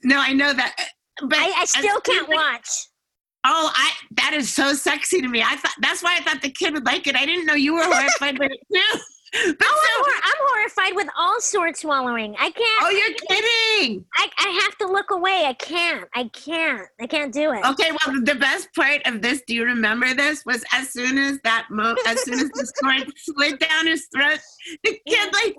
No 0.03 0.19
i 0.19 0.33
know 0.33 0.53
that 0.53 0.75
uh, 0.79 1.27
but 1.27 1.37
I, 1.37 1.53
I 1.57 1.65
still 1.65 1.99
can't 2.01 2.27
watch. 2.27 2.69
oh 3.45 3.71
i 3.75 3.91
that 4.11 4.33
is 4.33 4.53
so 4.53 4.73
sexy 4.73 5.21
to 5.21 5.27
me. 5.27 5.41
I 5.41 5.55
thought 5.55 5.75
that's 5.81 6.01
why 6.01 6.17
i 6.17 6.23
thought 6.23 6.41
the 6.41 6.51
kid 6.51 6.73
would 6.73 6.85
like 6.85 7.07
it. 7.07 7.15
I 7.15 7.25
didn't 7.25 7.45
know 7.45 7.55
you 7.55 7.73
were 7.73 7.83
horrified 7.83 8.39
with 8.39 8.51
it 8.51 8.61
Oh, 8.75 8.99
I'm, 9.35 9.55
so, 9.57 9.65
hor- 9.97 10.21
I'm 10.23 10.35
horrified 10.39 10.95
with 10.95 11.07
all 11.17 11.41
sword 11.41 11.75
swallowing. 11.75 12.35
I 12.39 12.51
can't. 12.51 12.83
oh 12.83 12.89
you're 12.89 13.13
kidding 13.27 14.05
I, 14.15 14.29
I 14.37 14.61
have 14.63 14.77
to 14.77 14.87
look 14.87 15.11
away. 15.11 15.45
I 15.47 15.53
can't. 15.53 16.07
I 16.13 16.29
can't. 16.29 16.87
I 17.01 17.07
can't 17.07 17.33
do 17.33 17.51
it. 17.51 17.65
Okay, 17.65 17.91
well, 17.91 18.21
the 18.23 18.35
best 18.35 18.73
part 18.75 19.01
of 19.05 19.21
this, 19.21 19.41
do 19.47 19.55
you 19.55 19.65
remember 19.65 20.13
this? 20.13 20.45
Was 20.45 20.63
as 20.71 20.91
soon 20.91 21.17
as 21.17 21.39
that 21.43 21.67
mo, 21.69 21.95
as 22.05 22.21
soon 22.23 22.35
as 22.35 22.49
the 22.49 22.71
sword 22.75 23.11
slid 23.17 23.59
down 23.59 23.87
his 23.87 24.07
throat, 24.13 24.39
the 24.83 24.99
kid 25.07 25.33
like 25.33 25.55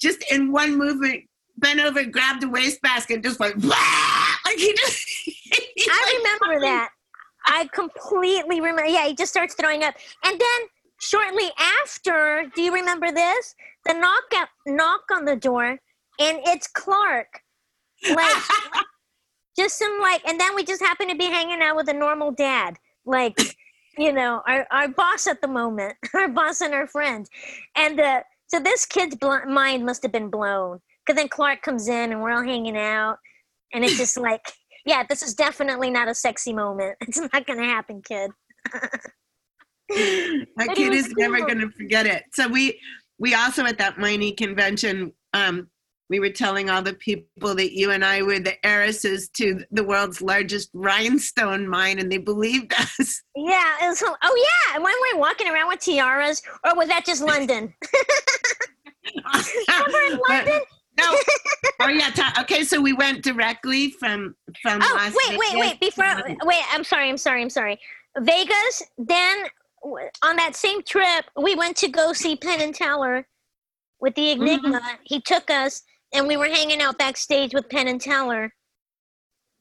just 0.00 0.22
in 0.30 0.52
one 0.52 0.76
movement 0.76 1.24
bent 1.58 1.80
over, 1.80 2.04
grabbed 2.04 2.44
a 2.44 2.48
wastebasket, 2.48 3.22
just 3.22 3.40
like 3.40 3.56
"Blah!" 3.56 3.74
like 4.44 4.58
he 4.58 4.72
just. 4.74 5.08
I 5.88 6.22
like, 6.22 6.40
remember 6.40 6.60
that. 6.66 6.90
I 7.46 7.68
completely 7.72 8.60
remember. 8.60 8.86
Yeah, 8.86 9.06
he 9.06 9.14
just 9.14 9.32
starts 9.32 9.54
throwing 9.54 9.82
up, 9.82 9.94
and 10.24 10.40
then 10.40 10.68
shortly 11.00 11.50
after, 11.58 12.50
do 12.54 12.62
you 12.62 12.72
remember 12.72 13.12
this? 13.12 13.54
The 13.84 13.94
knock 13.94 14.24
at, 14.34 14.48
knock 14.66 15.02
on 15.12 15.24
the 15.24 15.36
door, 15.36 15.78
and 16.18 16.38
it's 16.46 16.66
Clark. 16.66 17.40
Like 18.10 18.36
just 19.58 19.78
some 19.78 19.98
like, 20.00 20.26
and 20.26 20.38
then 20.40 20.54
we 20.54 20.64
just 20.64 20.82
happen 20.82 21.08
to 21.08 21.16
be 21.16 21.26
hanging 21.26 21.62
out 21.62 21.76
with 21.76 21.88
a 21.88 21.92
normal 21.94 22.30
dad, 22.32 22.76
like 23.04 23.38
you 23.98 24.12
know, 24.12 24.42
our 24.46 24.66
our 24.70 24.88
boss 24.88 25.26
at 25.26 25.40
the 25.40 25.48
moment, 25.48 25.94
our 26.14 26.28
boss 26.28 26.60
and 26.60 26.74
our 26.74 26.86
friend, 26.86 27.28
and 27.76 28.00
uh, 28.00 28.20
so 28.46 28.60
this 28.60 28.86
kid's 28.86 29.16
bl- 29.16 29.48
mind 29.48 29.84
must 29.84 30.02
have 30.02 30.12
been 30.12 30.30
blown 30.30 30.80
because 31.04 31.18
then 31.18 31.28
Clark 31.28 31.62
comes 31.62 31.88
in 31.88 32.12
and 32.12 32.20
we're 32.20 32.32
all 32.32 32.44
hanging 32.44 32.76
out, 32.76 33.18
and 33.72 33.84
it's 33.84 33.96
just 33.96 34.16
like. 34.20 34.42
Yeah, 34.88 35.02
this 35.02 35.20
is 35.20 35.34
definitely 35.34 35.90
not 35.90 36.06
a 36.06 36.14
sexy 36.14 36.52
moment. 36.52 36.96
It's 37.08 37.18
not 37.18 37.44
gonna 37.44 37.64
happen, 37.64 38.02
kid. 38.02 38.30
He 39.88 40.46
kid 40.74 40.92
is 40.92 41.12
never 41.16 41.38
going 41.40 41.60
to 41.60 41.70
forget 41.70 42.06
it. 42.06 42.24
So 42.32 42.48
we 42.48 42.80
we 43.18 43.34
also 43.34 43.64
at 43.64 43.78
that 43.78 43.98
mining 43.98 44.36
convention, 44.36 45.12
um, 45.32 45.68
we 46.08 46.20
were 46.20 46.30
telling 46.30 46.70
all 46.70 46.82
the 46.82 46.94
people 46.94 47.54
that 47.54 47.72
you 47.72 47.90
and 47.90 48.04
I 48.04 48.22
were 48.22 48.38
the 48.38 48.64
heiresses 48.64 49.28
to 49.30 49.64
the 49.70 49.82
world's 49.82 50.22
largest 50.22 50.70
rhinestone 50.72 51.68
mine, 51.68 51.98
and 51.98 52.10
they 52.10 52.18
believed 52.18 52.72
us. 52.78 53.22
Yeah. 53.34 53.64
It 53.82 53.88
was, 53.88 54.02
oh 54.02 54.14
yeah. 54.36 54.76
And 54.76 54.84
when 54.84 54.94
we 55.02 55.14
were 55.14 55.20
walking 55.20 55.48
around 55.48 55.68
with 55.68 55.80
tiaras, 55.80 56.42
or 56.64 56.74
was 56.76 56.88
that 56.88 57.04
just 57.04 57.22
London? 57.22 57.74
Remember 59.14 59.98
in 60.10 60.20
London? 60.28 60.60
no. 60.98 61.18
Oh 61.78 61.88
yeah. 61.88 62.08
ta- 62.08 62.34
okay, 62.40 62.64
so 62.64 62.80
we 62.80 62.94
went 62.94 63.22
directly 63.22 63.90
from 63.90 64.34
from. 64.62 64.80
Oh 64.82 64.92
Las 64.96 65.14
wait, 65.28 65.38
wait, 65.38 65.52
Vegas 65.52 65.60
wait! 65.60 65.80
Before 65.80 66.36
wait, 66.44 66.62
I'm 66.72 66.84
sorry, 66.84 67.10
I'm 67.10 67.18
sorry, 67.18 67.42
I'm 67.42 67.50
sorry. 67.50 67.78
Vegas. 68.18 68.82
Then 68.96 69.44
on 70.22 70.36
that 70.36 70.56
same 70.56 70.82
trip, 70.82 71.24
we 71.40 71.54
went 71.54 71.76
to 71.78 71.88
go 71.88 72.12
see 72.12 72.36
Penn 72.36 72.60
and 72.60 72.74
Teller 72.74 73.26
with 74.00 74.14
the 74.14 74.30
Enigma. 74.32 74.80
He 75.04 75.20
took 75.20 75.50
us, 75.50 75.82
and 76.12 76.26
we 76.26 76.36
were 76.36 76.46
hanging 76.48 76.80
out 76.82 76.98
backstage 76.98 77.54
with 77.54 77.68
Penn 77.68 77.88
and 77.88 78.00
Teller. 78.00 78.52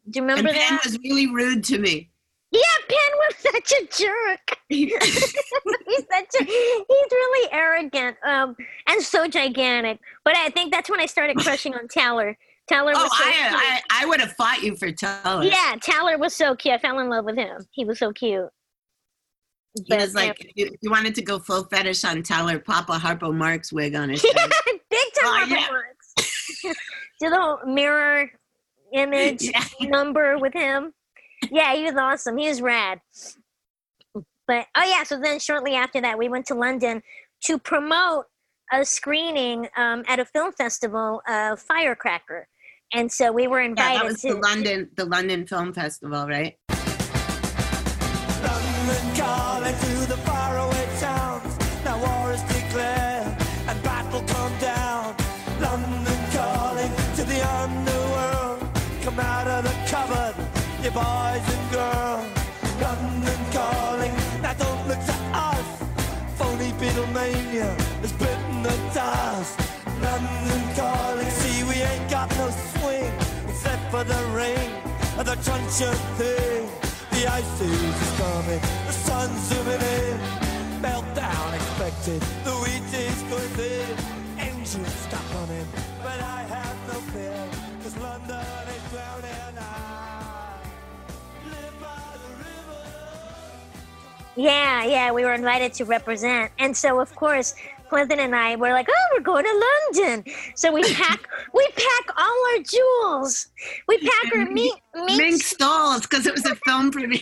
Do 0.10 0.20
you 0.20 0.26
remember 0.26 0.50
and 0.50 0.58
Penn 0.58 0.74
that? 0.76 0.86
was 0.86 0.98
really 1.04 1.28
rude 1.34 1.64
to 1.66 1.78
me. 1.80 2.10
Yeah, 2.52 2.62
Penn 2.88 3.18
was 3.18 3.36
such 3.38 3.72
a 3.72 4.04
jerk. 4.04 4.58
he's 4.70 4.94
such 4.94 6.42
a, 6.42 6.46
he's 6.46 6.86
really 7.12 7.50
arrogant 7.52 8.16
um, 8.26 8.56
and 8.88 9.02
so 9.02 9.28
gigantic. 9.28 10.00
But 10.24 10.36
I 10.38 10.50
think 10.50 10.72
that's 10.72 10.90
when 10.90 11.00
I 11.02 11.06
started 11.06 11.38
crushing 11.38 11.74
on 11.74 11.88
Teller. 11.88 12.38
Teller 12.68 12.94
was 12.94 12.98
Oh, 13.00 13.18
so 13.18 13.24
cute. 13.24 13.36
I, 13.38 13.82
I, 13.92 14.04
I 14.04 14.06
would 14.06 14.20
have 14.22 14.34
fought 14.34 14.62
you 14.64 14.76
for 14.76 14.92
Teller. 14.92 15.44
yeah, 15.44 15.76
Teller 15.82 16.18
was 16.18 16.36
so 16.36 16.56
cute. 16.56 16.76
I 16.76 16.78
fell 16.78 17.00
in 17.00 17.10
love 17.10 17.26
with 17.26 17.36
him. 17.36 17.66
He 17.72 17.84
was 17.84 18.00
so 18.00 18.12
cute. 18.12 18.50
He 19.76 19.84
But, 19.90 20.00
was 20.00 20.16
like, 20.16 20.40
if 20.40 20.52
you, 20.56 20.70
you 20.82 20.90
wanted 20.90 21.16
to 21.16 21.22
go 21.22 21.38
full 21.38 21.66
fetish 21.66 22.04
on 22.06 22.24
Teller, 22.24 22.60
pop 22.60 22.90
a 22.90 22.94
Harpo 22.94 23.36
Marx 23.36 23.74
wig 23.74 23.94
on 23.96 24.10
his 24.10 24.24
head. 24.24 24.52
big 24.90 25.00
Oh, 25.24 25.38
time 25.40 25.50
yeah. 25.50 25.68
yeah. 26.64 26.74
Do 27.20 27.30
the 27.30 27.36
whole 27.40 27.60
mirror 27.66 28.32
image 28.94 29.44
Yeah. 29.54 29.64
number 29.82 30.38
with 30.38 30.54
him. 30.54 30.94
Yeah, 31.52 31.76
he 31.76 31.84
was 31.84 31.96
awesome. 31.96 32.38
He 32.38 32.48
was 32.48 32.62
rad. 32.62 33.02
But 34.48 34.68
oh 34.78 34.84
yeah, 34.86 35.04
so 35.04 35.20
then 35.20 35.40
shortly 35.40 35.74
after 35.76 36.00
that, 36.02 36.18
we 36.18 36.30
went 36.30 36.46
to 36.48 36.54
London 36.56 37.02
to 37.46 37.58
promote 37.60 38.26
a 38.72 38.86
screening 38.86 39.68
um, 39.76 40.04
at 40.08 40.20
a 40.20 40.26
film 40.26 40.54
festival 40.54 41.22
of 41.28 41.60
Firecracker, 41.60 42.48
and 42.94 43.12
so 43.12 43.32
we 43.32 43.48
were 43.48 43.60
Yeah, 43.62 43.66
invited 43.70 44.00
that 44.02 44.06
was 44.06 44.22
to. 44.22 44.28
the 44.30 44.40
London, 44.40 44.90
the 44.96 45.06
London 45.06 45.46
Film 45.48 45.74
Festival, 45.74 46.28
right? 46.28 46.58
For 73.96 74.04
the 74.04 74.24
ring 74.36 74.72
of 75.18 75.26
the 75.26 75.38
truncheon 75.46 75.96
thing. 76.20 76.68
The 77.12 77.28
ice 77.32 77.62
is 77.62 78.12
coming, 78.20 78.62
the 78.88 78.92
sun's 78.92 79.40
zooming 79.48 79.84
in. 80.00 80.18
Meltdown 80.82 81.56
expected, 81.56 82.22
the 82.44 82.56
wheat 82.62 82.92
is 82.94 83.22
going 83.32 83.54
thin. 83.60 83.96
Engines 84.38 84.94
stop 85.06 85.26
but 86.04 86.20
I 86.38 86.42
have 86.56 86.78
no 86.92 87.00
fear, 87.14 87.48
cause 87.82 87.98
London 87.98 88.68
is 88.76 88.84
drowning. 88.92 89.58
I 89.60 90.58
live 91.46 91.76
by 91.80 92.04
the 92.24 92.32
river. 92.44 92.84
Yeah, 94.36 94.84
yeah, 94.84 95.12
we 95.14 95.24
were 95.24 95.34
invited 95.34 95.74
to 95.76 95.86
represent, 95.86 96.52
and 96.60 96.76
so 96.76 97.00
of 97.00 97.16
course. 97.16 97.56
Clinton 97.90 98.20
and 98.20 98.36
I 98.36 98.56
were 98.56 98.72
like, 98.72 98.88
"Oh, 98.90 99.08
we're 99.14 99.22
going 99.22 99.46
to 99.46 99.66
London." 99.96 100.26
So 100.56 100.72
we 100.72 100.84
pack, 100.94 101.28
we 101.54 101.68
pack 101.76 102.18
all 102.18 102.46
our 102.54 102.64
jewels. 102.64 103.50
We 103.88 103.98
pack 104.00 104.36
our 104.36 104.46
meat, 104.46 104.74
meat 104.96 105.18
Mink 105.18 105.42
Stoles, 105.42 106.02
because 106.02 106.26
it 106.26 106.34
was 106.34 106.46
a 106.46 106.56
film 106.56 106.92
premiere. 106.92 107.22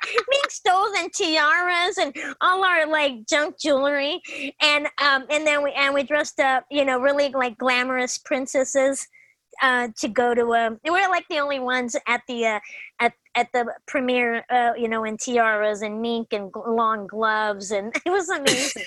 mink 0.30 0.50
stoles 0.50 0.90
and 0.98 1.12
tiaras 1.12 1.98
and 1.98 2.14
all 2.40 2.64
our 2.64 2.86
like 2.86 3.26
junk 3.26 3.58
jewelry 3.58 4.20
and 4.60 4.86
um 5.02 5.24
and 5.30 5.46
then 5.46 5.62
we 5.62 5.72
and 5.72 5.94
we 5.94 6.02
dressed 6.02 6.38
up 6.38 6.64
you 6.70 6.84
know 6.84 6.98
really 6.98 7.30
like 7.30 7.56
glamorous 7.58 8.18
princesses 8.18 9.06
uh 9.62 9.88
to 9.96 10.08
go 10.08 10.34
to 10.34 10.54
um 10.54 10.78
and 10.84 10.92
we're 10.92 11.08
like 11.08 11.24
the 11.30 11.38
only 11.38 11.58
ones 11.58 11.96
at 12.06 12.20
the 12.28 12.44
uh 12.44 12.60
at 13.00 13.14
at 13.34 13.48
the 13.52 13.66
premiere 13.86 14.44
uh 14.50 14.72
you 14.76 14.88
know 14.88 15.04
in 15.04 15.16
tiaras 15.16 15.82
and 15.82 16.00
mink 16.00 16.28
and 16.32 16.50
long 16.66 17.06
gloves 17.06 17.70
and 17.70 17.94
it 18.06 18.10
was 18.10 18.28
amazing 18.28 18.84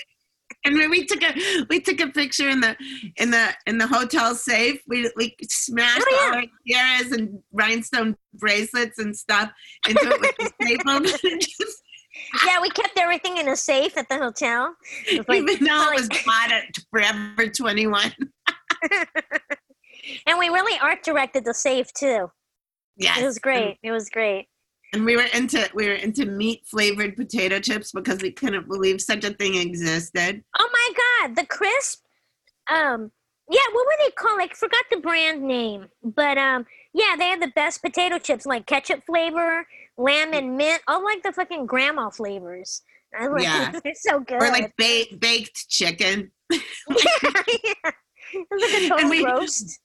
And 0.64 0.74
we 0.90 1.06
took 1.06 1.22
a 1.22 1.64
we 1.70 1.80
took 1.80 2.00
a 2.00 2.08
picture 2.08 2.48
in 2.48 2.60
the 2.60 2.76
in 3.16 3.30
the 3.30 3.48
in 3.66 3.78
the 3.78 3.86
hotel 3.86 4.34
safe. 4.34 4.80
We 4.86 5.10
we 5.16 5.34
smashed 5.42 6.04
Oh, 6.06 6.28
all 6.32 6.34
our 6.38 6.44
tiaras 6.66 7.12
and 7.12 7.38
rhinestone 7.52 8.16
bracelets 8.34 8.98
and 8.98 9.16
stuff 9.16 9.50
into 9.88 10.00
it 10.06 10.20
with 10.20 10.36
the 10.36 10.52
staple. 11.22 11.58
Yeah 12.44 12.60
we 12.60 12.68
kept 12.70 12.98
everything 12.98 13.36
in 13.38 13.48
a 13.48 13.56
safe 13.56 13.96
at 13.96 14.08
the 14.08 14.18
hotel 14.18 14.74
like- 15.28 15.42
even 15.48 15.64
though 15.64 15.90
it 15.92 15.94
was 15.94 16.08
bought 16.26 16.50
at 16.52 16.64
Forever 16.90 17.46
Twenty 17.48 17.86
One. 17.86 18.12
and 20.26 20.38
we 20.38 20.48
really 20.48 20.78
art 20.80 21.02
directed 21.04 21.44
the 21.44 21.54
safe 21.54 21.92
too 21.92 22.30
Yeah. 22.96 23.18
it 23.20 23.24
was 23.24 23.38
great 23.38 23.78
it 23.82 23.92
was 23.92 24.10
great 24.10 24.48
And 24.92 25.04
we 25.04 25.16
were 25.16 25.26
into 25.34 25.68
we 25.74 25.86
were 25.86 25.94
into 25.94 26.26
meat 26.26 26.62
flavored 26.66 27.16
potato 27.16 27.60
chips 27.60 27.92
because 27.92 28.20
we 28.22 28.32
couldn't 28.32 28.66
believe 28.68 29.00
such 29.00 29.24
a 29.24 29.30
thing 29.32 29.54
existed. 29.54 30.42
Oh 30.58 30.68
my 30.72 31.26
god, 31.28 31.36
the 31.36 31.46
crisp. 31.46 32.00
Um, 32.68 33.12
yeah, 33.48 33.60
what 33.72 33.86
were 33.86 34.04
they 34.04 34.10
called? 34.12 34.38
Like, 34.38 34.54
forgot 34.56 34.84
the 34.90 34.98
brand 34.98 35.42
name, 35.42 35.86
but 36.02 36.38
um, 36.38 36.66
yeah, 36.92 37.14
they 37.18 37.26
had 37.28 37.40
the 37.42 37.52
best 37.54 37.82
potato 37.82 38.18
chips, 38.18 38.46
like 38.46 38.66
ketchup 38.66 39.02
flavor, 39.06 39.66
lamb 39.96 40.32
and 40.34 40.56
mint, 40.56 40.82
all 40.88 41.04
like 41.04 41.22
the 41.22 41.32
fucking 41.32 41.66
grandma 41.66 42.10
flavors. 42.10 42.82
I 43.18 43.26
love 43.26 43.40
Yeah. 43.42 43.72
they're 43.84 43.94
so 43.94 44.20
good. 44.20 44.40
Or 44.42 44.48
like 44.50 44.72
ba- 44.76 45.16
baked 45.18 45.68
chicken. 45.68 46.30
yeah, 46.50 46.58
yeah. 47.64 47.90
It 48.32 48.46
was 48.48 48.62
like 48.62 48.82
a 48.82 48.88
total 48.88 49.10
we- 49.10 49.24
roast. 49.24 49.80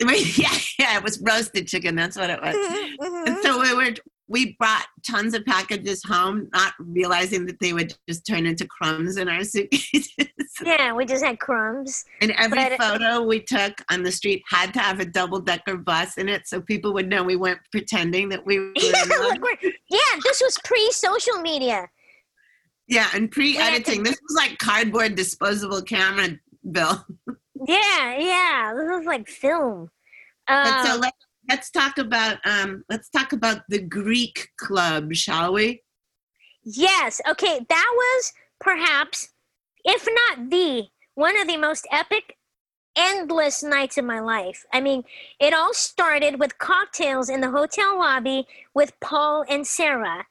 yeah, 0.00 0.58
yeah, 0.78 0.96
it 0.98 1.04
was 1.04 1.20
roasted 1.20 1.68
chicken. 1.68 1.94
That's 1.94 2.16
what 2.16 2.30
it 2.30 2.40
was. 2.42 2.54
Mhm. 2.56 3.26
And 3.28 3.38
so 3.42 3.60
we 3.60 3.72
were 3.74 3.94
we 4.28 4.56
brought 4.58 4.86
tons 5.08 5.34
of 5.34 5.44
packages 5.44 6.02
home, 6.04 6.48
not 6.52 6.72
realizing 6.80 7.46
that 7.46 7.60
they 7.60 7.72
would 7.72 7.94
just 8.08 8.26
turn 8.26 8.44
into 8.46 8.66
crumbs 8.66 9.16
in 9.18 9.28
our 9.28 9.44
suitcases. 9.52 10.08
yeah, 10.64 10.92
we 10.92 11.04
just 11.06 11.24
had 11.24 11.38
crumbs. 11.38 12.04
and 12.20 12.32
every 12.32 12.58
But- 12.58 12.78
photo 12.80 13.22
we 13.22 13.40
took 13.40 13.74
on 13.90 14.02
the 14.02 14.10
street 14.10 14.42
had 14.50 14.72
to 14.74 14.80
have 14.80 14.98
a 15.00 15.04
double 15.04 15.40
decker 15.40 15.76
bus 15.76 16.18
in 16.18 16.28
it, 16.28 16.48
so 16.48 16.60
people 16.60 16.92
would 16.94 17.08
know 17.08 17.22
we 17.22 17.36
weren't 17.36 17.60
pretending 17.70 18.28
that 18.30 18.44
we 18.44 18.58
were. 18.60 18.72
Yeah, 18.76 19.02
in 19.02 19.08
look, 19.10 19.40
we're- 19.42 19.72
yeah, 19.90 19.98
this 20.24 20.40
was 20.40 20.58
pre-social 20.64 21.40
media. 21.40 21.88
yeah, 22.88 23.08
and 23.14 23.30
pre-editing. 23.30 24.02
to- 24.04 24.10
This 24.10 24.20
was 24.28 24.36
like 24.36 24.58
cardboard 24.58 25.14
disposable 25.14 25.82
camera, 25.82 26.30
Bill. 26.70 27.04
Yeah, 27.66 28.18
yeah, 28.18 28.74
this 28.76 28.84
was 28.86 29.06
like 29.06 29.26
film. 29.28 29.88
But 30.46 30.84
so 30.84 30.94
Um, 30.96 31.00
let, 31.00 31.14
let's 31.48 31.70
talk 31.70 31.98
about 31.98 32.38
um, 32.44 32.84
let's 32.88 33.08
talk 33.08 33.32
about 33.32 33.62
the 33.68 33.80
Greek 33.80 34.48
club, 34.58 35.14
shall 35.14 35.52
we? 35.52 35.82
Yes. 36.64 37.20
Okay. 37.28 37.64
That 37.68 37.92
was 37.94 38.32
perhaps, 38.60 39.28
if 39.84 40.06
not 40.06 40.50
the, 40.50 40.84
one 41.14 41.40
of 41.40 41.46
the 41.46 41.56
most 41.56 41.86
epic, 41.92 42.36
endless 42.96 43.62
nights 43.62 43.98
of 43.98 44.04
my 44.04 44.20
life. 44.20 44.64
I 44.72 44.80
mean, 44.80 45.04
it 45.38 45.54
all 45.54 45.74
started 45.74 46.40
with 46.40 46.58
cocktails 46.58 47.28
in 47.28 47.40
the 47.40 47.50
hotel 47.50 47.98
lobby 47.98 48.46
with 48.74 48.98
Paul 49.00 49.44
and 49.48 49.66
Sarah. 49.66 50.26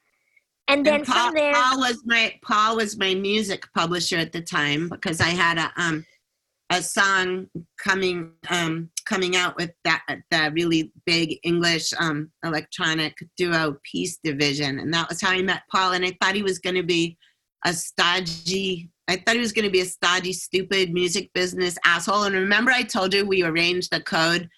And 0.68 0.84
then 0.84 0.96
And 0.96 1.06
Paul, 1.06 1.26
from 1.26 1.34
there, 1.36 1.54
Paul 1.54 1.78
was 1.78 2.02
my 2.04 2.34
Paul 2.42 2.76
was 2.76 2.98
my 2.98 3.14
music 3.14 3.64
publisher 3.72 4.18
at 4.18 4.32
the 4.32 4.42
time 4.42 4.88
because 4.88 5.20
I 5.20 5.28
had 5.28 5.58
a 5.58 5.72
um 5.80 6.04
a 6.70 6.82
song 6.82 7.46
coming 7.78 8.32
um 8.50 8.90
coming 9.04 9.36
out 9.36 9.56
with 9.56 9.70
that 9.84 10.02
the 10.30 10.50
really 10.52 10.92
big 11.04 11.38
English 11.44 11.92
um 12.00 12.30
electronic 12.44 13.14
duo 13.36 13.76
Peace 13.84 14.18
Division 14.24 14.80
and 14.80 14.92
that 14.92 15.08
was 15.08 15.20
how 15.20 15.30
I 15.30 15.42
met 15.42 15.62
Paul 15.70 15.92
and 15.92 16.04
I 16.04 16.16
thought 16.20 16.34
he 16.34 16.42
was 16.42 16.58
going 16.58 16.74
to 16.76 16.82
be 16.82 17.16
a 17.64 17.72
stodgy 17.72 18.90
I 19.08 19.16
thought 19.16 19.36
he 19.36 19.40
was 19.40 19.52
going 19.52 19.64
to 19.64 19.70
be 19.70 19.80
a 19.80 19.84
stodgy 19.86 20.32
stupid 20.32 20.92
music 20.92 21.32
business 21.34 21.78
asshole 21.84 22.24
and 22.24 22.34
remember 22.34 22.72
I 22.72 22.82
told 22.82 23.14
you 23.14 23.24
we 23.24 23.44
arranged 23.44 23.92
the 23.92 24.00
code 24.00 24.48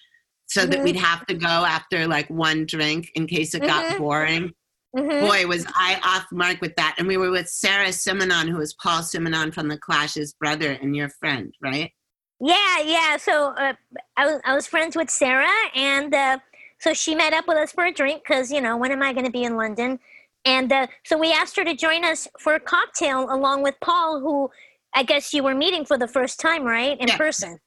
so 0.47 0.65
that 0.65 0.79
Mhm. 0.81 0.85
we'd 0.85 0.97
have 0.97 1.27
to 1.27 1.35
go 1.35 1.47
after 1.47 2.07
like 2.07 2.29
one 2.31 2.65
drink 2.65 3.11
in 3.17 3.27
case 3.27 3.53
it 3.55 3.61
got 3.67 3.85
Mhm. 3.85 3.99
boring 3.99 4.53
Mhm. 4.97 5.21
boy 5.21 5.47
was 5.47 5.67
i 5.75 6.01
off 6.03 6.25
mark 6.33 6.63
with 6.63 6.75
that 6.77 6.95
and 6.97 7.07
we 7.07 7.19
were 7.19 7.31
with 7.31 7.47
sarah 7.47 7.89
simonon 7.89 8.49
who 8.49 8.57
was 8.57 8.73
paul 8.83 9.03
simonon 9.03 9.53
from 9.53 9.69
the 9.69 9.77
clash's 9.77 10.33
brother 10.33 10.71
and 10.73 10.97
your 10.97 11.11
friend 11.21 11.55
right 11.63 11.93
Yeah, 12.41 12.81
yeah. 12.85 13.17
So 13.17 13.55
uh, 13.57 13.75
I 14.17 14.27
was 14.27 14.41
I 14.45 14.55
was 14.55 14.67
friends 14.67 14.97
with 14.97 15.11
Sarah, 15.11 15.51
and 15.75 16.15
uh, 16.15 16.39
so 16.79 16.95
she 16.95 17.15
met 17.15 17.33
up 17.33 17.49
with 17.49 17.57
us 17.59 17.73
for 17.73 17.85
a 17.85 17.93
drink 17.93 18.23
because 18.27 18.53
you 18.53 18.61
know 18.61 18.77
when 18.77 18.93
am 18.93 19.03
I 19.03 19.13
going 19.13 19.27
to 19.27 19.33
be 19.33 19.45
in 19.45 19.57
London? 19.57 19.99
And 20.45 20.73
uh, 20.73 20.87
so 21.05 21.19
we 21.19 21.33
asked 21.33 21.57
her 21.57 21.65
to 21.65 21.75
join 21.75 22.05
us 22.05 22.29
for 22.39 22.55
a 22.55 22.61
cocktail 22.61 23.27
along 23.33 23.63
with 23.63 23.75
Paul, 23.81 24.21
who 24.21 24.51
I 24.95 25.03
guess 25.03 25.35
you 25.35 25.43
were 25.43 25.55
meeting 25.55 25.85
for 25.85 25.99
the 25.99 26.09
first 26.09 26.39
time, 26.41 26.65
right, 26.65 26.99
in 27.01 27.09
Yeah. 27.09 27.17
person. 27.17 27.59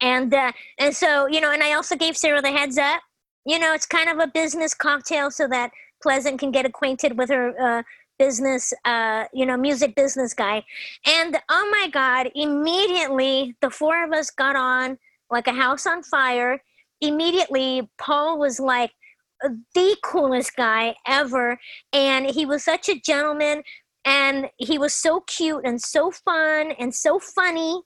And 0.00 0.32
uh, 0.32 0.52
and 0.78 0.94
so 0.94 1.26
you 1.26 1.40
know, 1.40 1.50
and 1.52 1.62
I 1.62 1.74
also 1.74 1.96
gave 1.96 2.16
Sarah 2.16 2.42
the 2.42 2.52
heads 2.52 2.78
up. 2.78 3.02
You 3.44 3.58
know, 3.58 3.72
it's 3.72 3.86
kind 3.86 4.08
of 4.08 4.18
a 4.18 4.28
business 4.28 4.74
cocktail 4.74 5.30
so 5.32 5.48
that 5.48 5.72
Pleasant 6.02 6.38
can 6.40 6.50
get 6.52 6.66
acquainted 6.66 7.18
with 7.18 7.30
her 7.30 7.54
uh, 7.60 7.82
business, 8.26 8.72
uh, 8.84 9.24
you 9.32 9.44
know, 9.44 9.56
music 9.56 9.96
business 9.96 10.32
guy. 10.32 10.62
And 11.06 11.32
oh 11.48 11.68
my 11.76 11.88
God, 11.88 12.30
immediately 12.34 13.56
the 13.60 13.70
four 13.70 14.04
of 14.04 14.12
us 14.12 14.30
got 14.30 14.54
on 14.54 14.96
like 15.28 15.48
a 15.48 15.52
house 15.64 15.86
on 15.86 16.02
fire. 16.04 16.62
Immediately, 17.00 17.90
Paul 17.98 18.38
was 18.38 18.60
like, 18.60 18.92
the 19.74 19.96
coolest 20.04 20.54
guy 20.54 20.94
ever. 21.04 21.58
And 21.92 22.26
he 22.26 22.46
was 22.46 22.62
such 22.62 22.88
a 22.88 23.00
gentleman. 23.00 23.64
And 24.04 24.48
he 24.56 24.78
was 24.78 24.94
so 24.94 25.20
cute 25.26 25.64
and 25.64 25.80
so 25.80 26.12
fun 26.12 26.72
and 26.78 26.94
so 26.94 27.18
funny. 27.18 27.82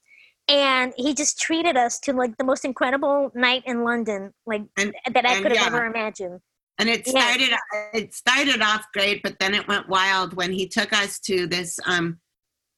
And 0.49 0.93
he 0.99 1.15
just 1.15 1.39
treated 1.41 1.77
us 1.79 1.99
to 2.01 2.13
like 2.13 2.37
the 2.37 2.45
most 2.45 2.65
incredible 2.65 3.33
night 3.35 3.63
in 3.65 3.85
London, 3.85 4.35
like 4.45 4.65
And- 4.77 4.95
that 5.15 5.25
I 5.27 5.41
could 5.41 5.53
have 5.57 5.63
yeah. 5.63 5.67
ever 5.67 5.87
imagined. 5.87 6.41
And 6.79 6.89
it 6.89 7.07
Yeah. 7.07 7.13
started 7.23 7.51
it 7.95 8.15
started 8.15 8.61
off 8.63 8.87
great, 8.93 9.23
but 9.23 9.39
then 9.39 9.55
it 9.55 9.67
went 9.67 9.89
wild 9.89 10.35
when 10.35 10.53
he 10.53 10.67
took 10.69 10.93
us 10.93 11.19
to 11.21 11.47
this 11.47 11.79
um, 11.87 12.19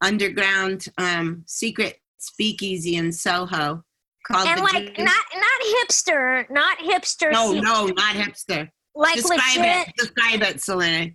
underground 0.03 0.87
um, 0.99 1.43
secret 1.47 1.97
speakeasy 2.19 2.97
in 2.97 3.11
Soho 3.13 3.83
called 4.27 4.47
And 4.49 4.59
the 4.59 4.63
like 4.63 4.99
not 4.99 5.25
not 5.35 5.61
hipster, 5.89 6.49
not 6.51 6.79
hipster. 6.79 7.33
No, 7.33 7.53
se- 7.53 7.61
no, 7.61 7.87
not 7.87 8.15
hipster. 8.15 8.69
like 8.95 9.17
Describe 9.17 9.41
legit. 9.57 9.89
it. 9.89 9.95
Describe 9.99 10.43
it, 10.43 10.61
Selena. 10.63 11.11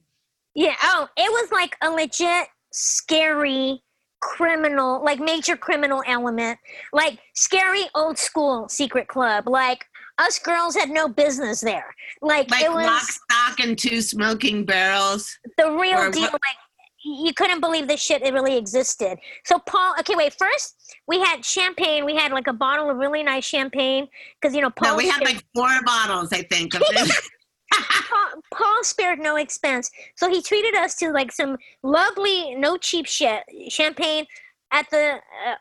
Yeah. 0.55 0.75
Oh, 0.83 1.07
it 1.17 1.31
was 1.31 1.51
like 1.51 1.75
a 1.81 1.89
legit 1.89 2.47
scary 2.73 3.81
criminal, 4.21 5.03
like 5.03 5.19
major 5.19 5.55
criminal 5.57 6.03
element, 6.07 6.57
like 6.91 7.19
scary 7.35 7.83
old 7.95 8.17
school 8.17 8.67
secret 8.69 9.07
club. 9.07 9.47
Like 9.47 9.85
us 10.17 10.39
girls 10.39 10.75
had 10.75 10.89
no 10.89 11.07
business 11.07 11.61
there. 11.61 11.93
Like, 12.21 12.49
Like 12.51 12.63
it 12.63 12.71
was 12.71 12.85
lock, 12.85 13.01
stock, 13.03 13.59
and 13.59 13.77
two 13.77 14.01
smoking 14.01 14.65
barrels. 14.65 15.37
the 15.57 15.71
real 15.71 15.97
or 15.99 16.11
deal. 16.11 16.23
what- 16.23 16.33
Like 16.33 16.57
you 17.05 17.33
couldn't 17.33 17.59
believe 17.59 17.87
this 17.87 18.01
shit. 18.01 18.21
It 18.21 18.33
really 18.33 18.55
existed. 18.57 19.17
So 19.43 19.59
Paul, 19.59 19.93
okay, 19.99 20.15
wait. 20.15 20.33
First, 20.39 20.75
we 21.07 21.19
had 21.19 21.43
champagne. 21.43 22.05
We 22.05 22.15
had 22.15 22.31
like 22.31 22.47
a 22.47 22.53
bottle 22.53 22.89
of 22.89 22.97
really 22.97 23.23
nice 23.23 23.43
champagne 23.43 24.07
because 24.41 24.55
you 24.55 24.61
know 24.61 24.69
Paul. 24.69 24.91
No, 24.91 24.97
we 24.97 25.07
had 25.09 25.21
spared- 25.21 25.35
like 25.35 25.43
four 25.55 25.83
bottles, 25.85 26.29
I 26.31 26.43
think. 26.43 26.73
Of 26.75 26.81
this. 26.91 27.29
Paul, 28.09 28.27
Paul 28.53 28.83
spared 28.83 29.17
no 29.19 29.35
expense. 29.35 29.89
So 30.15 30.29
he 30.29 30.41
treated 30.43 30.75
us 30.75 30.95
to 30.97 31.11
like 31.11 31.31
some 31.31 31.57
lovely, 31.81 32.53
no 32.55 32.77
cheap 32.77 33.07
shit 33.07 33.41
champagne 33.69 34.27
at 34.71 34.87
the 34.91 35.15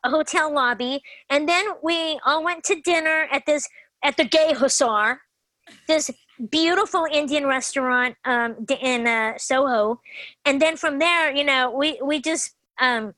uh, 0.05 0.09
hotel 0.11 0.53
lobby, 0.53 1.03
and 1.30 1.48
then 1.48 1.66
we 1.82 2.18
all 2.24 2.42
went 2.44 2.64
to 2.64 2.80
dinner 2.82 3.28
at 3.32 3.44
this 3.46 3.66
at 4.03 4.16
the 4.16 4.24
Gay 4.24 4.53
Hussar, 4.55 5.18
this 5.86 6.11
beautiful 6.50 7.07
Indian 7.11 7.46
restaurant 7.46 8.16
um, 8.24 8.66
in 8.80 9.07
uh, 9.07 9.38
Soho, 9.38 10.00
and 10.44 10.61
then 10.61 10.76
from 10.76 10.98
there, 10.98 11.32
you 11.32 11.44
know, 11.44 11.70
we 11.70 12.00
we 12.03 12.20
just 12.20 12.55
um, 12.80 13.14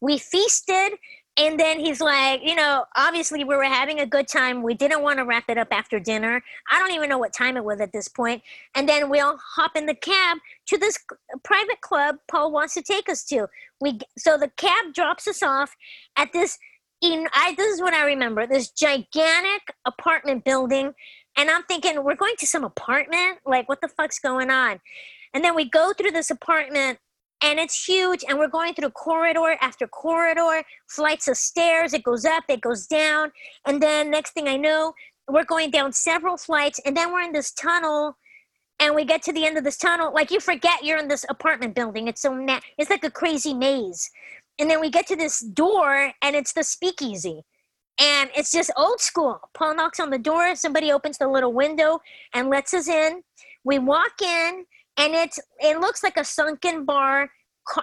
we 0.00 0.18
feasted. 0.18 0.98
And 1.40 1.58
then 1.58 1.78
he's 1.78 2.00
like, 2.00 2.40
you 2.42 2.56
know, 2.56 2.84
obviously 2.96 3.44
we 3.44 3.54
were 3.54 3.62
having 3.62 4.00
a 4.00 4.06
good 4.06 4.26
time. 4.26 4.60
We 4.60 4.74
didn't 4.74 5.02
want 5.02 5.18
to 5.20 5.24
wrap 5.24 5.44
it 5.48 5.56
up 5.56 5.68
after 5.70 6.00
dinner. 6.00 6.42
I 6.68 6.80
don't 6.80 6.90
even 6.90 7.08
know 7.08 7.18
what 7.18 7.32
time 7.32 7.56
it 7.56 7.62
was 7.62 7.80
at 7.80 7.92
this 7.92 8.08
point. 8.08 8.42
And 8.74 8.88
then 8.88 9.08
we 9.08 9.20
all 9.20 9.38
hop 9.54 9.76
in 9.76 9.86
the 9.86 9.94
cab 9.94 10.38
to 10.66 10.76
this 10.76 10.98
private 11.44 11.80
club 11.80 12.16
Paul 12.28 12.50
wants 12.50 12.74
to 12.74 12.82
take 12.82 13.08
us 13.08 13.22
to. 13.26 13.46
We 13.80 14.00
so 14.16 14.36
the 14.36 14.50
cab 14.56 14.92
drops 14.92 15.28
us 15.28 15.40
off 15.40 15.76
at 16.16 16.32
this. 16.32 16.58
In 17.00 17.28
I 17.32 17.54
this 17.56 17.74
is 17.74 17.80
what 17.80 17.94
I 17.94 18.04
remember. 18.04 18.46
This 18.46 18.70
gigantic 18.70 19.62
apartment 19.86 20.44
building, 20.44 20.92
and 21.36 21.50
I'm 21.50 21.62
thinking 21.64 22.02
we're 22.02 22.16
going 22.16 22.34
to 22.38 22.46
some 22.46 22.64
apartment. 22.64 23.38
Like 23.46 23.68
what 23.68 23.80
the 23.80 23.88
fuck's 23.88 24.18
going 24.18 24.50
on? 24.50 24.80
And 25.34 25.44
then 25.44 25.54
we 25.54 25.68
go 25.68 25.92
through 25.92 26.12
this 26.12 26.30
apartment 26.30 26.98
and 27.42 27.58
it's 27.58 27.84
huge 27.86 28.24
and 28.28 28.38
we're 28.38 28.48
going 28.48 28.74
through 28.74 28.90
corridor 28.90 29.56
after 29.60 29.86
corridor 29.86 30.62
flights 30.88 31.28
of 31.28 31.36
stairs 31.36 31.92
it 31.92 32.02
goes 32.02 32.24
up 32.24 32.44
it 32.48 32.60
goes 32.60 32.86
down 32.86 33.30
and 33.66 33.82
then 33.82 34.10
next 34.10 34.32
thing 34.32 34.48
i 34.48 34.56
know 34.56 34.92
we're 35.28 35.44
going 35.44 35.70
down 35.70 35.92
several 35.92 36.36
flights 36.36 36.80
and 36.84 36.96
then 36.96 37.12
we're 37.12 37.20
in 37.20 37.32
this 37.32 37.52
tunnel 37.52 38.16
and 38.80 38.94
we 38.94 39.04
get 39.04 39.22
to 39.22 39.32
the 39.32 39.44
end 39.44 39.56
of 39.56 39.64
this 39.64 39.76
tunnel 39.76 40.12
like 40.12 40.30
you 40.30 40.40
forget 40.40 40.84
you're 40.84 40.98
in 40.98 41.08
this 41.08 41.24
apartment 41.28 41.74
building 41.74 42.08
it's 42.08 42.22
so 42.22 42.34
na- 42.34 42.60
it's 42.76 42.90
like 42.90 43.04
a 43.04 43.10
crazy 43.10 43.54
maze 43.54 44.10
and 44.58 44.70
then 44.70 44.80
we 44.80 44.90
get 44.90 45.06
to 45.08 45.16
this 45.16 45.40
door 45.40 46.12
and 46.22 46.36
it's 46.36 46.52
the 46.52 46.64
speakeasy. 46.64 47.42
And 48.00 48.30
it's 48.36 48.52
just 48.52 48.70
old 48.76 49.00
school. 49.00 49.40
Paul 49.54 49.74
knocks 49.74 49.98
on 49.98 50.10
the 50.10 50.18
door 50.18 50.54
somebody 50.54 50.92
opens 50.92 51.18
the 51.18 51.26
little 51.26 51.52
window 51.52 52.00
and 52.32 52.48
lets 52.48 52.72
us 52.72 52.88
in. 52.88 53.22
We 53.64 53.78
walk 53.78 54.22
in 54.22 54.64
and 54.96 55.14
it's 55.14 55.38
it 55.60 55.80
looks 55.80 56.02
like 56.02 56.16
a 56.16 56.24
sunken 56.24 56.84
bar. 56.84 57.30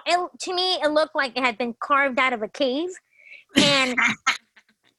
It, 0.06 0.30
to 0.40 0.54
me 0.54 0.74
it 0.82 0.90
looked 0.90 1.14
like 1.14 1.36
it 1.36 1.44
had 1.44 1.58
been 1.58 1.74
carved 1.80 2.18
out 2.18 2.32
of 2.32 2.42
a 2.42 2.48
cave. 2.48 2.88
And 3.56 3.94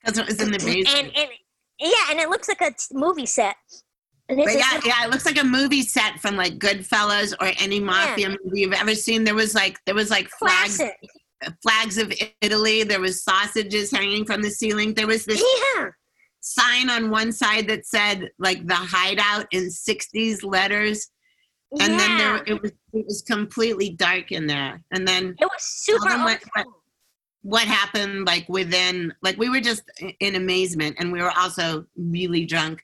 Because 0.02 0.20
it 0.20 0.26
was 0.28 0.42
in 0.42 0.52
the 0.52 0.60
basement. 0.60 0.88
and, 0.98 1.18
and 1.18 1.30
yeah 1.80 2.12
and 2.12 2.20
it 2.20 2.30
looks 2.30 2.48
like 2.48 2.62
a 2.62 2.72
t- 2.72 2.78
movie 2.94 3.26
set. 3.26 3.56
And 4.30 4.38
But 4.38 4.46
just 4.54 4.58
yeah, 4.58 4.80
yeah, 4.86 5.06
it 5.06 5.10
looks 5.10 5.26
like 5.26 5.40
a 5.42 5.46
movie 5.46 5.82
set 5.82 6.20
from 6.20 6.36
like 6.36 6.60
Goodfellas 6.60 7.34
or 7.40 7.52
any 7.60 7.80
mafia 7.80 8.30
movie 8.30 8.62
you've 8.62 8.74
ever 8.74 8.94
seen. 8.94 9.24
There 9.24 9.36
was 9.36 9.56
like 9.56 9.80
there 9.86 9.96
was 9.96 10.10
like 10.12 10.30
classic. 10.30 10.96
flags 11.02 11.14
of 11.98 12.14
Italy. 12.42 12.84
There 12.84 13.00
was 13.00 13.24
sausages 13.24 13.92
hanging 13.92 14.26
from 14.26 14.42
the 14.42 14.50
ceiling. 14.50 14.94
There 14.94 15.08
was 15.08 15.26
this 15.26 15.44
yeah 15.76 15.90
sign 16.48 16.90
on 16.90 17.10
one 17.10 17.32
side 17.32 17.68
that 17.68 17.86
said 17.86 18.30
like 18.40 18.66
the 18.68 18.76
hideout 18.76 19.48
in 19.52 19.66
60s 19.66 20.44
letters. 20.44 21.10
And 21.80 21.94
yeah. 21.94 21.98
then 21.98 22.18
there 22.18 22.44
it 22.48 22.62
was 22.62 22.72
it 22.94 23.06
was 23.06 23.22
completely 23.22 23.90
dark 23.92 24.32
in 24.32 24.48
there. 24.48 24.82
And 24.92 25.08
then 25.08 25.36
it 25.40 25.46
was 25.46 25.64
super 25.64 26.18
what- 26.18 26.44
what- 26.56 26.68
what 27.44 27.64
happened 27.64 28.26
like 28.26 28.48
within 28.50 29.14
like 29.22 29.38
we 29.38 29.50
were 29.50 29.62
just 29.62 29.84
in 30.20 30.36
amazement 30.36 30.98
and 31.00 31.12
we 31.14 31.22
were 31.22 31.32
also 31.38 31.86
really 31.96 32.46
drunk. 32.46 32.84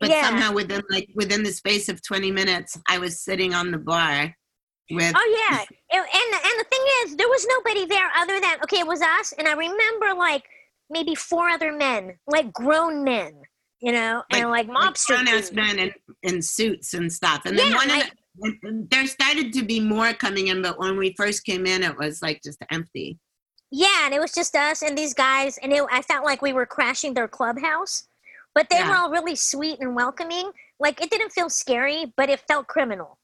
But 0.00 0.10
Yeah. 0.10 0.22
somehow 0.22 0.52
within 0.52 0.82
like 0.88 1.10
within 1.14 1.42
the 1.42 1.52
space 1.52 1.88
of 1.88 2.02
20 2.02 2.30
minutes 2.30 2.78
I 2.86 2.98
was 2.98 3.20
sitting 3.20 3.54
on 3.54 3.70
the 3.70 3.78
bar 3.78 4.34
with 4.94 5.12
Oh 5.16 5.46
yeah, 5.50 5.58
and 5.92 6.04
and 6.04 6.58
the 6.60 6.64
thing 6.70 6.80
is, 7.04 7.16
there 7.16 7.28
was 7.28 7.46
nobody 7.46 7.86
there 7.86 8.08
other 8.16 8.40
than 8.40 8.58
okay, 8.64 8.80
it 8.80 8.86
was 8.86 9.00
us, 9.02 9.32
and 9.38 9.48
I 9.48 9.52
remember 9.52 10.14
like 10.16 10.44
maybe 10.90 11.14
four 11.14 11.48
other 11.48 11.72
men, 11.72 12.18
like 12.26 12.52
grown 12.52 13.02
men, 13.04 13.32
you 13.80 13.92
know, 13.92 14.22
and 14.30 14.50
like 14.50 14.68
mobster. 14.68 15.26
ass 15.26 15.52
men 15.52 15.78
in, 15.78 15.92
in 16.22 16.42
suits 16.42 16.94
and 16.94 17.10
stuff. 17.12 17.42
And 17.46 17.58
then 17.58 17.70
Yeah, 17.70 17.76
one 17.76 17.88
like- 17.88 18.04
of 18.04 18.10
the, 18.62 18.86
there 18.90 19.06
started 19.06 19.52
to 19.54 19.62
be 19.62 19.80
more 19.80 20.12
coming 20.14 20.48
in, 20.48 20.62
but 20.62 20.78
when 20.78 20.96
we 20.96 21.14
first 21.16 21.44
came 21.44 21.66
in, 21.66 21.82
it 21.82 21.96
was 21.98 22.22
like 22.22 22.40
just 22.42 22.62
empty. 22.70 23.18
Yeah, 23.70 24.04
and 24.04 24.12
it 24.14 24.20
was 24.20 24.32
just 24.32 24.54
us 24.54 24.82
and 24.82 24.96
these 24.96 25.14
guys, 25.14 25.58
and 25.62 25.72
it, 25.72 25.82
I 25.90 26.02
felt 26.02 26.24
like 26.24 26.42
we 26.42 26.52
were 26.52 26.66
crashing 26.66 27.14
their 27.14 27.28
clubhouse, 27.28 28.06
but 28.54 28.68
they 28.68 28.82
were 28.82 28.94
all 28.94 29.10
really 29.10 29.34
sweet 29.34 29.80
and 29.80 29.94
welcoming. 29.96 30.50
Like 30.78 31.00
it 31.02 31.10
didn't 31.10 31.30
feel 31.30 31.48
scary, 31.48 32.12
but 32.16 32.28
it 32.28 32.40
felt 32.46 32.66
criminal, 32.66 33.18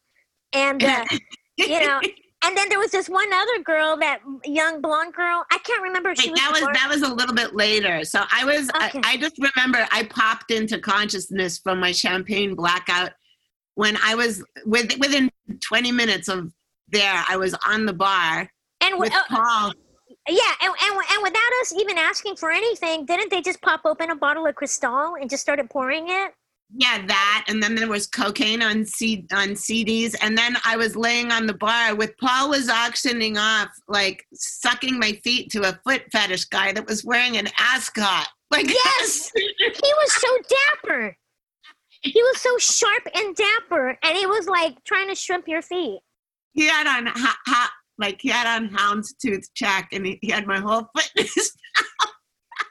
and 0.55 0.83
uh, 0.83 1.05
you 1.59 1.81
know. 1.81 2.01
And 2.45 2.57
then 2.57 2.69
there 2.69 2.79
was 2.79 2.93
this 2.93 3.09
one 3.09 3.33
other 3.33 3.63
girl, 3.65 3.97
that 3.97 4.21
young 4.45 4.81
blonde 4.81 5.13
girl. 5.13 5.45
I 5.51 5.59
can't 5.59 5.83
remember. 5.83 6.15
She 6.15 6.31
Wait, 6.31 6.35
was 6.35 6.41
that 6.41 6.51
was 6.53 6.63
that 6.73 6.89
was 6.89 7.03
a 7.03 7.13
little 7.13 7.35
bit 7.35 7.57
later. 7.57 8.05
So 8.05 8.23
I 8.31 8.45
was 8.45 8.71
Okay. 8.71 9.01
I, 9.03 9.15
I 9.15 9.17
just 9.17 9.35
remember 9.39 9.85
I 9.91 10.05
popped 10.05 10.53
into 10.53 10.79
consciousness 10.79 11.59
from 11.59 11.81
my 11.81 11.91
champagne 11.91 12.55
blackout 12.55 13.11
when 13.75 13.97
I 14.05 14.15
was 14.15 14.45
with 14.65 14.97
within 15.01 15.31
20 15.67 15.91
minutes 15.91 16.29
of 16.29 16.53
there. 16.91 17.25
I 17.29 17.37
was 17.37 17.57
on 17.67 17.87
the 17.87 17.93
bar 17.93 18.49
and 18.83 18.99
with 19.01 19.13
uh, 19.13 19.23
Paul. 19.29 19.73
Yeah, 20.29 20.41
and, 20.63 20.73
and 20.81 21.01
and 21.11 21.23
without 21.25 21.53
us 21.61 21.75
even 21.77 21.99
asking 21.99 22.37
for 22.37 22.53
anything, 22.53 23.05
didn't 23.05 23.31
they 23.31 23.41
just 23.41 23.61
pop 23.63 23.81
open 23.85 24.11
a 24.11 24.17
bottle 24.17 24.47
of 24.47 24.55
Cristal 24.55 25.17
and 25.21 25.29
just 25.29 25.43
started 25.43 25.69
pouring 25.71 26.07
it? 26.09 26.33
Yeah, 26.75 27.05
that, 27.07 27.45
and 27.49 27.63
then 27.63 27.75
there 27.75 27.89
was 27.89 28.07
cocaine 28.07 28.63
on 28.63 28.85
C- 28.85 29.27
on 29.33 29.51
CDs, 29.51 30.15
and 30.21 30.37
then 30.37 30.57
I 30.67 30.77
was 30.77 30.97
laying 30.97 31.33
on 31.33 31.47
the 31.47 31.55
bar 31.55 31.95
with 31.95 32.13
Paul 32.19 32.51
was 32.51 32.69
auctioning 32.69 33.39
off, 33.39 33.69
like 33.89 34.27
sucking 34.35 34.99
my 34.99 35.13
feet 35.25 35.51
to 35.53 35.63
a 35.63 35.81
foot 35.83 36.03
fetish 36.13 36.45
guy 36.47 36.73
that 36.73 36.87
was 36.87 37.05
wearing 37.05 37.39
an 37.39 37.49
ascot. 37.59 38.29
Like 38.51 38.69
Yes! 38.69 39.31
He 39.37 39.93
was 39.95 40.13
so 40.13 40.29
dapper. 40.83 41.17
He 42.03 42.23
was 42.23 42.39
so 42.41 42.57
sharp 42.59 43.09
and 43.15 43.35
dapper, 43.35 43.99
and 44.03 44.17
he 44.17 44.27
was 44.27 44.47
like 44.47 44.77
trying 44.85 45.09
to 45.09 45.15
shrimp 45.15 45.49
your 45.49 45.63
feet. 45.63 46.01
he 46.53 46.67
had 46.67 46.87
on 46.87 47.07
ha- 47.07 47.39
ha- 47.47 47.73
like 47.99 48.21
he 48.21 48.29
had 48.29 48.47
on 48.47 48.69
houndstooth 48.69 49.47
check, 49.55 49.89
and 49.93 50.05
he, 50.07 50.19
he 50.23 50.31
had 50.31 50.47
my 50.47 50.61
whole 50.61 50.87
foot. 50.95 51.11
in 51.17 51.25
his- 51.25 51.53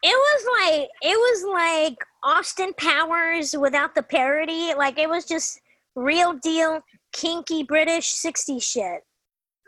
It 0.03 0.09
was 0.15 0.45
like 0.61 0.89
it 1.01 1.17
was 1.17 1.43
like 1.53 1.95
Austin 2.27 2.73
Powers 2.77 3.55
without 3.57 3.95
the 3.95 4.03
parody. 4.03 4.73
Like 4.75 4.99
it 4.99 5.09
was 5.09 5.25
just 5.25 5.61
real 5.95 6.33
deal 6.33 6.81
kinky 7.13 7.63
British 7.63 8.13
60s 8.13 8.61
shit. 8.61 9.01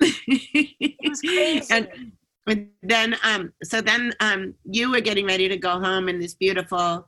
It 0.27 1.09
was 1.09 1.21
crazy. 1.21 1.73
and 2.47 2.69
then 2.81 3.15
um 3.23 3.53
so 3.63 3.79
then 3.81 4.13
um 4.19 4.53
you 4.65 4.91
were 4.91 5.01
getting 5.01 5.25
ready 5.25 5.47
to 5.47 5.57
go 5.57 5.79
home 5.79 6.07
and 6.09 6.21
this 6.21 6.33
beautiful 6.33 7.07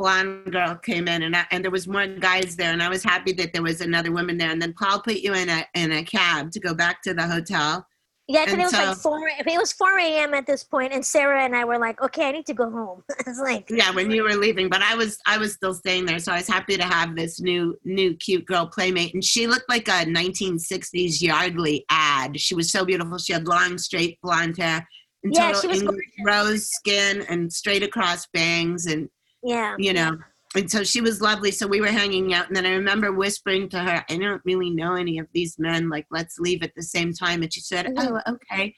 blonde 0.00 0.50
girl 0.50 0.76
came 0.76 1.06
in, 1.08 1.24
and 1.24 1.36
I, 1.36 1.44
and 1.50 1.62
there 1.62 1.70
was 1.70 1.86
more 1.86 2.06
guys 2.06 2.56
there, 2.56 2.72
and 2.72 2.82
I 2.82 2.88
was 2.88 3.04
happy 3.04 3.32
that 3.34 3.52
there 3.52 3.62
was 3.62 3.82
another 3.82 4.10
woman 4.10 4.38
there. 4.38 4.50
And 4.50 4.60
then 4.60 4.72
Paul 4.72 5.00
put 5.00 5.16
you 5.16 5.34
in 5.34 5.50
a 5.50 5.66
in 5.74 5.92
a 5.92 6.02
cab 6.02 6.50
to 6.52 6.60
go 6.60 6.74
back 6.74 7.02
to 7.02 7.12
the 7.12 7.26
hotel. 7.26 7.86
Yeah, 8.32 8.44
because 8.44 8.60
it 8.60 8.62
was 8.62 8.70
so- 8.70 8.84
like 8.84 8.96
four. 8.96 9.28
It 9.28 9.58
was 9.58 9.72
four 9.72 9.98
a.m. 9.98 10.34
at 10.34 10.46
this 10.46 10.62
point, 10.62 10.92
and 10.92 11.04
Sarah 11.04 11.42
and 11.44 11.56
I 11.56 11.64
were 11.64 11.78
like, 11.78 12.00
"Okay, 12.00 12.28
I 12.28 12.30
need 12.30 12.46
to 12.46 12.54
go 12.54 12.70
home." 12.70 13.02
it's 13.26 13.40
like, 13.40 13.68
Yeah, 13.68 13.90
when 13.90 14.12
you 14.12 14.22
were 14.22 14.34
leaving, 14.36 14.68
but 14.68 14.82
I 14.82 14.94
was 14.94 15.18
I 15.26 15.36
was 15.36 15.52
still 15.54 15.74
staying 15.74 16.06
there, 16.06 16.20
so 16.20 16.30
I 16.30 16.36
was 16.36 16.46
happy 16.46 16.76
to 16.76 16.84
have 16.84 17.16
this 17.16 17.40
new 17.40 17.76
new 17.84 18.14
cute 18.14 18.46
girl 18.46 18.66
playmate, 18.66 19.14
and 19.14 19.24
she 19.24 19.48
looked 19.48 19.68
like 19.68 19.88
a 19.88 20.04
1960s 20.06 21.20
Yardley 21.20 21.84
ad. 21.90 22.38
She 22.40 22.54
was 22.54 22.70
so 22.70 22.84
beautiful. 22.84 23.18
She 23.18 23.32
had 23.32 23.48
long, 23.48 23.78
straight 23.78 24.20
blonde 24.22 24.58
hair, 24.58 24.86
and 25.24 25.34
Yeah, 25.34 25.52
total 25.52 25.60
she 25.62 25.66
was 25.84 25.98
rose 26.24 26.68
skin, 26.68 27.22
and 27.28 27.52
straight 27.52 27.82
across 27.82 28.28
bangs, 28.28 28.86
and 28.86 29.08
yeah, 29.42 29.74
you 29.76 29.92
know. 29.92 30.16
And 30.56 30.70
so 30.70 30.82
she 30.82 31.00
was 31.00 31.20
lovely. 31.20 31.52
So 31.52 31.66
we 31.66 31.80
were 31.80 31.88
hanging 31.88 32.34
out, 32.34 32.48
and 32.48 32.56
then 32.56 32.66
I 32.66 32.72
remember 32.72 33.12
whispering 33.12 33.68
to 33.68 33.78
her, 33.78 34.04
"I 34.08 34.16
don't 34.16 34.42
really 34.44 34.70
know 34.70 34.94
any 34.94 35.18
of 35.18 35.28
these 35.32 35.58
men. 35.58 35.88
Like, 35.88 36.06
let's 36.10 36.38
leave 36.38 36.62
at 36.62 36.74
the 36.74 36.82
same 36.82 37.12
time." 37.12 37.42
And 37.42 37.52
she 37.52 37.60
said, 37.60 37.86
Mhm. 37.86 38.20
"Oh, 38.26 38.32
okay." 38.34 38.74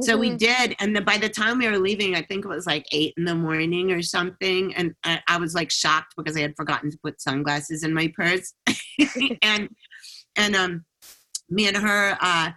So 0.00 0.16
we 0.16 0.30
Mhm. 0.30 0.38
did, 0.38 0.76
and 0.80 0.96
the, 0.96 1.02
by 1.02 1.18
the 1.18 1.28
time 1.28 1.58
we 1.58 1.68
were 1.68 1.78
leaving, 1.78 2.14
I 2.14 2.22
think 2.22 2.46
it 2.46 2.48
was 2.48 2.64
like 2.66 2.86
eight 2.92 3.12
in 3.18 3.26
the 3.26 3.34
morning 3.34 3.92
or 3.92 4.00
something, 4.00 4.74
and 4.74 4.94
I, 5.04 5.20
I 5.28 5.36
was 5.36 5.54
like 5.54 5.70
shocked 5.70 6.14
because 6.16 6.34
I 6.34 6.40
had 6.40 6.56
forgotten 6.56 6.90
to 6.90 6.98
put 7.04 7.20
sunglasses 7.20 7.84
in 7.84 7.92
my 7.92 8.10
purse, 8.16 8.54
and 9.42 9.68
and 10.34 10.56
um, 10.56 10.86
me 11.50 11.68
and 11.68 11.76
her, 11.76 12.16
uh, 12.22 12.52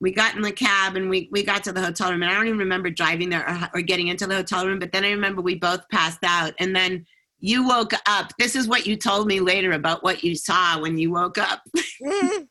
we 0.00 0.12
got 0.12 0.36
in 0.36 0.42
the 0.42 0.52
cab 0.52 0.96
and 0.96 1.08
we 1.08 1.30
we 1.32 1.42
got 1.42 1.64
to 1.64 1.72
the 1.72 1.80
hotel 1.80 2.10
room, 2.10 2.22
and 2.22 2.30
I 2.30 2.34
don't 2.34 2.46
even 2.46 2.58
remember 2.58 2.90
driving 2.90 3.30
there 3.30 3.48
or, 3.48 3.78
or 3.78 3.80
getting 3.80 4.08
into 4.08 4.26
the 4.26 4.36
hotel 4.36 4.66
room, 4.66 4.78
but 4.78 4.92
then 4.92 5.04
I 5.04 5.12
remember 5.12 5.40
we 5.40 5.54
both 5.54 5.88
passed 5.90 6.24
out, 6.24 6.52
and 6.58 6.76
then 6.76 7.06
you 7.38 7.66
woke 7.66 7.92
up. 8.06 8.32
This 8.38 8.56
is 8.56 8.66
what 8.68 8.86
you 8.86 8.96
told 8.96 9.26
me 9.26 9.40
later 9.40 9.72
about 9.72 10.02
what 10.02 10.22
you 10.24 10.34
saw 10.34 10.80
when 10.80 10.98
you 10.98 11.10
woke 11.10 11.38
up. 11.38 11.62
Mhm. 12.02 12.48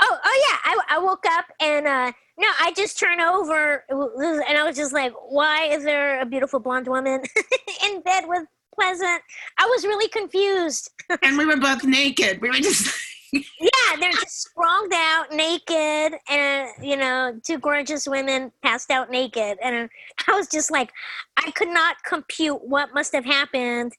Oh, 0.00 0.18
oh 0.24 0.46
yeah. 0.48 0.72
I, 0.72 0.96
I 0.96 0.98
woke 1.00 1.24
up 1.28 1.46
and 1.60 1.86
uh, 1.86 2.12
no, 2.38 2.46
I 2.60 2.72
just 2.76 3.00
turned 3.00 3.20
over 3.20 3.84
and 3.90 4.56
I 4.56 4.62
was 4.64 4.76
just 4.76 4.92
like, 4.92 5.12
why 5.28 5.64
is 5.64 5.82
there 5.82 6.20
a 6.20 6.26
beautiful 6.26 6.60
blonde 6.60 6.86
woman 6.86 7.20
in 7.84 8.00
bed 8.02 8.24
with 8.28 8.44
Pleasant? 8.78 9.22
I 9.58 9.66
was 9.66 9.84
really 9.84 10.08
confused. 10.08 10.90
and 11.22 11.36
we 11.36 11.44
were 11.44 11.56
both 11.56 11.82
naked. 11.82 12.40
We 12.40 12.48
were 12.48 12.56
just. 12.56 12.94
Yeah, 13.32 13.96
they're 14.00 14.12
just 14.12 14.42
sprawled 14.42 14.92
out 14.92 15.26
naked, 15.32 16.18
and 16.28 16.68
you 16.82 16.96
know, 16.96 17.38
two 17.44 17.58
gorgeous 17.58 18.06
women 18.06 18.52
passed 18.62 18.90
out 18.90 19.10
naked, 19.10 19.58
and 19.62 19.88
I 20.26 20.32
was 20.32 20.48
just 20.48 20.70
like, 20.70 20.92
I 21.36 21.50
could 21.50 21.68
not 21.68 21.96
compute 22.04 22.60
what 22.62 22.94
must 22.94 23.12
have 23.12 23.24
happened 23.24 23.92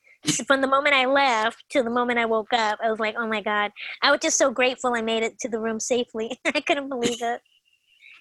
from 0.45 0.61
the 0.61 0.67
moment 0.67 0.95
I 0.95 1.05
left 1.05 1.63
to 1.69 1.84
the 1.84 1.89
moment 1.89 2.19
I 2.19 2.25
woke 2.25 2.53
up. 2.53 2.80
I 2.84 2.89
was 2.89 2.99
like, 2.99 3.15
oh 3.17 3.27
my 3.27 3.41
god, 3.41 3.71
I 4.01 4.11
was 4.11 4.19
just 4.21 4.38
so 4.38 4.51
grateful 4.51 4.93
I 4.95 5.01
made 5.01 5.23
it 5.23 5.39
to 5.39 5.49
the 5.49 5.59
room 5.59 5.80
safely. 5.80 6.39
I 6.45 6.61
couldn't 6.61 6.89
believe 6.89 7.21
it. 7.21 7.41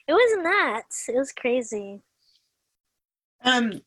It 0.06 0.12
was 0.12 0.38
nuts. 0.42 1.06
It 1.08 1.16
was 1.16 1.32
crazy. 1.32 2.00
Um, 3.44 3.80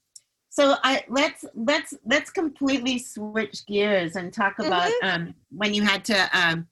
so 0.49 0.75
I 0.83 1.03
let's 1.07 1.45
let's 1.55 1.93
let's 2.05 2.29
completely 2.29 2.99
switch 2.99 3.65
gears 3.65 4.17
and 4.17 4.33
talk 4.33 4.59
about 4.59 4.91
um 5.01 5.33
when 5.49 5.73
you 5.73 5.81
had 5.81 6.03
to 6.05 6.29
um 6.37 6.67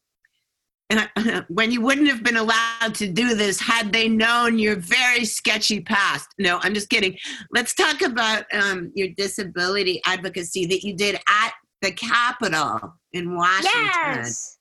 I, 0.92 1.44
when 1.50 1.72
you 1.72 1.82
wouldn't 1.82 2.08
have 2.08 2.24
been 2.24 2.38
allowed 2.38 2.96
to 2.96 3.08
do 3.08 3.36
this 3.36 3.60
had 3.60 3.92
they 3.94 4.08
known 4.08 4.58
your 4.58 4.76
very 4.76 5.26
sketchy 5.26 5.82
past. 5.82 6.30
No, 6.38 6.60
I'm 6.62 6.74
just 6.74 6.90
kidding. 6.90 7.18
Let's 7.52 7.74
talk 7.74 8.02
about 8.02 8.46
um 8.54 8.92
your 8.96 9.10
disability 9.10 10.02
advocacy 10.06 10.66
that 10.68 10.84
you 10.84 10.96
did 10.96 11.16
at 11.16 11.54
the 11.82 11.92
Capitol 11.92 12.94
in 13.14 13.36
Washington. 13.36 13.72
Yes. 13.74 14.56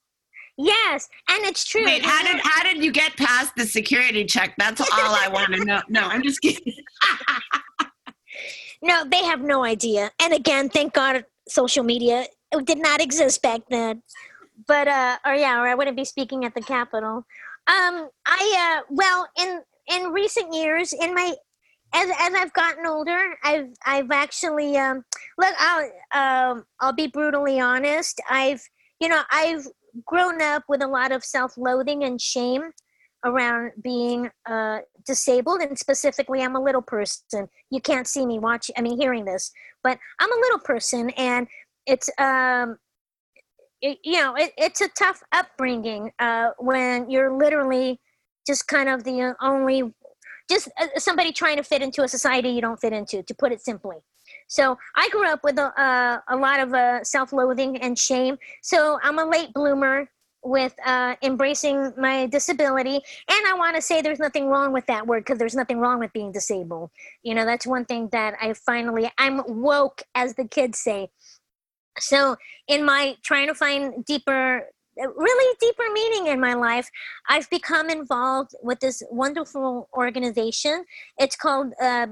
Yes, 0.60 1.08
and 1.28 1.44
it's 1.44 1.64
true. 1.64 1.84
Wait, 1.84 2.04
how 2.04 2.20
did 2.24 2.40
how 2.42 2.64
did 2.64 2.82
you 2.82 2.90
get 2.90 3.16
past 3.16 3.52
the 3.56 3.64
security 3.64 4.24
check? 4.24 4.54
That's 4.58 4.80
all 4.80 4.88
I 4.90 5.28
want 5.32 5.54
to 5.54 5.64
know. 5.64 5.80
No, 5.88 6.02
I'm 6.02 6.22
just 6.22 6.40
kidding. 6.40 6.74
No, 8.82 9.04
they 9.04 9.24
have 9.24 9.40
no 9.40 9.64
idea. 9.64 10.10
And 10.20 10.32
again, 10.32 10.68
thank 10.68 10.92
God 10.94 11.24
social 11.48 11.82
media 11.82 12.26
did 12.64 12.78
not 12.78 13.00
exist 13.00 13.42
back 13.42 13.62
then. 13.70 14.02
But 14.66 14.88
uh 14.88 15.18
or 15.24 15.34
yeah, 15.34 15.60
or 15.60 15.68
I 15.68 15.74
wouldn't 15.74 15.96
be 15.96 16.04
speaking 16.04 16.44
at 16.44 16.54
the 16.54 16.62
Capitol. 16.62 17.24
Um 17.66 18.08
I 18.26 18.80
uh 18.80 18.82
well 18.90 19.28
in 19.38 19.62
in 19.90 20.12
recent 20.12 20.52
years 20.52 20.92
in 20.92 21.14
my 21.14 21.34
as 21.94 22.10
as 22.18 22.34
I've 22.34 22.52
gotten 22.52 22.86
older, 22.86 23.36
I've 23.44 23.68
I've 23.86 24.10
actually 24.10 24.76
um 24.76 25.04
look 25.36 25.54
I'll 25.58 25.90
um 26.14 26.64
I'll 26.80 26.92
be 26.92 27.06
brutally 27.06 27.60
honest. 27.60 28.20
I've 28.28 28.62
you 29.00 29.08
know, 29.08 29.22
I've 29.30 29.66
grown 30.06 30.42
up 30.42 30.64
with 30.68 30.82
a 30.82 30.86
lot 30.86 31.12
of 31.12 31.24
self-loathing 31.24 32.04
and 32.04 32.20
shame 32.20 32.70
around 33.24 33.72
being 33.82 34.30
uh, 34.48 34.78
disabled 35.06 35.60
and 35.60 35.78
specifically 35.78 36.42
i'm 36.42 36.54
a 36.54 36.62
little 36.62 36.82
person 36.82 37.48
you 37.70 37.80
can't 37.80 38.06
see 38.06 38.24
me 38.24 38.38
watching 38.38 38.74
i 38.78 38.80
mean 38.80 38.98
hearing 39.00 39.24
this 39.24 39.50
but 39.82 39.98
i'm 40.20 40.32
a 40.32 40.40
little 40.40 40.58
person 40.58 41.10
and 41.10 41.48
it's 41.86 42.08
um 42.18 42.76
it, 43.82 43.98
you 44.04 44.20
know 44.20 44.34
it, 44.34 44.52
it's 44.56 44.80
a 44.80 44.88
tough 44.90 45.22
upbringing 45.32 46.12
uh, 46.18 46.50
when 46.58 47.10
you're 47.10 47.36
literally 47.36 48.00
just 48.46 48.66
kind 48.68 48.88
of 48.88 49.04
the 49.04 49.34
only 49.40 49.82
just 50.50 50.68
uh, 50.80 50.86
somebody 50.96 51.32
trying 51.32 51.56
to 51.56 51.62
fit 51.62 51.82
into 51.82 52.02
a 52.02 52.08
society 52.08 52.48
you 52.48 52.60
don't 52.60 52.80
fit 52.80 52.92
into 52.92 53.22
to 53.22 53.34
put 53.34 53.52
it 53.52 53.60
simply 53.60 53.96
so 54.46 54.76
i 54.96 55.08
grew 55.10 55.26
up 55.26 55.40
with 55.44 55.58
a, 55.58 55.80
uh, 55.80 56.18
a 56.28 56.36
lot 56.36 56.60
of 56.60 56.74
uh, 56.74 57.02
self-loathing 57.04 57.76
and 57.78 57.98
shame 57.98 58.36
so 58.62 58.98
i'm 59.02 59.18
a 59.18 59.24
late 59.24 59.52
bloomer 59.52 60.08
with 60.44 60.74
uh, 60.84 61.16
embracing 61.22 61.92
my 61.96 62.26
disability. 62.26 62.94
And 62.94 63.46
I 63.46 63.54
want 63.56 63.76
to 63.76 63.82
say 63.82 64.00
there's 64.00 64.18
nothing 64.18 64.46
wrong 64.46 64.72
with 64.72 64.86
that 64.86 65.06
word 65.06 65.24
because 65.24 65.38
there's 65.38 65.54
nothing 65.54 65.78
wrong 65.78 65.98
with 65.98 66.12
being 66.12 66.32
disabled. 66.32 66.90
You 67.22 67.34
know, 67.34 67.44
that's 67.44 67.66
one 67.66 67.84
thing 67.84 68.08
that 68.12 68.34
I 68.40 68.52
finally, 68.54 69.10
I'm 69.18 69.42
woke, 69.46 70.02
as 70.14 70.34
the 70.34 70.46
kids 70.46 70.78
say. 70.78 71.08
So, 72.00 72.36
in 72.66 72.84
my 72.84 73.16
trying 73.24 73.48
to 73.48 73.54
find 73.54 74.04
deeper, 74.04 74.66
really 74.96 75.56
deeper 75.60 75.84
meaning 75.92 76.26
in 76.26 76.40
my 76.40 76.54
life, 76.54 76.90
I've 77.28 77.48
become 77.50 77.90
involved 77.90 78.52
with 78.62 78.80
this 78.80 79.02
wonderful 79.10 79.88
organization. 79.96 80.84
It's 81.18 81.36
called, 81.36 81.72
uh, 81.82 82.08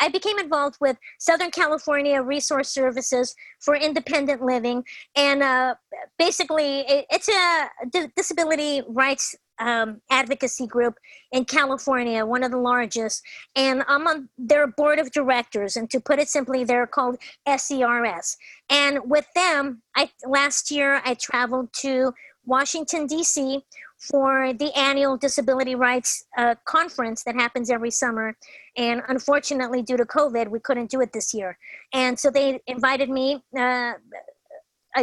I 0.00 0.08
became 0.08 0.38
involved 0.38 0.76
with 0.80 0.96
Southern 1.18 1.50
California 1.50 2.22
Resource 2.22 2.68
Services 2.68 3.34
for 3.60 3.74
Independent 3.74 4.42
Living, 4.42 4.84
and 5.16 5.42
uh, 5.42 5.74
basically, 6.18 6.80
it, 6.80 7.06
it's 7.10 7.28
a 7.28 8.08
disability 8.16 8.82
rights 8.88 9.34
um, 9.62 10.00
advocacy 10.10 10.66
group 10.66 10.94
in 11.30 11.44
California, 11.44 12.26
one 12.26 12.42
of 12.42 12.50
the 12.50 12.58
largest. 12.58 13.22
And 13.54 13.84
I'm 13.86 14.06
on 14.06 14.28
their 14.36 14.66
board 14.66 14.98
of 14.98 15.12
directors, 15.12 15.76
and 15.76 15.88
to 15.90 16.00
put 16.00 16.18
it 16.18 16.28
simply, 16.28 16.64
they're 16.64 16.86
called 16.86 17.16
SERS. 17.46 18.36
And 18.68 18.98
with 19.04 19.26
them, 19.34 19.82
I 19.96 20.10
last 20.26 20.70
year 20.70 21.00
I 21.04 21.14
traveled 21.14 21.70
to 21.80 22.12
Washington 22.44 23.06
D.C. 23.06 23.60
for 23.98 24.52
the 24.52 24.76
annual 24.76 25.16
Disability 25.16 25.76
Rights 25.76 26.24
uh, 26.36 26.56
Conference 26.64 27.22
that 27.24 27.36
happens 27.36 27.70
every 27.70 27.92
summer. 27.92 28.36
And 28.76 29.02
unfortunately, 29.08 29.82
due 29.82 29.96
to 29.96 30.04
COVID, 30.04 30.48
we 30.48 30.58
couldn't 30.58 30.90
do 30.90 31.00
it 31.00 31.12
this 31.12 31.32
year. 31.32 31.56
And 31.92 32.18
so 32.18 32.30
they 32.30 32.60
invited 32.66 33.10
me. 33.10 33.44
Uh, 33.56 33.92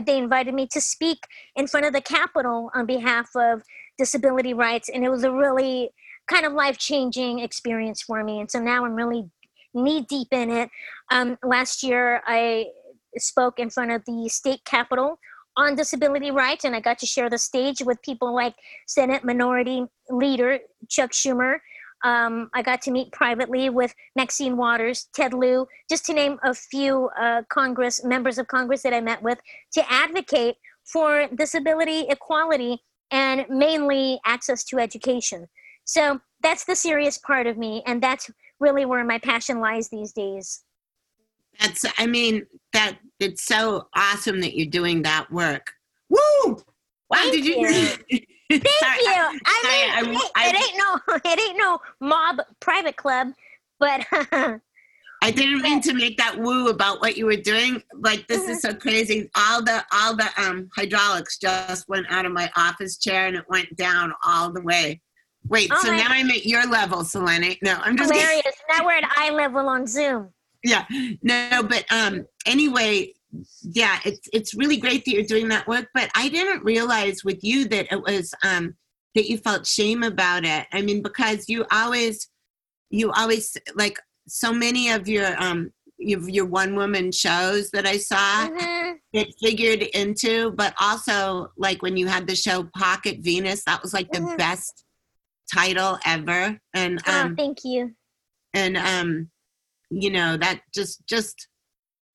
they 0.06 0.18
invited 0.18 0.54
me 0.54 0.68
to 0.68 0.82
speak 0.82 1.20
in 1.56 1.66
front 1.66 1.86
of 1.86 1.94
the 1.94 2.02
Capitol 2.02 2.70
on 2.76 2.86
behalf 2.86 3.30
of 3.36 3.64
disability 4.00 4.56
rights, 4.56 4.90
and 4.90 5.06
it 5.06 5.10
was 5.10 5.24
a 5.24 5.32
really 5.32 5.92
kind 6.28 6.46
of 6.46 6.54
life 6.54 6.78
changing 6.78 7.40
experience 7.40 8.02
for 8.02 8.24
me. 8.24 8.40
And 8.40 8.50
so 8.50 8.60
now 8.60 8.86
I'm 8.86 8.96
really 8.96 9.30
knee 9.74 10.02
deep 10.02 10.30
in 10.32 10.50
it. 10.50 10.70
Um, 11.12 11.38
last 11.44 11.84
year, 11.84 12.22
I 12.26 12.68
spoke 13.18 13.60
in 13.60 13.70
front 13.70 13.92
of 13.92 14.04
the 14.06 14.30
state 14.30 14.64
capitol 14.66 15.20
on 15.58 15.76
disability 15.76 16.32
rights, 16.32 16.64
and 16.64 16.76
I 16.76 16.80
got 16.80 17.00
to 17.00 17.06
share 17.06 17.30
the 17.30 17.38
stage 17.38 17.82
with 17.84 18.02
people 18.02 18.34
like 18.34 18.56
Senate 18.88 19.24
Minority 19.24 19.86
Leader 20.10 20.60
Chuck 20.88 21.12
Schumer. 21.12 21.60
Um, 22.04 22.50
I 22.54 22.62
got 22.62 22.82
to 22.84 22.92
meet 22.92 23.12
privately 23.12 23.70
with 23.70 23.94
Maxine 24.16 24.56
Waters, 24.56 25.10
Ted 25.14 25.34
Lieu, 25.34 25.68
just 25.90 26.06
to 26.06 26.14
name 26.14 26.40
a 26.44 26.54
few 26.54 27.10
uh, 27.20 27.42
Congress 27.50 28.04
members 28.06 28.38
of 28.38 28.48
Congress 28.48 28.84
that 28.84 28.94
I 28.94 29.02
met 29.02 29.22
with 29.22 29.40
to 29.74 29.84
advocate 29.92 30.56
for 30.86 31.28
disability 31.36 32.06
equality 32.10 32.82
and 33.12 33.46
mainly 33.50 34.20
access 34.26 34.64
to 34.66 34.80
education. 34.80 35.48
So 35.86 36.20
that's 36.42 36.66
the 36.66 36.76
serious 36.76 37.18
part 37.18 37.48
of 37.48 37.58
me, 37.58 37.84
and 37.86 38.02
that's 38.02 38.30
really 38.60 38.86
where 38.86 39.04
my 39.04 39.18
passion 39.20 39.60
lies 39.60 39.90
these 39.90 40.12
days. 40.12 40.64
That's, 41.60 41.84
I 41.98 42.06
mean, 42.08 42.46
that 42.74 43.00
it's 43.20 43.44
so 43.44 43.88
awesome 43.96 44.40
that 44.42 44.56
you're 44.56 44.70
doing 44.70 45.02
that 45.04 45.32
work. 45.32 45.74
Woo! 46.10 46.20
Wow, 46.46 46.58
Thank 47.14 47.32
did 47.34 47.46
you? 47.46 47.60
you. 47.60 47.68
Thank 48.50 48.64
Sorry, 48.68 49.00
you. 49.00 49.12
I- 49.12 49.40
I 49.46 50.02
sorry, 50.02 50.12
mean, 50.12 50.22
I- 50.36 50.48
it, 50.48 50.56
it 50.56 50.70
ain't 50.70 50.78
no, 50.78 51.16
it 51.32 51.40
ain't 51.40 51.58
no 51.58 51.80
mob 52.00 52.38
private 52.60 52.96
club, 52.96 53.30
but 53.80 54.06
I 55.22 55.32
didn't 55.32 55.62
mean 55.62 55.82
to 55.82 55.94
make 55.94 56.18
that 56.18 56.38
woo 56.40 56.70
about 56.70 57.02
what 57.02 57.18
you 57.18 57.26
were 57.26 57.36
doing. 57.36 57.84
Like 57.94 58.26
this 58.28 58.48
is 58.48 58.62
so 58.62 58.74
crazy. 58.74 59.30
All 59.36 59.62
the 59.64 59.84
all 59.92 60.16
the 60.16 60.30
um 60.38 60.70
hydraulics 60.76 61.38
just 61.38 61.88
went 61.90 62.06
out 62.10 62.26
of 62.26 62.32
my 62.32 62.50
office 62.56 62.98
chair 62.98 63.28
and 63.28 63.36
it 63.36 63.44
went 63.50 63.76
down 63.76 64.14
all 64.26 64.52
the 64.52 64.62
way. 64.62 65.02
Wait, 65.48 65.70
Oh 65.74 65.80
so 65.82 65.92
my- 65.92 65.98
now 65.98 66.08
I'm 66.10 66.30
at 66.30 66.46
your 66.46 66.66
level, 66.68 67.04
Selene. 67.04 67.56
No, 67.62 67.76
I'm 67.82 67.98
just 67.98 68.12
Hilarious. 68.14 68.44
now 68.70 68.86
we're 68.86 68.98
at 68.98 69.12
eye 69.18 69.32
level 69.32 69.68
on 69.68 69.86
Zoom. 69.88 70.30
yeah 70.64 70.86
no 71.24 71.64
but 71.64 71.86
um 71.90 72.26
anyway 72.46 73.10
yeah 73.64 74.00
it's 74.04 74.28
it's 74.34 74.54
really 74.54 74.76
great 74.76 75.06
that 75.06 75.12
you're 75.12 75.24
doing 75.24 75.48
that 75.48 75.66
work 75.68 75.88
but 75.94 76.10
i 76.16 76.28
didn't 76.28 76.62
realize 76.66 77.24
with 77.24 77.42
you 77.44 77.66
that 77.66 77.88
it 77.94 78.02
was 78.02 78.34
um 78.44 78.76
that 79.16 79.30
you 79.30 79.38
felt 79.38 79.66
shame 79.66 80.04
about 80.04 80.44
it 80.44 80.66
i 80.74 80.82
mean 80.82 81.02
because 81.02 81.48
you 81.48 81.64
always 81.72 82.28
you 82.90 83.10
always 83.14 83.56
like 83.76 83.98
so 84.30 84.54
many 84.54 84.90
of 84.92 85.08
your 85.08 85.36
um 85.42 85.72
your, 85.98 86.22
your 86.30 86.46
one 86.46 86.76
woman 86.76 87.12
shows 87.12 87.72
that 87.72 87.86
i 87.86 87.98
saw 87.98 88.48
Mhm. 88.48 88.96
it 89.14 89.28
figured 89.44 89.82
into 89.82 90.52
but 90.52 90.74
also 90.80 91.52
like 91.58 91.82
when 91.82 91.98
you 91.98 92.08
had 92.08 92.28
the 92.28 92.36
show 92.36 92.64
pocket 92.78 93.18
venus 93.20 93.64
that 93.66 93.82
was 93.82 93.94
like 93.94 94.12
the 94.12 94.20
Mhm. 94.20 94.38
best 94.38 94.86
title 95.54 95.98
ever 96.06 96.60
and 96.76 97.02
oh, 97.08 97.12
um 97.14 97.36
thank 97.36 97.60
you. 97.66 97.94
and 98.54 98.78
um 98.78 99.30
you 99.90 100.10
know 100.12 100.38
that 100.38 100.62
just 100.74 101.06
just 101.08 101.48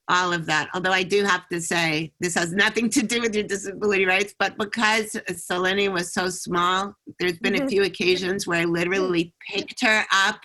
all 0.09 0.33
of 0.33 0.47
that 0.47 0.69
although 0.75 0.93
i 0.93 1.03
do 1.03 1.25
have 1.25 1.49
to 1.49 1.61
say 1.61 2.13
this 2.21 2.35
has 2.35 2.53
nothing 2.53 2.89
to 2.91 3.03
do 3.03 3.21
with 3.23 3.35
your 3.35 3.43
disability 3.45 4.05
rights 4.07 4.35
but 4.39 4.57
because 4.59 5.17
selene 5.37 5.93
was 5.93 6.13
so 6.13 6.29
small 6.29 6.95
there's 7.19 7.39
been 7.39 7.57
a 7.57 7.61
Mhm. 7.61 7.69
few 7.71 7.83
occasions 7.85 8.47
where 8.47 8.61
i 8.61 8.65
literally 8.65 9.35
picked 9.51 9.81
her 9.81 10.05
up 10.13 10.41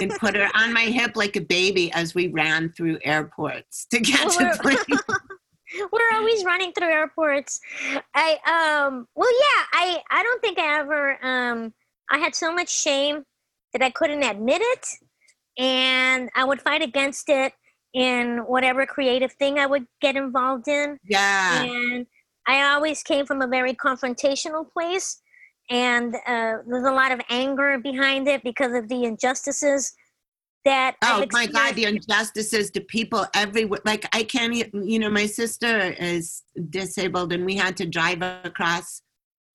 and 0.00 0.10
put 0.12 0.34
her 0.36 0.48
on 0.54 0.72
my 0.72 0.84
hip 0.84 1.12
like 1.16 1.36
a 1.36 1.40
baby 1.40 1.90
as 1.92 2.14
we 2.14 2.28
ran 2.28 2.70
through 2.72 2.98
airports 3.04 3.86
to 3.90 4.00
get 4.00 4.24
Well, 4.26 4.38
to 4.54 4.60
we're- 4.64 4.98
We're 5.92 6.16
always 6.16 6.44
running 6.44 6.72
through 6.72 6.88
airports. 6.88 7.60
I 8.14 8.38
um 8.86 9.06
well 9.14 9.30
yeah, 9.30 9.64
I 9.72 10.02
I 10.10 10.22
don't 10.24 10.40
think 10.42 10.58
I 10.58 10.80
ever 10.80 11.24
um 11.24 11.72
I 12.10 12.18
had 12.18 12.34
so 12.34 12.52
much 12.52 12.68
shame 12.68 13.22
that 13.72 13.80
I 13.80 13.90
couldn't 13.90 14.24
admit 14.24 14.62
it 14.62 14.86
and 15.58 16.28
I 16.34 16.42
would 16.44 16.60
fight 16.60 16.82
against 16.82 17.28
it 17.28 17.52
in 17.94 18.38
whatever 18.48 18.84
creative 18.84 19.32
thing 19.34 19.60
I 19.60 19.66
would 19.66 19.86
get 20.00 20.16
involved 20.16 20.66
in. 20.66 20.98
yeah 21.04 21.62
and 21.62 22.06
I 22.48 22.72
always 22.72 23.04
came 23.04 23.24
from 23.26 23.40
a 23.42 23.46
very 23.46 23.74
confrontational 23.74 24.68
place, 24.72 25.20
and 25.70 26.14
uh, 26.26 26.56
there's 26.66 26.84
a 26.84 26.92
lot 26.92 27.12
of 27.12 27.20
anger 27.30 27.78
behind 27.78 28.28
it 28.28 28.42
because 28.42 28.74
of 28.74 28.88
the 28.88 29.04
injustices 29.04 29.94
that. 30.64 30.96
Oh 31.02 31.24
my 31.30 31.46
God, 31.46 31.76
the 31.76 31.84
injustices 31.84 32.70
to 32.72 32.80
people 32.82 33.24
everywhere. 33.34 33.80
Like 33.84 34.06
I 34.14 34.24
can't, 34.24 34.54
you 34.74 34.98
know, 34.98 35.08
my 35.08 35.26
sister 35.26 35.94
is 35.98 36.42
disabled, 36.68 37.32
and 37.32 37.46
we 37.46 37.56
had 37.56 37.76
to 37.78 37.86
drive 37.86 38.20
across 38.22 39.00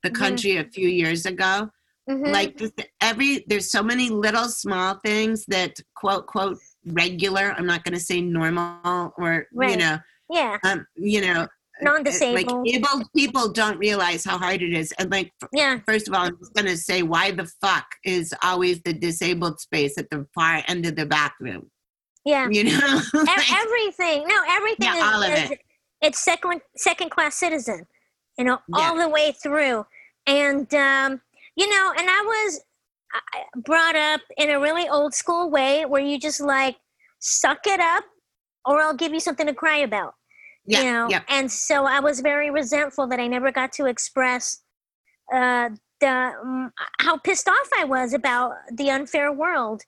the 0.03 0.09
Mhm. 0.09 0.15
country 0.15 0.57
a 0.57 0.63
few 0.63 0.87
years 0.87 1.25
ago. 1.25 1.69
Mhm. 2.09 2.31
Like 2.31 2.61
every, 3.01 3.43
there's 3.47 3.71
so 3.71 3.83
many 3.83 4.09
little 4.09 4.47
small 4.47 4.99
things 5.05 5.45
that 5.47 5.79
quote 5.95 6.27
quote 6.27 6.59
regular. 6.85 7.53
I'm 7.57 7.65
not 7.65 7.83
going 7.83 7.95
to 7.95 7.99
say 7.99 8.21
normal 8.21 9.13
or 9.17 9.47
you 9.51 9.77
know, 9.77 9.97
yeah, 10.29 10.57
um, 10.63 10.85
you 10.95 11.21
know, 11.21 11.47
non-disabled. 11.81 12.65
like 12.65 12.73
able 12.75 13.03
people 13.15 13.51
don't 13.51 13.77
realize 13.77 14.23
how 14.23 14.37
hard 14.37 14.61
it 14.61 14.73
is. 14.73 14.93
And 14.99 15.11
like 15.11 15.31
yeah, 15.53 15.79
First 15.85 16.07
of 16.07 16.13
all, 16.13 16.21
I'm 16.27 16.37
just 16.39 16.53
going 16.53 16.67
to 16.67 16.77
say 16.77 17.03
why 17.03 17.31
the 17.31 17.49
fuck 17.61 17.85
is 18.03 18.33
always 18.43 18.81
the 18.83 18.93
disabled 18.93 19.59
space 19.59 19.97
at 19.97 20.09
the 20.09 20.25
far 20.33 20.63
end 20.67 20.85
of 20.85 20.95
the 20.95 21.05
bathroom? 21.05 21.69
yeah. 22.25 22.47
You 22.49 22.63
know? 22.65 23.01
Like, 23.13 23.51
everything. 23.53 24.27
No, 24.27 24.35
everything 24.49 24.87
Yeah, 24.87 24.95
is, 24.97 25.03
all 25.03 25.23
of 25.23 25.29
is- 25.31 25.51
it. 25.51 25.59
it's 26.01 26.23
second 26.23 26.61
second 26.75 27.11
class 27.11 27.35
citizen. 27.35 27.85
You 28.37 28.45
know, 28.45 28.59
all 28.73 28.97
the 28.97 29.07
way 29.09 29.31
through. 29.41 29.85
And 30.27 30.73
um, 30.73 31.21
you 31.55 31.69
know, 31.69 31.93
and 31.97 32.09
I 32.09 32.21
was 32.25 32.61
brought 33.63 33.95
up 33.95 34.21
in 34.37 34.49
a 34.49 34.59
really 34.59 34.89
old 34.89 35.13
school 35.13 35.49
way 35.49 35.85
where 35.85 36.01
you 36.01 36.19
just 36.19 36.41
like 36.41 36.75
suck 37.19 37.59
it 37.65 37.79
up 37.79 38.03
or 38.65 38.81
I'll 38.81 38.95
give 38.95 39.13
you 39.13 39.19
something 39.21 39.47
to 39.47 39.53
cry 39.53 39.77
about. 39.77 40.15
Yeah, 40.65 40.79
you 40.79 40.91
know 40.91 41.07
yeah. 41.09 41.21
and 41.29 41.51
so 41.51 41.85
i 41.85 41.99
was 41.99 42.19
very 42.19 42.49
resentful 42.49 43.07
that 43.07 43.19
i 43.19 43.27
never 43.27 43.51
got 43.51 43.71
to 43.71 43.85
express 43.85 44.61
uh, 45.33 45.69
the 45.99 46.07
um, 46.07 46.71
how 46.99 47.17
pissed 47.17 47.47
off 47.47 47.69
i 47.77 47.83
was 47.83 48.13
about 48.13 48.53
the 48.71 48.89
unfair 48.89 49.31
world. 49.31 49.81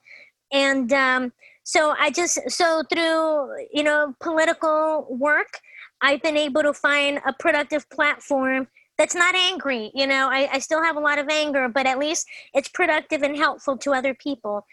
And 0.50 0.90
um, 0.94 1.32
so 1.64 1.94
i 1.98 2.10
just 2.10 2.38
so 2.50 2.82
through 2.90 3.50
you 3.72 3.82
know 3.82 4.14
political 4.20 5.06
work 5.10 5.60
i've 6.00 6.22
been 6.22 6.36
able 6.36 6.62
to 6.62 6.72
find 6.72 7.20
a 7.26 7.32
productive 7.34 7.88
platform 7.90 8.66
that's 8.96 9.14
not 9.14 9.34
angry 9.34 9.90
you 9.94 10.06
know? 10.06 10.28
I, 10.30 10.48
I 10.54 10.58
still 10.60 10.82
have 10.82 10.96
a 10.96 11.00
lot 11.00 11.18
of 11.18 11.28
anger 11.28 11.68
but 11.68 11.86
at 11.86 11.98
least 11.98 12.26
it's 12.54 12.70
productive 12.70 13.22
and 13.22 13.36
helpful 13.36 13.76
to 13.78 13.92
other 13.92 14.14
people. 14.14 14.66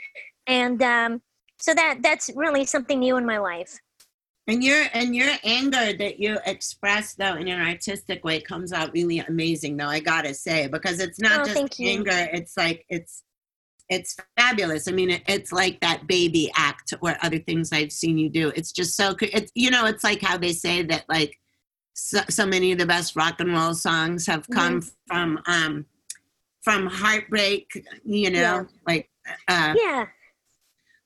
And 0.48 0.82
um, 0.82 1.22
so 1.60 1.74
that 1.74 2.00
that's 2.02 2.30
really 2.36 2.66
something 2.66 3.00
new 3.00 3.18
in 3.18 3.26
my 3.26 3.40
life 3.40 3.80
And 4.48 4.64
your 4.64 4.86
and 4.94 5.16
your 5.16 5.32
anger 5.44 5.94
that 5.98 6.20
you 6.20 6.38
express 6.46 7.16
though 7.16 7.34
in 7.36 7.48
an 7.48 7.60
artistic 7.60 8.24
way 8.24 8.40
comes 8.40 8.72
out 8.74 8.94
really 8.94 9.20
amazing 9.20 9.76
though, 9.78 9.88
I 9.88 10.00
gotta 10.00 10.34
say, 10.36 10.68
because 10.68 11.00
it's 11.00 11.20
not 11.20 11.42
Oh, 11.42 11.46
just 11.54 11.80
anger, 11.82 12.30
it's 12.32 12.56
like 12.56 12.86
it's 12.90 13.24
it's 13.90 14.16
fabulous. 14.38 14.88
I 14.88 14.92
mean, 14.92 15.12
it, 15.12 15.24
it's 15.28 15.52
like 15.52 15.80
that 15.82 16.08
baby 16.08 16.52
act 16.56 16.94
or 17.02 17.16
other 17.24 17.40
things 17.40 17.72
I've 17.72 17.92
seen 17.92 18.18
you 18.18 18.30
do. 18.30 18.52
It's 18.56 18.72
just 18.72 18.96
so 18.96 19.16
it's 19.20 19.52
you 19.56 19.72
know, 19.72 19.86
it's 19.86 20.04
like 20.04 20.22
how 20.22 20.38
they 20.38 20.54
say 20.54 20.84
that 20.84 21.06
like 21.10 21.40
so, 21.94 22.22
so 22.30 22.46
many 22.46 22.72
of 22.72 22.78
the 22.78 22.86
best 22.86 23.16
rock 23.16 23.40
and 23.40 23.52
roll 23.52 23.74
songs 23.74 24.28
have 24.28 24.48
come 24.50 24.82
from 25.08 25.40
um 25.48 25.86
from 26.62 26.86
heartbreak, 26.88 27.68
you 28.04 28.30
know, 28.30 28.40
Yeah. 28.40 28.64
like 28.88 29.10
uh 29.48 29.74
yeah 29.76 30.06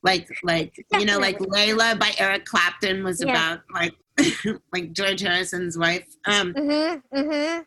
like 0.03 0.27
like 0.43 0.73
you 0.93 1.05
know 1.05 1.19
like 1.19 1.37
Layla 1.39 1.99
by 1.99 2.11
Eric 2.17 2.45
Clapton 2.45 3.03
was 3.03 3.21
Yeah. 3.21 3.31
about 3.31 3.61
like 3.73 3.93
like 4.73 4.93
George 4.93 5.21
Harrison's 5.21 5.77
wife. 5.77 6.05
Um 6.25 6.53
Mm-hmm. 6.53 7.17
Mm-hmm. 7.17 7.61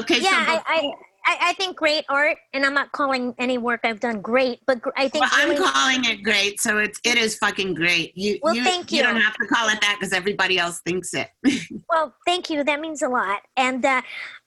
okay 0.00 0.20
Yeah, 0.20 0.46
so 0.46 0.52
I, 0.52 0.62
I, 0.66 0.92
I, 1.28 1.38
I 1.40 1.52
think 1.54 1.76
great 1.76 2.04
art, 2.08 2.38
and 2.54 2.64
I'm 2.64 2.72
not 2.74 2.92
calling 2.92 3.34
any 3.38 3.58
work 3.58 3.80
I've 3.82 3.98
done 3.98 4.20
great, 4.20 4.60
but 4.66 4.80
gr- 4.80 4.90
I 4.96 5.08
think 5.08 5.22
well, 5.22 5.30
I'm 5.34 5.50
really- 5.50 5.64
calling 5.64 6.04
it 6.04 6.22
great, 6.22 6.60
so 6.60 6.78
it's 6.78 7.00
it 7.04 7.18
is 7.18 7.36
fucking 7.38 7.74
great. 7.74 8.16
You 8.16 8.38
Well, 8.42 8.54
you, 8.54 8.62
thank 8.62 8.92
you 8.92 8.98
You 8.98 9.02
don't 9.02 9.16
have 9.20 9.34
to 9.34 9.46
call 9.46 9.68
it 9.68 9.80
that 9.80 9.96
because 9.98 10.12
everybody 10.12 10.58
else 10.58 10.80
thinks 10.86 11.12
it. 11.14 11.28
well, 11.90 12.14
thank 12.26 12.48
you. 12.48 12.62
That 12.62 12.80
means 12.80 13.02
a 13.02 13.08
lot, 13.08 13.42
and 13.56 13.84
uh, 13.84 14.02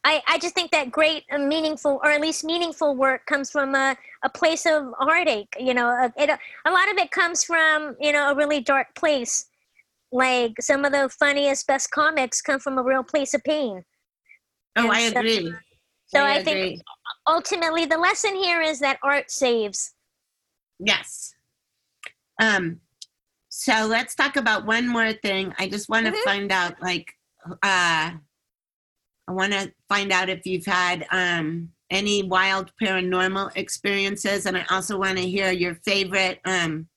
I, 0.05 0.21
I 0.27 0.39
just 0.39 0.55
think 0.55 0.71
that 0.71 0.89
great, 0.89 1.23
uh, 1.31 1.37
meaningful, 1.39 1.99
or 2.01 2.11
at 2.11 2.21
least 2.21 2.45
meaningful 2.45 2.95
work 2.95 3.25
comes 3.25 3.51
from 3.51 3.75
a, 3.75 3.97
a 4.23 4.29
place 4.29 4.65
of 4.65 4.93
heartache. 4.99 5.53
You 5.59 5.73
know, 5.73 5.89
a, 5.89 6.13
it, 6.17 6.29
a 6.29 6.71
lot 6.71 6.89
of 6.89 6.97
it 6.97 7.11
comes 7.11 7.43
from 7.43 7.97
you 7.99 8.13
know 8.13 8.31
a 8.31 8.35
really 8.35 8.61
dark 8.61 8.95
place. 8.95 9.45
Like 10.11 10.53
some 10.61 10.85
of 10.85 10.91
the 10.93 11.09
funniest, 11.19 11.67
best 11.67 11.91
comics 11.91 12.41
come 12.41 12.59
from 12.59 12.77
a 12.79 12.83
real 12.83 13.03
place 13.03 13.33
of 13.33 13.43
pain. 13.43 13.83
oh, 14.77 14.83
And 14.83 14.91
I 14.91 15.09
so- 15.09 15.19
agree. 15.19 15.53
So 16.09 16.23
I, 16.23 16.43
think 16.43 16.81
ultimately 17.27 17.85
the 17.85 17.97
lesson 17.97 18.35
here 18.35 18.61
is 18.61 18.79
that 18.79 18.97
art 19.03 19.29
saves. 19.29 19.93
Yes. 20.79 21.33
Um, 22.41 22.79
so 23.49 23.85
let's 23.87 24.15
talk 24.15 24.35
about 24.35 24.65
one 24.65 24.87
more 24.87 25.13
thing. 25.13 25.53
I 25.59 25.67
just 25.67 25.87
want 25.89 26.05
to 26.07 26.11
Mhm. 26.11 26.23
find 26.23 26.51
out, 26.51 26.81
like, 26.81 27.13
uh, 27.63 28.13
I 29.27 29.31
want 29.31 29.53
to 29.53 29.71
find 29.87 30.11
out 30.11 30.29
if 30.29 30.45
you've 30.45 30.65
had 30.65 31.05
um, 31.11 31.71
any 31.91 32.23
wild 32.23 32.71
paranormal 32.81 33.51
experiences, 33.55 34.45
and 34.47 34.57
I 34.57 34.65
also 34.71 34.97
want 34.97 35.17
to 35.17 35.29
hear 35.29 35.51
your 35.51 35.75
favorite 35.85 36.39
um, 36.45 36.87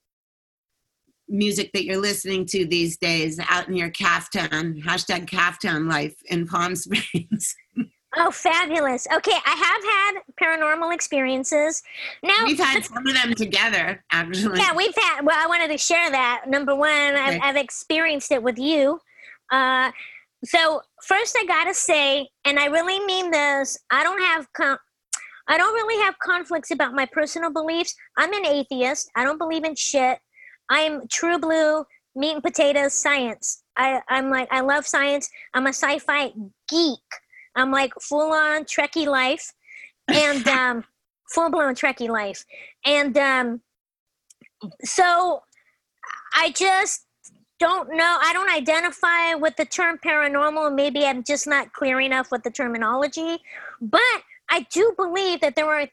music 1.28 1.70
that 1.72 1.84
you're 1.84 1.98
listening 2.00 2.46
to 2.46 2.64
these 2.66 2.96
days 2.98 3.38
out 3.48 3.68
in 3.68 3.74
your 3.76 3.90
Caftown 3.90 4.82
hashtag 4.82 5.26
Caftown 5.26 5.90
life 5.90 6.14
in 6.26 6.46
Palm 6.46 6.74
Springs. 6.76 7.54
Oh, 8.16 8.30
fabulous. 8.30 9.06
Okay, 9.14 9.32
I 9.46 9.54
have 9.54 10.16
had 10.16 10.22
paranormal 10.40 10.94
experiences. 10.94 11.82
Now, 12.22 12.44
We've 12.44 12.58
had 12.58 12.84
some 12.84 13.06
of 13.06 13.14
them 13.14 13.34
together, 13.34 14.04
actually. 14.12 14.58
yeah, 14.58 14.74
we've 14.74 14.94
had, 14.94 15.24
well, 15.24 15.36
I 15.38 15.46
wanted 15.46 15.68
to 15.68 15.78
share 15.78 16.10
that. 16.10 16.44
Number 16.46 16.74
one, 16.74 16.90
I've, 16.90 17.40
I've 17.42 17.56
experienced 17.56 18.30
it 18.30 18.42
with 18.42 18.58
you. 18.58 19.00
Uh, 19.50 19.92
so, 20.44 20.82
first, 21.02 21.36
I 21.40 21.46
gotta 21.46 21.72
say, 21.72 22.28
and 22.44 22.58
I 22.58 22.66
really 22.66 23.00
mean 23.06 23.30
this, 23.30 23.78
I 23.90 24.02
don't 24.02 24.20
have, 24.20 24.52
con- 24.52 24.78
I 25.48 25.56
don't 25.56 25.72
really 25.74 26.02
have 26.04 26.18
conflicts 26.18 26.70
about 26.70 26.94
my 26.94 27.06
personal 27.06 27.50
beliefs. 27.50 27.94
I'm 28.18 28.32
an 28.32 28.44
atheist. 28.46 29.10
I 29.16 29.24
don't 29.24 29.38
believe 29.38 29.64
in 29.64 29.74
shit. 29.74 30.18
I'm 30.68 31.06
true 31.08 31.38
blue, 31.38 31.84
meat 32.14 32.34
and 32.34 32.42
potatoes 32.42 32.92
science. 32.94 33.62
I, 33.76 34.00
I'm 34.08 34.30
like, 34.30 34.48
I 34.52 34.60
love 34.60 34.86
science. 34.86 35.30
I'm 35.54 35.66
a 35.66 35.70
sci 35.70 35.98
fi 36.00 36.32
geek. 36.68 36.98
I'm 37.54 37.70
like 37.70 37.92
full 38.00 38.32
on 38.32 38.64
Trekkie 38.64 39.06
life 39.06 39.52
and 40.08 40.46
um, 40.48 40.84
full 41.32 41.50
blown 41.50 41.74
Trekkie 41.74 42.08
life. 42.08 42.44
And 42.84 43.16
um, 43.16 43.60
so 44.82 45.42
I 46.34 46.50
just 46.50 47.06
don't 47.58 47.90
know. 47.90 48.18
I 48.20 48.32
don't 48.32 48.50
identify 48.50 49.34
with 49.34 49.56
the 49.56 49.64
term 49.64 49.98
paranormal. 50.04 50.74
Maybe 50.74 51.04
I'm 51.04 51.22
just 51.22 51.46
not 51.46 51.72
clear 51.72 52.00
enough 52.00 52.30
with 52.30 52.42
the 52.42 52.50
terminology. 52.50 53.38
But 53.80 54.00
I 54.50 54.66
do 54.72 54.92
believe 54.96 55.40
that 55.40 55.54
there 55.56 55.66
are 55.66 55.86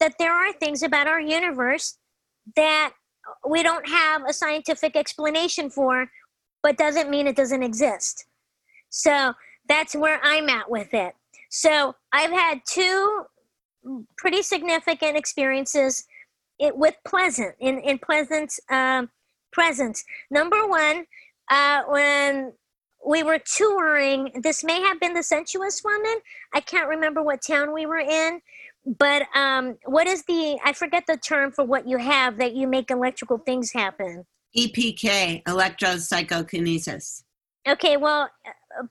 that 0.00 0.14
there 0.18 0.32
are 0.32 0.52
things 0.54 0.82
about 0.82 1.06
our 1.06 1.20
universe 1.20 1.96
that 2.56 2.92
we 3.48 3.62
don't 3.62 3.88
have 3.88 4.22
a 4.28 4.32
scientific 4.32 4.96
explanation 4.96 5.70
for, 5.70 6.08
but 6.62 6.76
doesn't 6.76 7.08
mean 7.08 7.26
it 7.26 7.36
doesn't 7.36 7.62
exist. 7.62 8.26
So 8.90 9.32
that's 9.68 9.94
where 9.94 10.20
I'm 10.22 10.48
at 10.48 10.70
with 10.70 10.92
it. 10.94 11.14
So 11.50 11.94
I've 12.12 12.30
had 12.30 12.60
two 12.66 13.26
pretty 14.16 14.42
significant 14.42 15.16
experiences 15.16 16.04
it, 16.58 16.76
with 16.76 16.94
Pleasant 17.06 17.54
in 17.60 17.78
in 17.80 17.98
Pleasant's 17.98 18.60
um, 18.70 19.10
presence. 19.52 20.04
Number 20.30 20.66
one, 20.66 21.06
uh, 21.50 21.82
when 21.88 22.52
we 23.06 23.22
were 23.22 23.38
touring, 23.38 24.30
this 24.42 24.64
may 24.64 24.80
have 24.80 24.98
been 25.00 25.14
the 25.14 25.22
Sensuous 25.22 25.82
Woman. 25.84 26.16
I 26.52 26.60
can't 26.60 26.88
remember 26.88 27.22
what 27.22 27.42
town 27.42 27.72
we 27.72 27.86
were 27.86 27.98
in, 27.98 28.40
but 28.86 29.22
um, 29.34 29.76
what 29.84 30.06
is 30.06 30.24
the? 30.24 30.58
I 30.64 30.72
forget 30.72 31.04
the 31.06 31.16
term 31.16 31.52
for 31.52 31.64
what 31.64 31.88
you 31.88 31.98
have 31.98 32.38
that 32.38 32.54
you 32.54 32.66
make 32.66 32.90
electrical 32.90 33.38
things 33.38 33.72
happen. 33.72 34.24
EPK, 34.56 35.42
electropsychokinesis. 35.44 37.24
Okay, 37.66 37.96
well, 37.96 38.28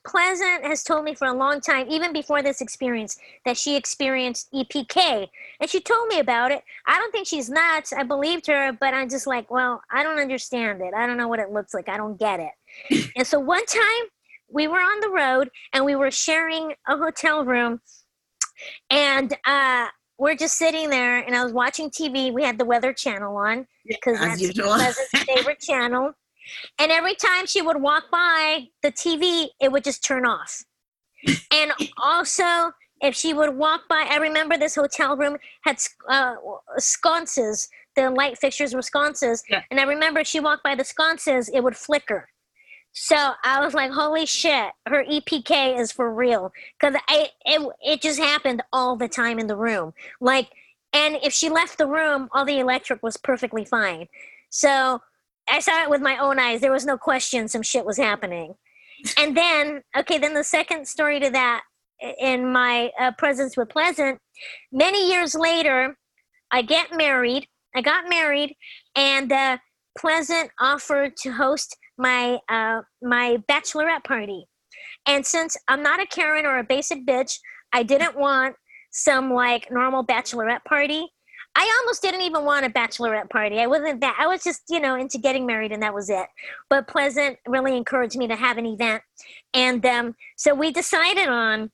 Pleasant 0.06 0.66
has 0.66 0.84
told 0.84 1.04
me 1.06 1.14
for 1.14 1.28
a 1.28 1.34
long 1.34 1.62
time, 1.62 1.88
even 1.90 2.14
before 2.14 2.42
this 2.42 2.62
experience, 2.62 3.18
that 3.46 3.58
she 3.58 3.76
experienced 3.76 4.52
EPK. 4.54 5.28
And 5.60 5.70
she 5.70 5.80
told 5.80 6.08
me 6.08 6.20
about 6.20 6.52
it. 6.52 6.64
I 6.88 6.98
don't 6.98 7.12
think 7.12 7.28
she's 7.28 7.50
nuts. 7.50 7.94
I 7.94 8.04
believed 8.04 8.48
her, 8.48 8.72
but 8.74 8.94
I'm 8.94 9.10
just 9.10 9.28
like, 9.28 9.50
well, 9.52 9.82
I 9.92 10.04
don't 10.04 10.20
understand 10.20 10.82
it. 10.82 10.94
I 10.96 11.06
don't 11.08 11.18
know 11.18 11.28
what 11.28 11.40
it 11.40 11.52
looks 11.52 11.74
like. 11.74 11.90
I 11.90 11.98
don't 11.98 12.20
get 12.20 12.40
it. 12.40 13.12
and 13.16 13.28
so 13.28 13.40
one 13.40 13.66
time 13.66 14.08
we 14.50 14.68
were 14.68 14.80
on 14.80 15.00
the 15.02 15.10
road 15.10 15.50
and 15.74 15.84
we 15.86 15.96
were 15.96 16.12
sharing 16.12 16.74
a 16.88 16.98
hotel 16.98 17.44
room. 17.44 17.82
And 18.90 19.36
uh, 19.46 19.88
we're 20.18 20.36
just 20.36 20.58
sitting 20.58 20.90
there, 20.90 21.18
and 21.18 21.36
I 21.36 21.44
was 21.44 21.54
watching 21.54 21.90
TV. 21.90 22.32
We 22.32 22.44
had 22.44 22.58
the 22.58 22.66
Weather 22.66 22.94
Channel 22.94 23.36
on 23.36 23.68
because 23.86 24.16
As 24.20 24.22
that's 24.22 24.42
usual. 24.42 24.76
Pleasant's 24.76 25.10
favorite 25.26 25.60
channel. 25.60 26.14
And 26.80 26.92
every 26.92 27.16
time 27.16 27.46
she 27.46 27.62
would 27.62 27.82
walk 27.82 28.06
by 28.12 28.68
the 28.82 28.92
TV, 28.92 29.48
it 29.62 29.72
would 29.72 29.84
just 29.84 30.04
turn 30.04 30.26
off. 30.26 30.64
and 31.52 31.72
also, 31.98 32.72
if 33.02 33.16
she 33.16 33.34
would 33.34 33.56
walk 33.56 33.82
by, 33.90 34.08
I 34.10 34.18
remember 34.18 34.58
this 34.58 34.76
hotel 34.76 35.18
room 35.18 35.38
had 35.62 35.78
uh, 36.10 36.36
sconces. 36.78 37.68
The 37.96 38.10
light 38.10 38.38
fixtures 38.38 38.74
were 38.74 38.82
sconces. 38.82 39.44
Yeah. 39.50 39.62
And 39.70 39.80
I 39.80 39.84
remember 39.84 40.22
if 40.22 40.28
she 40.28 40.40
walked 40.40 40.64
by 40.64 40.76
the 40.76 40.84
sconces, 40.84 41.50
it 41.50 41.62
would 41.64 41.76
flicker. 41.76 42.30
So 42.94 43.34
I 43.44 43.60
was 43.60 43.74
like, 43.74 43.92
holy 43.92 44.26
shit, 44.26 44.72
her 44.88 45.04
EPK 45.04 45.80
is 45.80 45.92
for 45.92 46.14
real. 46.14 46.52
Because 46.80 47.00
it, 47.10 47.32
it 47.82 48.02
just 48.02 48.20
happened 48.20 48.62
all 48.72 48.96
the 48.96 49.08
time 49.08 49.40
in 49.40 49.48
the 49.48 49.56
room. 49.56 49.94
Like, 50.22 50.50
and 50.94 51.18
if 51.24 51.34
she 51.34 51.50
left 51.50 51.80
the 51.80 51.88
room, 51.88 52.30
all 52.32 52.46
the 52.46 52.60
electric 52.60 53.02
was 53.02 53.18
perfectly 53.18 53.66
fine. 53.66 54.08
So 54.50 55.02
I 55.50 55.60
saw 55.60 55.84
it 55.84 55.90
with 55.90 56.02
my 56.02 56.18
own 56.18 56.40
eyes. 56.40 56.62
There 56.62 56.72
was 56.72 56.86
no 56.86 56.98
question 56.98 57.48
some 57.48 57.62
shit 57.62 57.86
was 57.86 57.98
happening. 57.98 58.56
And 59.18 59.36
then, 59.36 59.82
okay, 59.98 60.18
then 60.18 60.34
the 60.34 60.44
second 60.44 60.88
story 60.88 61.20
to 61.20 61.30
that 61.32 61.64
in 62.20 62.52
my 62.52 62.92
uh, 63.00 63.12
presence 63.18 63.58
with 63.58 63.70
Pleasant, 63.70 64.20
many 64.72 65.10
years 65.10 65.36
later, 65.36 65.98
I 66.52 66.62
get 66.62 66.96
married. 66.96 67.48
I 67.76 67.82
got 67.82 68.08
married, 68.08 68.56
and 68.96 69.32
uh, 69.32 69.58
Pleasant 69.98 70.52
offered 70.60 71.18
to 71.18 71.32
host 71.32 71.76
my 71.98 72.40
uh, 72.50 72.82
my 73.02 73.38
bachelorette 73.50 74.04
party. 74.04 74.46
And 75.08 75.26
since 75.26 75.58
I'm 75.68 75.84
not 75.84 76.00
a 76.00 76.06
Karen 76.06 76.46
or 76.46 76.60
a 76.60 76.64
basic 76.64 77.06
bitch, 77.06 77.40
I 77.74 77.84
didn't 77.84 78.18
want 78.18 78.56
some 78.92 79.34
like 79.34 79.72
normal 79.72 80.06
bachelorette 80.06 80.64
party. 80.66 81.13
I 81.56 81.80
almost 81.82 82.02
didn't 82.02 82.22
even 82.22 82.46
want 82.46 82.66
a 82.66 82.70
bachelorette 82.70 83.30
party. 83.30 83.60
I 83.60 83.68
wasn't 83.68 84.02
that. 84.02 84.18
I 84.20 84.28
was 84.28 84.44
just, 84.44 84.64
you 84.70 84.80
know, 84.80 84.96
into 84.96 85.20
getting 85.20 85.46
married, 85.46 85.72
and 85.72 85.84
that 85.84 85.94
was 85.94 86.10
it. 86.10 86.26
But 86.70 86.88
Pleasant 86.88 87.38
really 87.48 87.78
encouraged 87.78 88.18
me 88.18 88.28
to 88.28 88.36
have 88.36 88.58
an 88.58 88.66
event, 88.66 89.04
and 89.54 89.86
um, 89.86 90.16
so 90.36 90.56
we 90.56 90.72
decided 90.72 91.28
on, 91.28 91.72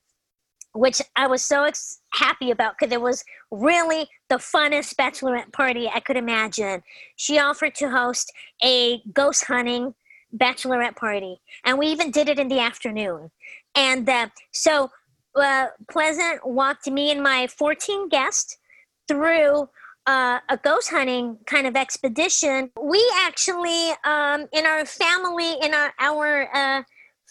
which 0.73 1.01
I 1.15 1.27
was 1.27 1.43
so 1.43 1.63
ex- 1.63 2.01
happy 2.11 2.51
about 2.51 2.75
because 2.77 2.93
it 2.93 3.01
was 3.01 3.23
really 3.51 4.07
the 4.27 4.36
funnest 4.36 4.95
bachelorette 4.95 5.53
party 5.53 5.88
I 5.88 6.01
could 6.01 6.17
imagine. 6.17 6.84
She 7.15 7.39
offered 7.39 7.75
to 7.75 7.89
host 7.89 8.32
a 8.63 9.01
ghost 9.13 9.45
hunting 9.45 9.95
bachelorette 10.36 10.97
party, 10.97 11.39
and 11.63 11.80
we 11.80 11.88
even 11.88 12.11
did 12.11 12.27
it 12.27 12.38
in 12.38 12.49
the 12.49 12.59
afternoon. 12.59 13.32
And 13.75 14.09
uh, 14.09 14.27
so 14.51 14.91
uh, 15.36 15.67
Pleasant 15.89 16.45
walked 16.45 16.89
me 16.89 17.11
and 17.11 17.23
my 17.23 17.47
14 17.47 18.09
guests 18.09 18.57
through 19.10 19.68
uh, 20.05 20.39
a 20.47 20.57
ghost 20.57 20.89
hunting 20.89 21.38
kind 21.45 21.68
of 21.68 21.76
expedition. 21.76 22.72
We 22.82 23.05
actually, 23.26 23.91
um, 24.05 24.47
in 24.53 24.66
our 24.66 24.86
family, 24.86 25.55
in 25.62 25.74
our, 25.74 25.93
our 25.99 26.55
uh, 26.55 26.84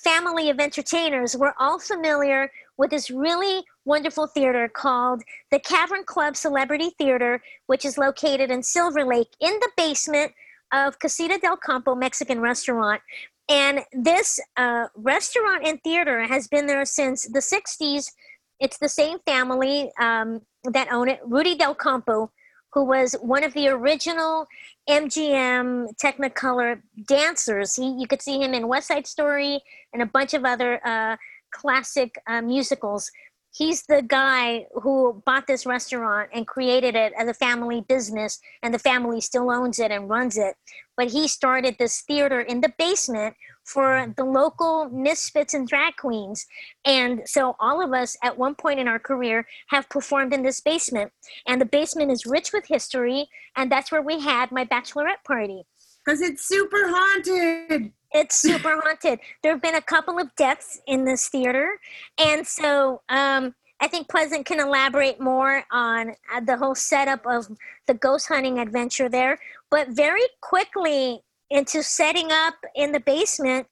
family 0.04 0.50
of 0.50 0.60
entertainers, 0.60 1.36
we're 1.36 1.54
all 1.58 1.78
familiar 1.78 2.50
with 2.76 2.90
this 2.90 3.10
really 3.10 3.64
wonderful 3.84 4.26
theater 4.26 4.68
called 4.68 5.22
the 5.50 5.58
Cavern 5.58 6.04
Club 6.04 6.36
Celebrity 6.36 6.90
Theater, 6.98 7.42
which 7.66 7.84
is 7.84 7.96
located 7.96 8.50
in 8.50 8.62
Silver 8.62 9.04
Lake 9.04 9.30
in 9.40 9.52
the 9.60 9.70
basement 9.76 10.32
of 10.72 10.98
Casita 10.98 11.38
del 11.40 11.56
Campo 11.56 11.94
Mexican 11.94 12.40
restaurant. 12.40 13.00
And 13.48 13.80
this 13.92 14.38
uh, 14.56 14.86
restaurant 14.94 15.66
and 15.66 15.82
theater 15.82 16.26
has 16.26 16.46
been 16.46 16.66
there 16.66 16.84
since 16.84 17.26
the 17.26 17.40
60s. 17.40 18.12
It's 18.60 18.78
the 18.78 18.88
same 18.88 19.18
family 19.26 19.90
um, 19.98 20.42
that 20.64 20.92
own 20.92 21.08
it, 21.08 21.20
Rudy 21.24 21.54
Del 21.54 21.74
Campo, 21.74 22.30
who 22.72 22.84
was 22.84 23.14
one 23.20 23.44
of 23.44 23.54
the 23.54 23.68
original 23.68 24.46
MGM 24.88 25.96
Technicolor 25.96 26.82
dancers. 27.06 27.76
He, 27.76 27.90
you 27.98 28.06
could 28.06 28.22
see 28.22 28.40
him 28.40 28.54
in 28.54 28.68
West 28.68 28.88
Side 28.88 29.06
Story 29.06 29.60
and 29.92 30.02
a 30.02 30.06
bunch 30.06 30.34
of 30.34 30.44
other 30.44 30.80
uh, 30.86 31.16
classic 31.50 32.16
uh, 32.26 32.42
musicals. 32.42 33.10
He's 33.50 33.84
the 33.86 34.02
guy 34.02 34.66
who 34.82 35.22
bought 35.24 35.46
this 35.46 35.64
restaurant 35.64 36.30
and 36.34 36.46
created 36.46 36.94
it 36.94 37.12
as 37.18 37.28
a 37.28 37.34
family 37.34 37.80
business, 37.80 38.38
and 38.62 38.74
the 38.74 38.78
family 38.78 39.20
still 39.20 39.50
owns 39.50 39.78
it 39.78 39.90
and 39.90 40.08
runs 40.08 40.36
it. 40.36 40.54
But 40.96 41.08
he 41.08 41.26
started 41.26 41.76
this 41.78 42.02
theater 42.02 42.40
in 42.40 42.60
the 42.60 42.72
basement 42.78 43.34
for 43.68 44.12
the 44.16 44.24
local 44.24 44.88
misfits 44.88 45.52
and 45.52 45.68
drag 45.68 45.96
queens. 45.96 46.46
And 46.84 47.22
so 47.26 47.54
all 47.60 47.84
of 47.84 47.92
us 47.92 48.16
at 48.22 48.38
one 48.38 48.54
point 48.54 48.80
in 48.80 48.88
our 48.88 48.98
career 48.98 49.46
have 49.68 49.88
performed 49.90 50.32
in 50.32 50.42
this 50.42 50.60
basement. 50.60 51.12
And 51.46 51.60
the 51.60 51.66
basement 51.66 52.10
is 52.10 52.24
rich 52.24 52.52
with 52.52 52.66
history. 52.66 53.28
And 53.56 53.70
that's 53.70 53.92
where 53.92 54.02
we 54.02 54.20
had 54.20 54.50
my 54.50 54.64
bachelorette 54.64 55.22
party. 55.26 55.64
Because 56.04 56.22
it's 56.22 56.48
super 56.48 56.88
haunted. 56.88 57.92
It's 58.12 58.36
super 58.36 58.80
haunted. 58.82 59.20
There 59.42 59.52
have 59.52 59.62
been 59.62 59.74
a 59.74 59.82
couple 59.82 60.18
of 60.18 60.34
deaths 60.36 60.80
in 60.86 61.04
this 61.04 61.28
theater. 61.28 61.78
And 62.18 62.46
so 62.46 63.02
um, 63.10 63.54
I 63.80 63.88
think 63.88 64.08
Pleasant 64.08 64.46
can 64.46 64.60
elaborate 64.60 65.20
more 65.20 65.64
on 65.70 66.14
uh, 66.34 66.40
the 66.40 66.56
whole 66.56 66.74
setup 66.74 67.26
of 67.26 67.48
the 67.86 67.94
ghost 67.94 68.28
hunting 68.28 68.58
adventure 68.58 69.10
there. 69.10 69.38
But 69.70 69.88
very 69.90 70.24
quickly, 70.40 71.20
into 71.50 71.82
setting 71.82 72.30
up 72.30 72.54
in 72.74 72.92
the 72.92 73.00
basement. 73.00 73.66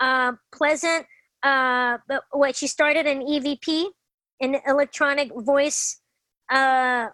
Uh, 0.00 0.32
Pleasant, 0.52 1.06
uh, 1.42 1.98
what 2.32 2.56
she 2.56 2.66
started 2.66 3.06
an 3.06 3.20
EVP, 3.20 3.86
an 4.40 4.56
electronic 4.66 5.30
voice. 5.34 6.00
Uh, 6.50 7.08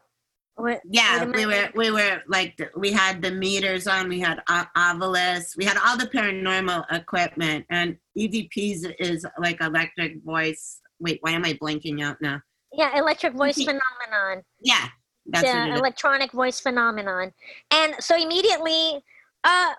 what, 0.56 0.80
Yeah, 0.90 1.24
we 1.24 1.46
were 1.46 1.70
we 1.74 1.90
were 1.90 2.22
like 2.28 2.58
we 2.76 2.92
had 2.92 3.22
the 3.22 3.30
meters 3.30 3.86
on. 3.86 4.08
We 4.08 4.20
had 4.20 4.40
Ovilus. 4.48 5.56
We 5.56 5.64
had 5.64 5.78
all 5.84 5.96
the 5.96 6.06
paranormal 6.06 6.84
equipment. 6.92 7.66
And 7.70 7.96
EVPs 8.18 8.94
is 8.98 9.24
like 9.38 9.60
electric 9.60 10.22
voice. 10.22 10.80
Wait, 10.98 11.18
why 11.22 11.32
am 11.32 11.44
I 11.44 11.54
blanking 11.54 12.02
out 12.02 12.20
now? 12.20 12.40
Yeah, 12.72 12.98
electric 12.98 13.34
voice 13.34 13.56
phenomenon. 13.56 14.44
Yeah, 14.60 14.86
that's 15.26 15.50
the 15.50 15.74
electronic 15.74 16.32
voice 16.32 16.60
phenomenon. 16.60 17.32
And 17.70 17.94
so 17.98 18.16
immediately, 18.16 19.02
uh, 19.44 19.72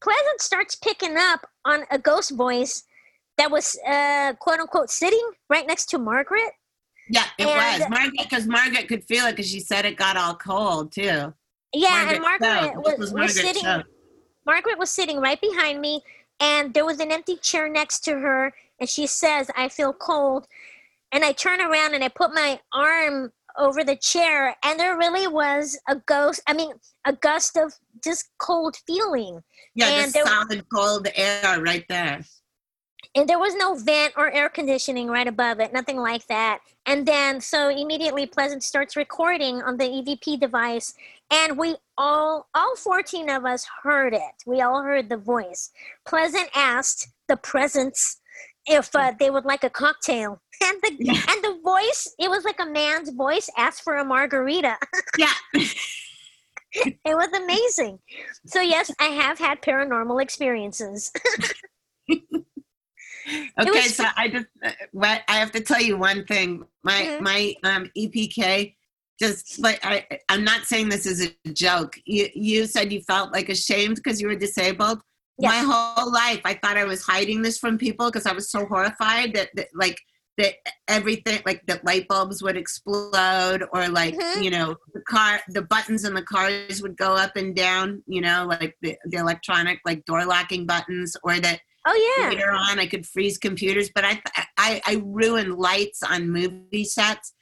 Pleasant 0.00 0.40
starts 0.40 0.74
picking 0.74 1.16
up 1.16 1.46
on 1.64 1.84
a 1.90 1.98
ghost 1.98 2.30
voice 2.32 2.84
that 3.36 3.50
was 3.50 3.78
uh, 3.86 4.34
quote 4.40 4.60
unquote 4.60 4.90
sitting 4.90 5.30
right 5.48 5.66
next 5.66 5.86
to 5.86 5.98
Margaret. 5.98 6.52
Yeah, 7.08 7.24
it 7.38 7.46
And- 7.46 7.80
was 7.80 7.90
Margaret 7.90 8.18
because 8.22 8.46
Margaret 8.46 8.88
could 8.88 9.04
feel 9.04 9.26
it 9.26 9.32
because 9.32 9.50
she 9.50 9.60
said 9.60 9.84
it 9.84 9.96
got 9.96 10.16
all 10.16 10.34
cold 10.34 10.92
too. 10.92 11.34
Yeah, 11.74 12.10
and 12.10 12.22
Margaret 12.22 12.40
Margaret 12.40 12.76
was, 12.76 12.98
was 12.98 13.12
Margaret 13.12 13.34
sitting. 13.34 13.82
Margaret 14.46 14.78
was 14.78 14.90
sitting 14.90 15.18
right 15.18 15.40
behind 15.40 15.80
me, 15.80 16.02
and 16.40 16.72
there 16.72 16.84
was 16.84 17.00
an 17.00 17.10
empty 17.10 17.36
chair 17.36 17.68
next 17.68 18.00
to 18.04 18.12
her. 18.12 18.52
And 18.78 18.88
she 18.88 19.06
says, 19.06 19.50
"I 19.56 19.68
feel 19.68 19.92
cold," 19.92 20.46
and 21.12 21.24
I 21.24 21.32
turn 21.32 21.60
around 21.60 21.94
and 21.94 22.04
I 22.04 22.08
put 22.08 22.32
my 22.32 22.60
arm 22.72 23.32
over 23.58 23.84
the 23.84 23.96
chair, 23.96 24.56
and 24.64 24.78
there 24.78 24.96
really 24.96 25.26
was 25.26 25.78
a 25.88 25.96
ghost. 25.96 26.40
I 26.46 26.54
mean, 26.54 26.72
a 27.04 27.12
gust 27.12 27.56
of 27.56 27.74
just 28.02 28.30
cold 28.38 28.76
feeling. 28.86 29.42
Yeah, 29.74 29.88
and 29.88 30.08
the 30.08 30.12
there, 30.12 30.26
solid 30.26 30.64
cold 30.74 31.08
air 31.14 31.60
right 31.60 31.84
there. 31.88 32.22
and 33.14 33.28
there 33.28 33.38
was 33.38 33.54
no 33.54 33.74
vent 33.76 34.14
or 34.16 34.30
air 34.32 34.48
conditioning 34.48 35.08
right 35.08 35.28
above 35.28 35.60
it, 35.60 35.72
nothing 35.72 35.98
like 35.98 36.26
that. 36.26 36.60
And 36.86 37.06
then, 37.06 37.40
so 37.40 37.68
immediately 37.68 38.26
Pleasant 38.26 38.62
starts 38.62 38.96
recording 38.96 39.62
on 39.62 39.76
the 39.76 39.84
EVP 39.84 40.40
device, 40.40 40.94
and 41.30 41.56
we 41.56 41.76
all, 41.96 42.48
all 42.54 42.76
14 42.76 43.30
of 43.30 43.44
us 43.44 43.66
heard 43.82 44.14
it. 44.14 44.42
We 44.46 44.60
all 44.60 44.82
heard 44.82 45.08
the 45.08 45.16
voice. 45.16 45.70
Pleasant 46.04 46.48
asked 46.54 47.08
the 47.28 47.36
presence 47.36 48.20
if 48.66 48.94
uh, 48.94 49.12
they 49.18 49.30
would 49.30 49.44
like 49.44 49.64
a 49.64 49.70
cocktail. 49.70 50.40
And 50.62 50.80
the 50.82 50.88
and 51.08 51.44
the 51.44 51.60
voice, 51.64 52.14
it 52.18 52.30
was 52.30 52.44
like 52.44 52.60
a 52.60 52.66
man's 52.66 53.10
voice 53.10 53.50
asked 53.58 53.82
for 53.82 53.96
a 53.96 54.04
margarita. 54.04 54.76
Yeah. 55.18 55.32
it 55.54 57.14
was 57.14 57.28
amazing. 57.42 57.98
So 58.46 58.60
yes, 58.60 58.90
I 59.00 59.06
have 59.06 59.38
had 59.38 59.62
paranormal 59.62 60.22
experiences. 60.22 61.12
Okay, 63.58 63.70
was- 63.70 63.96
so 63.96 64.04
I 64.16 64.28
just 64.28 64.46
uh, 64.62 64.70
what 64.92 65.22
I 65.28 65.36
have 65.36 65.50
to 65.52 65.60
tell 65.60 65.80
you 65.80 65.96
one 65.96 66.26
thing. 66.26 66.62
My 66.82 67.00
Mhm. 67.02 67.20
my 67.22 67.54
um 67.64 67.90
EPK 67.96 68.74
just 69.18 69.58
like 69.60 69.80
I 69.82 70.06
I'm 70.28 70.44
not 70.44 70.66
saying 70.66 70.88
this 70.90 71.06
is 71.06 71.30
a 71.46 71.52
joke. 71.52 71.98
You 72.04 72.28
you 72.34 72.66
said 72.66 72.92
you 72.92 73.00
felt 73.02 73.32
like 73.32 73.48
ashamed 73.48 73.96
because 73.96 74.20
you 74.20 74.28
were 74.28 74.34
disabled. 74.34 75.00
Yes. 75.38 75.50
My 75.66 75.72
whole 75.72 76.12
life 76.12 76.40
I 76.44 76.54
thought 76.54 76.76
I 76.76 76.84
was 76.84 77.02
hiding 77.02 77.42
this 77.42 77.58
from 77.58 77.76
people 77.78 78.06
because 78.10 78.26
I 78.26 78.32
was 78.32 78.50
so 78.50 78.66
horrified 78.66 79.34
that, 79.34 79.50
that 79.56 79.68
like 79.74 80.00
that 80.38 80.54
everything 80.88 81.40
like 81.46 81.62
that 81.66 81.84
light 81.84 82.06
bulbs 82.08 82.42
would 82.42 82.56
explode 82.56 83.62
or 83.72 83.88
like 83.88 84.14
Mhm. 84.16 84.42
you 84.44 84.50
know 84.50 84.76
the 84.92 85.00
car 85.02 85.40
the 85.48 85.62
buttons 85.62 86.04
in 86.04 86.14
the 86.14 86.22
cars 86.22 86.82
would 86.82 86.96
go 86.96 87.14
up 87.14 87.36
and 87.36 87.54
down 87.54 88.02
you 88.06 88.20
know 88.20 88.46
like 88.48 88.76
the, 88.82 88.96
the 89.06 89.16
electronic 89.16 89.78
like 89.84 90.04
door 90.06 90.24
locking 90.24 90.66
buttons 90.66 91.16
or 91.22 91.38
that 91.40 91.60
Oh 91.86 92.14
yeah. 92.16 92.30
later 92.30 92.50
on 92.50 92.78
I 92.78 92.86
could 92.86 93.04
freeze 93.06 93.36
computers, 93.36 93.90
but 93.94 94.04
I 94.06 94.22
I, 94.56 94.80
I 94.86 95.02
ruined 95.04 95.54
lights 95.56 96.02
on 96.02 96.30
movie 96.30 96.84
sets. 96.84 97.34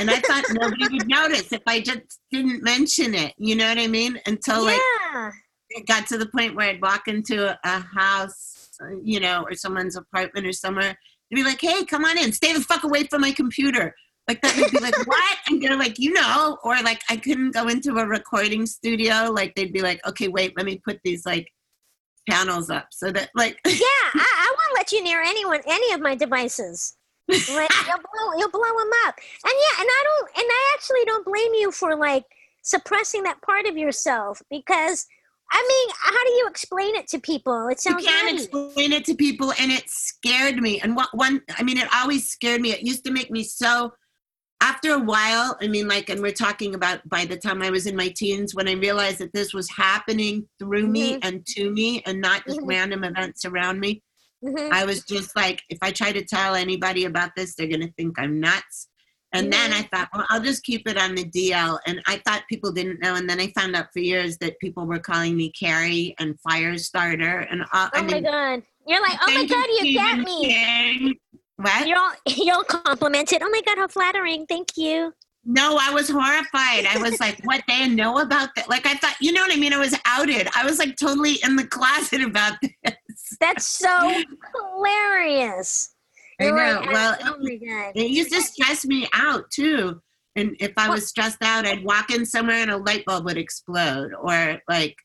And 0.00 0.10
I 0.10 0.18
thought 0.18 0.42
nobody 0.50 0.88
would 0.90 1.06
notice 1.20 1.52
if 1.52 1.62
I 1.68 1.78
just 1.80 2.18
didn't 2.32 2.64
mention 2.64 3.14
it. 3.14 3.32
You 3.38 3.54
know 3.54 3.68
what 3.68 3.78
I 3.78 3.86
mean? 3.86 4.18
Until 4.26 4.64
like 4.64 4.80
yeah. 5.12 5.30
It 5.74 5.86
got 5.86 6.06
to 6.08 6.18
the 6.18 6.26
point 6.26 6.54
where 6.54 6.70
I'd 6.70 6.80
walk 6.80 7.08
into 7.08 7.58
a, 7.64 7.80
house, 7.80 8.68
you 9.02 9.20
know, 9.20 9.42
or 9.42 9.54
someone's 9.54 9.96
apartment 9.96 10.46
or 10.46 10.52
somewhere, 10.52 10.96
they'd 11.30 11.36
be 11.36 11.44
like, 11.44 11.60
"Hey, 11.60 11.84
come 11.84 12.04
on 12.04 12.16
in, 12.16 12.32
stay 12.32 12.52
the 12.52 12.60
fuck 12.60 12.84
away 12.84 13.04
from 13.04 13.20
my 13.20 13.32
computer." 13.32 13.94
Like 14.26 14.40
that, 14.42 14.54
they'd 14.56 14.70
be 14.70 14.78
like, 14.78 14.96
"What?" 15.06 15.38
And 15.48 15.62
they're 15.62 15.76
like, 15.76 15.98
"You 15.98 16.12
know," 16.12 16.58
or 16.64 16.80
like 16.82 17.02
I 17.10 17.16
couldn't 17.16 17.52
go 17.52 17.68
into 17.68 17.96
a 17.96 18.06
recording 18.06 18.66
studio. 18.66 19.30
Like 19.30 19.54
they'd 19.54 19.72
be 19.72 19.82
like, 19.82 20.00
"Okay, 20.06 20.28
wait, 20.28 20.56
let 20.56 20.66
me 20.66 20.80
put 20.84 21.00
these 21.04 21.26
like 21.26 21.48
panels 22.28 22.70
up 22.70 22.88
so 22.90 23.10
that 23.12 23.30
like." 23.34 23.58
Yeah, 23.66 23.74
I, 24.14 24.24
I 24.24 24.54
won't 24.56 24.78
let 24.78 24.92
you 24.92 25.02
near 25.02 25.20
anyone, 25.20 25.60
any 25.66 25.92
of 25.92 26.00
my 26.00 26.14
devices. 26.14 26.96
Like, 27.28 27.38
you'll 27.86 27.98
blow, 27.98 28.38
you'll 28.38 28.50
blow 28.50 28.62
them 28.62 28.90
up. 29.06 29.14
And 29.44 29.52
yeah, 29.54 29.80
and 29.80 29.88
I 29.88 30.04
don't, 30.04 30.28
and 30.38 30.46
I 30.48 30.74
actually 30.74 31.04
don't 31.06 31.24
blame 31.24 31.54
you 31.54 31.72
for 31.72 31.96
like 31.96 32.24
suppressing 32.62 33.22
that 33.24 33.42
part 33.42 33.66
of 33.66 33.76
yourself 33.76 34.42
because, 34.50 35.06
I 35.52 35.62
mean, 35.68 35.94
how 36.00 36.24
do 36.24 36.32
you 36.32 36.46
explain 36.48 36.96
it 36.96 37.06
to 37.08 37.20
people? 37.20 37.68
It 37.68 37.80
sounds 37.80 38.02
you 38.02 38.08
can't 38.08 38.32
explain 38.34 38.92
it 38.92 39.04
to 39.06 39.14
people 39.14 39.52
and 39.58 39.70
it 39.70 39.88
scared 39.88 40.56
me 40.56 40.80
and 40.80 40.96
what 40.96 41.08
one 41.12 41.40
i 41.58 41.62
mean 41.62 41.76
it 41.78 41.88
always 41.94 42.28
scared 42.28 42.60
me 42.60 42.72
it 42.72 42.82
used 42.82 43.04
to 43.04 43.10
make 43.12 43.30
me 43.30 43.42
so 43.42 43.92
after 44.62 44.94
a 44.94 44.98
while 44.98 45.56
i 45.60 45.66
mean 45.66 45.86
like 45.86 46.08
and 46.08 46.20
we're 46.22 46.32
talking 46.32 46.74
about 46.74 47.06
by 47.08 47.24
the 47.24 47.36
time 47.36 47.62
i 47.62 47.70
was 47.70 47.86
in 47.86 47.94
my 47.96 48.08
teens 48.08 48.54
when 48.54 48.68
i 48.68 48.72
realized 48.72 49.18
that 49.18 49.32
this 49.32 49.52
was 49.52 49.68
happening 49.70 50.48
through 50.58 50.86
me 50.86 51.14
Mhm. 51.14 51.18
and 51.22 51.46
to 51.46 51.70
me 51.70 52.02
and 52.06 52.20
not 52.20 52.44
just 52.46 52.60
Mhm. 52.60 52.68
random 52.68 53.04
events 53.04 53.44
around 53.44 53.80
me 53.80 54.02
Mhm. 54.42 54.70
i 54.72 54.84
was 54.84 55.04
just 55.04 55.34
like 55.36 55.62
if 55.68 55.78
i 55.82 55.90
try 55.90 56.10
to 56.12 56.24
tell 56.24 56.54
anybody 56.54 57.04
about 57.04 57.32
this 57.36 57.54
they're 57.54 57.68
going 57.68 57.80
to 57.86 57.92
think 57.98 58.18
i'm 58.18 58.40
nuts 58.40 58.88
and 59.34 59.52
then 59.52 59.72
i 59.72 59.82
thought 59.82 60.08
well 60.14 60.24
i'll 60.30 60.40
just 60.40 60.62
keep 60.64 60.88
it 60.88 60.96
on 60.96 61.14
the 61.14 61.24
dl 61.24 61.78
and 61.86 62.00
i 62.06 62.16
thought 62.26 62.42
people 62.48 62.72
didn't 62.72 63.00
know 63.00 63.16
and 63.16 63.28
then 63.28 63.40
i 63.40 63.48
found 63.48 63.76
out 63.76 63.86
for 63.92 63.98
years 63.98 64.38
that 64.38 64.58
people 64.60 64.86
were 64.86 64.98
calling 64.98 65.36
me 65.36 65.50
carrie 65.50 66.14
and 66.18 66.38
fire 66.40 66.78
starter 66.78 67.40
and 67.50 67.62
uh, 67.62 67.66
all, 67.72 67.90
Oh 67.94 67.98
I 67.98 68.02
my 68.02 68.20
god. 68.20 68.62
You're 68.86 69.00
like, 69.00 69.18
oh 69.22 69.32
my 69.32 69.46
god, 69.46 69.66
you 69.80 69.94
get 69.94 70.18
me. 70.18 70.46
King. 70.46 71.14
What? 71.56 71.86
You're 71.86 71.98
all, 71.98 72.12
you're 72.36 72.56
all 72.56 72.64
complimented. 72.64 73.42
Oh 73.42 73.50
my 73.50 73.60
god, 73.64 73.78
how 73.78 73.88
flattering. 73.88 74.46
Thank 74.46 74.76
you. 74.76 75.12
No, 75.46 75.78
I 75.80 75.90
was 75.90 76.08
horrified. 76.08 76.86
I 76.86 76.98
was 77.02 77.20
like, 77.20 77.38
what 77.44 77.62
they 77.68 77.86
know 77.86 78.18
about 78.20 78.48
that? 78.56 78.68
Like 78.68 78.86
I 78.86 78.94
thought, 78.94 79.16
you 79.20 79.30
know 79.32 79.42
what 79.42 79.52
I 79.52 79.56
mean? 79.56 79.74
I 79.74 79.78
was 79.78 79.94
outed. 80.06 80.48
I 80.56 80.64
was 80.64 80.78
like 80.78 80.96
totally 80.96 81.36
in 81.44 81.56
the 81.56 81.66
closet 81.68 82.22
about 82.22 82.54
this. 82.62 82.94
That's 83.40 83.66
so 83.66 83.88
hilarious. 84.74 85.93
I 86.40 86.50
know. 86.50 86.80
like, 86.80 86.92
Well, 86.92 87.16
oh 87.22 87.36
my 87.40 87.56
god. 87.56 87.92
It 87.94 88.10
used 88.10 88.32
to 88.32 88.40
stress 88.42 88.84
me 88.84 89.08
out 89.14 89.50
too. 89.50 90.00
And 90.36 90.56
if 90.58 90.72
I 90.76 90.88
was 90.88 91.06
stressed 91.06 91.42
out, 91.42 91.64
I'd 91.64 91.84
walk 91.84 92.10
in 92.10 92.26
somewhere 92.26 92.56
and 92.56 92.70
a 92.70 92.76
light 92.76 93.04
bulb 93.04 93.24
would 93.26 93.36
explode. 93.38 94.12
Or 94.14 94.60
like 94.68 94.96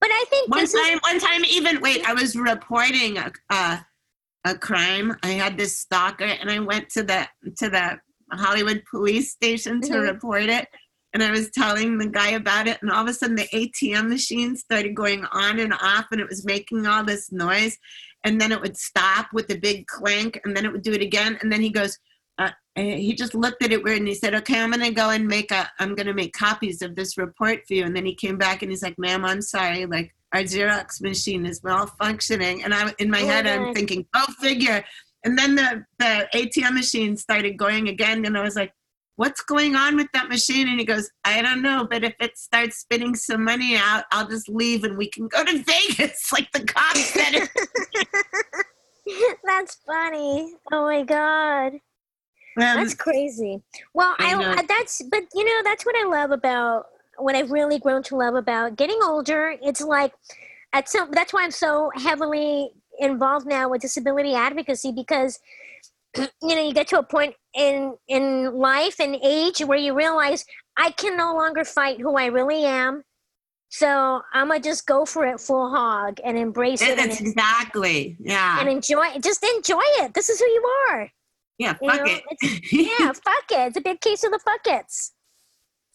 But 0.00 0.10
I 0.12 0.24
think 0.28 0.50
one 0.50 0.60
this 0.60 0.74
is 0.74 0.80
time, 0.80 0.98
one 1.02 1.18
time 1.18 1.44
even 1.46 1.80
wait, 1.80 2.06
I 2.08 2.12
was 2.12 2.36
reporting 2.36 3.16
a, 3.18 3.32
a 3.50 3.86
a 4.46 4.58
crime. 4.58 5.16
I 5.22 5.28
had 5.28 5.56
this 5.56 5.78
stalker, 5.78 6.24
and 6.24 6.50
I 6.50 6.58
went 6.58 6.90
to 6.90 7.02
the 7.02 7.26
to 7.58 7.70
the 7.70 7.98
Hollywood 8.32 8.82
police 8.90 9.30
station 9.32 9.80
to 9.82 9.88
Mhm. 9.94 10.02
report 10.12 10.42
it. 10.44 10.68
And 11.14 11.22
I 11.22 11.30
was 11.30 11.48
telling 11.50 11.96
the 11.96 12.08
guy 12.08 12.30
about 12.32 12.66
it, 12.66 12.78
and 12.82 12.90
all 12.90 13.02
of 13.04 13.08
a 13.08 13.14
sudden 13.14 13.36
the 13.36 13.48
ATM 13.54 14.08
machine 14.10 14.54
started 14.56 14.94
going 14.94 15.24
on 15.26 15.60
and 15.60 15.72
off, 15.72 16.06
and 16.12 16.20
it 16.20 16.28
was 16.28 16.44
making 16.44 16.86
all 16.86 17.04
this 17.04 17.32
noise. 17.32 17.78
And 18.24 18.40
then 18.40 18.52
it 18.52 18.60
would 18.60 18.76
stop 18.76 19.26
with 19.32 19.50
a 19.50 19.56
big 19.58 19.86
clank, 19.86 20.40
and 20.44 20.56
then 20.56 20.64
it 20.64 20.72
would 20.72 20.82
do 20.82 20.92
it 20.92 21.02
again. 21.02 21.38
And 21.42 21.52
then 21.52 21.60
he 21.60 21.70
goes, 21.70 21.98
uh, 22.38 22.50
he 22.74 23.14
just 23.14 23.34
looked 23.34 23.62
at 23.62 23.70
it 23.70 23.82
weird, 23.84 23.98
and 23.98 24.08
he 24.08 24.14
said, 24.14 24.34
"Okay, 24.34 24.58
I'm 24.58 24.70
gonna 24.72 24.90
go 24.90 25.10
and 25.10 25.26
make 25.28 25.52
a, 25.52 25.70
I'm 25.78 25.94
gonna 25.94 26.14
make 26.14 26.32
copies 26.32 26.82
of 26.82 26.96
this 26.96 27.16
report 27.16 27.60
for 27.68 27.74
you." 27.74 27.84
And 27.84 27.94
then 27.94 28.04
he 28.04 28.14
came 28.14 28.36
back, 28.36 28.62
and 28.62 28.70
he's 28.72 28.82
like, 28.82 28.98
"Ma'am, 28.98 29.24
I'm 29.24 29.40
sorry, 29.40 29.86
like 29.86 30.12
our 30.32 30.40
Xerox 30.40 31.00
machine 31.00 31.46
is 31.46 31.60
malfunctioning." 31.60 32.64
And 32.64 32.74
I, 32.74 32.92
in 32.98 33.10
my 33.10 33.22
Oh, 33.22 33.26
head, 33.26 33.46
I'm 33.46 33.72
thinking, 33.74 34.06
"Go 34.12 34.24
figure." 34.40 34.84
And 35.22 35.38
then 35.38 35.54
the 35.54 35.84
the 35.98 36.28
ATM 36.34 36.74
machine 36.74 37.16
started 37.16 37.56
going 37.56 37.88
again, 37.88 38.24
and 38.24 38.36
I 38.36 38.42
was 38.42 38.56
like, 38.56 38.72
"What's 39.16 39.42
going 39.42 39.76
on 39.76 39.96
with 39.96 40.08
that 40.12 40.28
machine?" 40.28 40.68
And 40.68 40.78
he 40.78 40.84
goes, 40.84 41.10
"I 41.24 41.42
don't 41.42 41.62
know, 41.62 41.86
but 41.88 42.04
if 42.04 42.14
it 42.20 42.36
starts 42.38 42.78
spitting 42.78 43.14
some 43.14 43.44
money 43.44 43.76
out, 43.76 44.04
I'll 44.12 44.28
just 44.28 44.48
leave 44.48 44.84
and 44.84 44.96
we 44.96 45.08
can 45.08 45.28
go 45.28 45.44
to 45.44 45.58
Vegas." 45.66 46.32
Like 46.32 46.50
the 46.52 46.64
cops 46.64 47.04
said. 47.04 47.48
That's 49.44 49.76
funny. 49.86 50.54
Oh 50.72 50.84
my 50.84 51.02
god. 51.02 51.74
Um, 51.74 51.80
That's 52.56 52.94
crazy. 52.94 53.62
Well, 53.92 54.14
I. 54.18 54.34
I 54.34 54.62
that's 54.66 55.02
but 55.10 55.24
you 55.34 55.44
know 55.44 55.60
that's 55.64 55.84
what 55.84 55.96
I 55.96 56.08
love 56.08 56.30
about 56.30 56.86
what 57.18 57.34
I've 57.34 57.50
really 57.50 57.78
grown 57.78 58.02
to 58.04 58.16
love 58.16 58.34
about 58.34 58.76
getting 58.76 58.98
older. 59.02 59.56
It's 59.62 59.80
like 59.80 60.12
at 60.72 60.88
some 60.88 61.10
that's 61.10 61.32
why 61.32 61.44
I'm 61.44 61.50
so 61.50 61.90
heavily 61.96 62.70
involved 62.98 63.46
now 63.46 63.68
with 63.68 63.82
disability 63.82 64.34
advocacy 64.34 64.92
because 64.92 65.40
you 66.16 66.54
know 66.54 66.62
you 66.62 66.72
get 66.72 66.88
to 66.88 66.98
a 66.98 67.02
point 67.02 67.34
in 67.54 67.94
in 68.08 68.54
life 68.54 69.00
and 69.00 69.16
age 69.22 69.60
where 69.60 69.78
you 69.78 69.94
realize 69.94 70.44
I 70.76 70.90
can 70.90 71.16
no 71.16 71.34
longer 71.34 71.64
fight 71.64 72.00
who 72.00 72.16
I 72.16 72.26
really 72.26 72.64
am. 72.64 73.02
So 73.70 74.22
I'm 74.32 74.48
gonna 74.48 74.60
just 74.60 74.86
go 74.86 75.04
for 75.04 75.26
it 75.26 75.40
full 75.40 75.70
hog 75.70 76.18
and 76.24 76.38
embrace 76.38 76.80
it 76.82 76.98
and, 76.98 77.10
exactly. 77.10 78.16
Yeah. 78.20 78.60
and 78.60 78.68
enjoy 78.68 79.06
just 79.20 79.42
enjoy 79.44 79.82
it. 80.02 80.14
This 80.14 80.28
is 80.28 80.38
who 80.38 80.46
you 80.46 80.64
are. 80.90 81.10
yeah. 81.58 81.74
You 81.82 81.90
Fuck 81.90 82.06
know, 82.06 82.18
it. 82.42 82.72
yeah, 82.72 83.12
fuck 83.24 83.50
it. 83.50 83.68
It's 83.68 83.76
a 83.76 83.80
big 83.80 84.00
case 84.00 84.22
of 84.24 84.30
the 84.32 84.40
fuckets. 84.40 85.10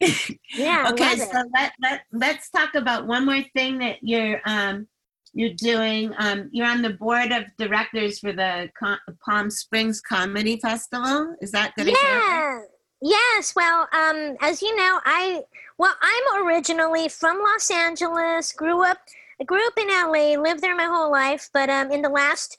Yeah. 0.55 0.89
Okay 0.91 1.17
so 1.17 1.43
let, 1.55 1.73
let 1.81 2.01
let's 2.11 2.49
talk 2.49 2.75
about 2.75 3.05
one 3.07 3.25
more 3.25 3.43
thing 3.55 3.77
that 3.79 3.97
you're 4.01 4.41
um 4.45 4.87
you're 5.33 5.53
doing 5.55 6.13
um 6.17 6.49
you're 6.51 6.67
on 6.67 6.81
the 6.81 6.89
board 6.91 7.31
of 7.31 7.43
directors 7.57 8.19
for 8.19 8.33
the 8.33 8.69
Com- 8.77 8.99
palm 9.23 9.49
springs 9.49 10.01
comedy 10.01 10.57
festival 10.59 11.35
is 11.41 11.51
that 11.51 11.73
good 11.75 11.87
Yeah. 11.87 12.61
Yes. 13.01 13.53
Well, 13.55 13.87
um, 13.93 14.35
as 14.41 14.61
you 14.61 14.75
know, 14.75 14.99
I 15.05 15.43
well, 15.77 15.95
I'm 16.01 16.45
originally 16.45 17.07
from 17.07 17.39
Los 17.39 17.71
Angeles. 17.71 18.51
Grew 18.51 18.83
up, 18.83 18.97
I 19.39 19.45
grew 19.45 19.65
up 19.65 19.77
in 19.77 19.87
LA. 19.87 20.41
Lived 20.41 20.61
there 20.61 20.75
my 20.75 20.83
whole 20.83 21.09
life. 21.09 21.49
But 21.53 21.69
um, 21.69 21.91
in 21.91 22.01
the 22.01 22.09
last 22.09 22.57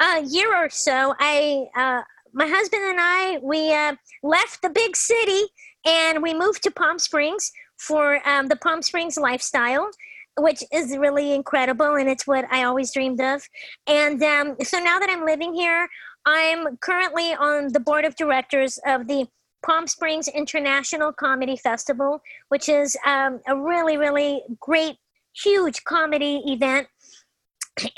uh, 0.00 0.22
year 0.26 0.56
or 0.56 0.70
so, 0.70 1.14
I, 1.18 1.66
uh, 1.76 2.02
my 2.32 2.46
husband 2.46 2.82
and 2.84 2.98
I, 2.98 3.38
we 3.42 3.74
uh, 3.74 3.96
left 4.22 4.62
the 4.62 4.70
big 4.70 4.96
city 4.96 5.42
and 5.84 6.22
we 6.22 6.32
moved 6.32 6.62
to 6.62 6.70
Palm 6.70 6.98
Springs 6.98 7.52
for 7.76 8.26
um, 8.26 8.46
the 8.46 8.56
Palm 8.56 8.80
Springs 8.80 9.18
lifestyle. 9.18 9.90
Which 10.36 10.64
is 10.72 10.96
really 10.96 11.32
incredible, 11.32 11.94
and 11.94 12.08
it's 12.08 12.26
what 12.26 12.44
I 12.50 12.64
always 12.64 12.92
dreamed 12.92 13.20
of. 13.20 13.42
And 13.86 14.22
um, 14.22 14.56
so 14.62 14.78
now 14.78 14.98
that 14.98 15.08
I'm 15.08 15.24
living 15.24 15.54
here, 15.54 15.88
I'm 16.26 16.76
currently 16.78 17.34
on 17.34 17.72
the 17.72 17.80
board 17.80 18.04
of 18.04 18.16
directors 18.16 18.78
of 18.86 19.06
the 19.06 19.28
Palm 19.64 19.86
Springs 19.86 20.28
International 20.28 21.12
Comedy 21.12 21.56
Festival, 21.56 22.20
which 22.48 22.68
is 22.68 22.96
um, 23.06 23.40
a 23.46 23.56
really, 23.56 23.96
really 23.96 24.42
great, 24.60 24.96
huge 25.34 25.84
comedy 25.84 26.42
event. 26.46 26.88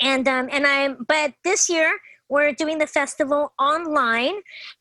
And 0.01 0.27
um, 0.27 0.49
and 0.51 0.65
I'm 0.65 1.05
but 1.07 1.33
this 1.43 1.69
year 1.69 1.99
we're 2.29 2.51
doing 2.53 2.77
the 2.77 2.87
festival 2.87 3.53
online, 3.59 4.35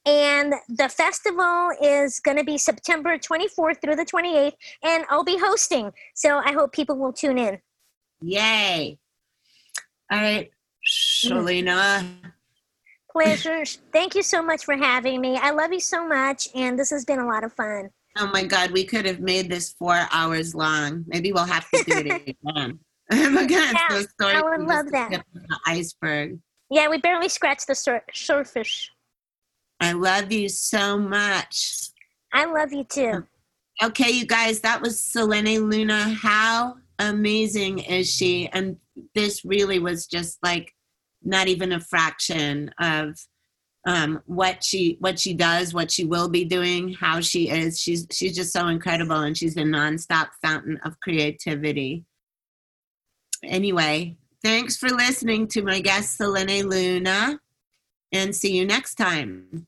and 0.05 0.55
the 0.69 0.89
festival 0.89 1.71
is 1.83 2.21
going 2.21 2.37
to 2.37 2.45
be 2.45 2.59
September 2.59 3.19
24th 3.19 3.81
through 3.81 3.97
the 3.97 4.05
28th, 4.05 4.53
and 4.85 5.05
I'll 5.11 5.25
be 5.25 5.39
hosting. 5.39 5.93
So 6.15 6.39
I 6.39 6.53
hope 6.53 6.73
people 6.73 6.97
will 6.97 7.13
tune 7.13 7.39
in. 7.39 7.59
Yay! 8.21 8.99
All 10.11 10.19
right, 10.19 10.51
Shalina. 10.89 12.05
Pleasure. 13.11 13.65
Thank 13.93 14.15
you 14.15 14.23
so 14.23 14.43
much 14.43 14.65
for 14.65 14.77
having 14.77 15.21
me. 15.21 15.37
I 15.37 15.51
love 15.51 15.73
you 15.73 15.81
so 15.81 16.07
much, 16.07 16.49
and 16.55 16.79
this 16.79 16.91
has 16.91 17.05
been 17.05 17.19
a 17.19 17.27
lot 17.27 17.45
of 17.45 17.53
fun. 17.53 17.91
Oh 18.19 18.29
my 18.33 18.45
God, 18.45 18.71
we 18.71 18.85
could 18.85 19.05
have 19.05 19.21
made 19.21 19.51
this 19.51 19.75
four 19.79 20.07
hours 20.11 20.55
long. 20.55 21.05
Maybe 21.07 21.33
we'll 21.33 21.45
have 21.45 21.69
to 21.71 21.85
do 21.85 21.99
it 21.99 22.07
again. 22.45 22.79
again, 23.11 23.75
Yeah, 23.75 23.89
so 24.01 24.07
sorry 24.21 24.35
I 24.37 24.43
would 24.43 24.63
love 24.63 24.91
that. 24.91 25.11
the 25.35 25.59
iceberg. 25.67 26.39
Yeah, 26.71 26.89
we 26.89 26.99
barely 26.99 27.29
scratched 27.29 27.69
the 27.69 27.75
sur- 27.75 28.05
surface. 28.13 28.91
I 29.81 29.93
love 29.93 30.33
you 30.33 30.49
so 30.49 30.99
much. 30.99 31.91
I 32.33 32.45
love 32.47 32.73
you 32.73 32.85
too. 32.85 33.27
Okay, 33.83 34.11
you 34.11 34.27
guys, 34.27 34.61
that 34.61 34.81
was 34.81 34.99
Selene 34.99 35.69
Luna. 35.69 36.09
How 36.09 36.77
amazing 36.99 37.81
is 37.81 38.11
she? 38.11 38.49
And 38.49 38.79
this 39.15 39.45
really 39.45 39.79
was 39.79 40.07
just 40.07 40.39
like 40.43 40.73
not 41.23 41.49
even 41.49 41.73
a 41.73 41.81
fraction 41.81 42.71
of 42.81 43.19
um, 43.87 44.21
what 44.27 44.65
she 44.65 44.97
what 45.01 45.19
she 45.19 45.33
does, 45.35 45.73
what 45.73 45.91
she 45.91 46.05
will 46.05 46.29
be 46.29 46.45
doing, 46.45 46.95
how 46.95 47.21
she 47.21 47.49
is. 47.49 47.79
She's 47.79 48.07
she's 48.11 48.35
just 48.35 48.53
so 48.53 48.67
incredible, 48.69 49.17
and 49.17 49.37
she's 49.37 49.57
a 49.57 49.63
nonstop 49.63 50.29
fountain 50.43 50.79
of 50.85 50.99
creativity. 51.01 52.05
Anyway, 53.45 54.17
thanks 54.47 54.77
for 54.77 54.89
listening 54.91 55.49
to 55.49 55.61
my 55.61 55.81
guest 55.81 56.19
Selene 56.19 56.69
Luna, 56.69 57.41
and 58.13 58.33
see 58.33 58.57
you 58.57 58.65
next 58.65 58.95
time. 58.95 59.67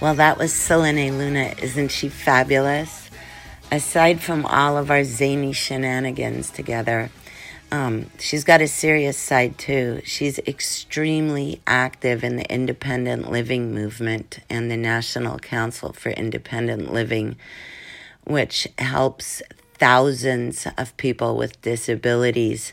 Well, 0.00 0.14
that 0.14 0.38
was 0.38 0.52
Selene 0.52 1.18
Luna. 1.18 1.54
Isn't 1.60 1.90
she 1.90 2.08
fabulous? 2.08 3.10
Aside 3.72 4.20
from 4.20 4.46
all 4.46 4.76
of 4.76 4.92
our 4.92 5.02
zany 5.02 5.52
shenanigans 5.52 6.50
together, 6.50 7.10
um, 7.72 8.08
she's 8.20 8.44
got 8.44 8.60
a 8.60 8.68
serious 8.68 9.18
side 9.18 9.58
too. 9.58 10.00
She's 10.04 10.38
extremely 10.38 11.60
active 11.66 12.22
in 12.22 12.36
the 12.36 12.48
independent 12.48 13.28
living 13.28 13.74
movement 13.74 14.38
and 14.48 14.70
the 14.70 14.76
National 14.76 15.36
Council 15.40 15.92
for 15.92 16.10
Independent 16.10 16.92
Living, 16.92 17.34
which 18.22 18.68
helps 18.78 19.42
thousands 19.74 20.68
of 20.78 20.96
people 20.96 21.36
with 21.36 21.60
disabilities 21.60 22.72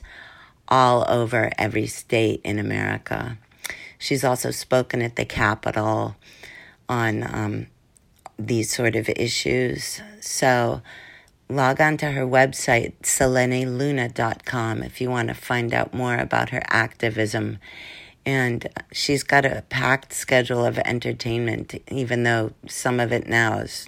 all 0.67 1.03
over 1.09 1.51
every 1.57 1.87
state 1.87 2.41
in 2.43 2.59
America. 2.59 3.39
She's 3.97 4.23
also 4.23 4.51
spoken 4.51 5.01
at 5.01 5.15
the 5.15 5.25
Capitol 5.25 6.15
on 6.89 7.23
um, 7.23 7.67
these 8.37 8.73
sort 8.73 8.95
of 8.95 9.09
issues. 9.09 10.01
So 10.21 10.81
log 11.49 11.79
on 11.81 11.97
to 11.97 12.11
her 12.11 12.25
website, 12.25 12.93
seleneluna.com, 13.01 14.83
if 14.83 15.01
you 15.01 15.09
want 15.09 15.29
to 15.29 15.33
find 15.33 15.73
out 15.73 15.93
more 15.93 16.17
about 16.17 16.49
her 16.49 16.63
activism. 16.67 17.59
And 18.25 18.67
she's 18.91 19.23
got 19.23 19.45
a 19.45 19.63
packed 19.69 20.11
schedule 20.11 20.65
of 20.65 20.79
entertainment, 20.79 21.75
even 21.91 22.23
though 22.23 22.53
some 22.67 22.99
of 22.99 23.11
it 23.11 23.27
now 23.27 23.59
is 23.59 23.87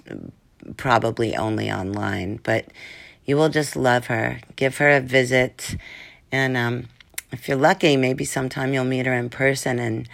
probably 0.76 1.36
only 1.36 1.70
online. 1.70 2.38
But 2.42 2.66
you 3.24 3.36
will 3.36 3.48
just 3.48 3.74
love 3.74 4.06
her. 4.06 4.40
Give 4.54 4.76
her 4.78 4.90
a 4.90 5.00
visit. 5.00 5.76
And 6.30 6.56
um, 6.56 6.88
if 7.32 7.48
you're 7.48 7.56
lucky, 7.56 7.96
maybe 7.96 8.24
sometime 8.24 8.72
you'll 8.72 8.84
meet 8.84 9.06
her 9.06 9.12
in 9.12 9.28
person 9.28 9.78
and 9.78 10.08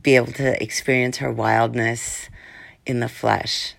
be 0.00 0.16
able 0.16 0.32
to 0.32 0.62
experience 0.62 1.18
her 1.18 1.30
wildness 1.30 2.28
in 2.86 3.00
the 3.00 3.08
flesh. 3.08 3.74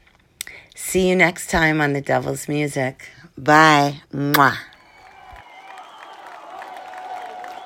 See 0.75 1.09
you 1.09 1.15
next 1.15 1.49
time 1.49 1.81
on 1.81 1.93
The 1.93 2.01
Devil's 2.01 2.47
Music. 2.47 3.09
Bye. 3.37 4.01
Mwah. 4.13 4.57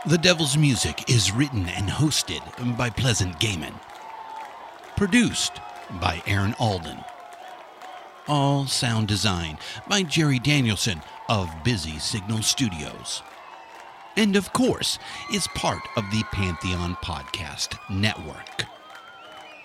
The 0.06 0.18
Devil's 0.18 0.58
Music 0.58 1.10
is 1.10 1.32
written 1.32 1.68
and 1.70 1.88
hosted 1.88 2.41
by 2.78 2.90
Pleasant 2.90 3.40
Gehman. 3.40 3.74
Produced 4.98 5.54
by 6.02 6.22
Aaron 6.28 6.56
Alden. 6.60 6.98
All 8.28 8.68
sound 8.68 9.08
design 9.08 9.58
by 9.88 10.04
Jerry 10.04 10.40
Danielson 10.40 11.02
of 11.30 11.50
Busy 11.64 12.00
Signal 12.00 12.41
Studios. 12.41 13.22
And 14.15 14.35
of 14.35 14.53
course, 14.53 14.99
is 15.31 15.48
part 15.49 15.81
of 15.95 16.03
the 16.11 16.23
Pantheon 16.31 16.95
Podcast 17.03 17.80
Network. 17.90 18.65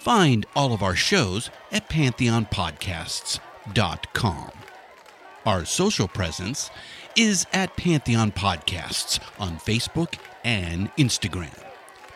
Find 0.00 0.46
all 0.56 0.72
of 0.72 0.82
our 0.82 0.96
shows 0.96 1.50
at 1.70 1.90
pantheonpodcasts.com. 1.90 4.50
Our 5.44 5.64
social 5.64 6.08
presence 6.08 6.70
is 7.16 7.46
at 7.52 7.76
Pantheon 7.76 8.32
Podcasts 8.32 9.20
on 9.38 9.58
Facebook 9.58 10.14
and 10.44 10.90
Instagram. 10.96 11.56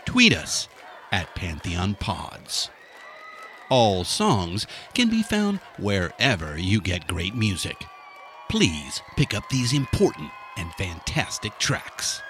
Tweet 0.05 0.35
us 0.35 0.69
at 1.11 1.35
Pantheon 1.35 1.95
Pods. 1.95 2.71
All 3.69 4.05
songs 4.05 4.67
can 4.95 5.09
be 5.09 5.23
found 5.23 5.61
wherever 5.79 6.59
you 6.59 6.81
get 6.81 7.07
great 7.07 7.35
music. 7.35 7.85
Please 8.49 9.01
pick 9.17 9.35
up 9.35 9.49
these 9.49 9.73
important 9.73 10.31
and 10.57 10.73
fantastic 10.75 11.59
tracks. 11.59 12.23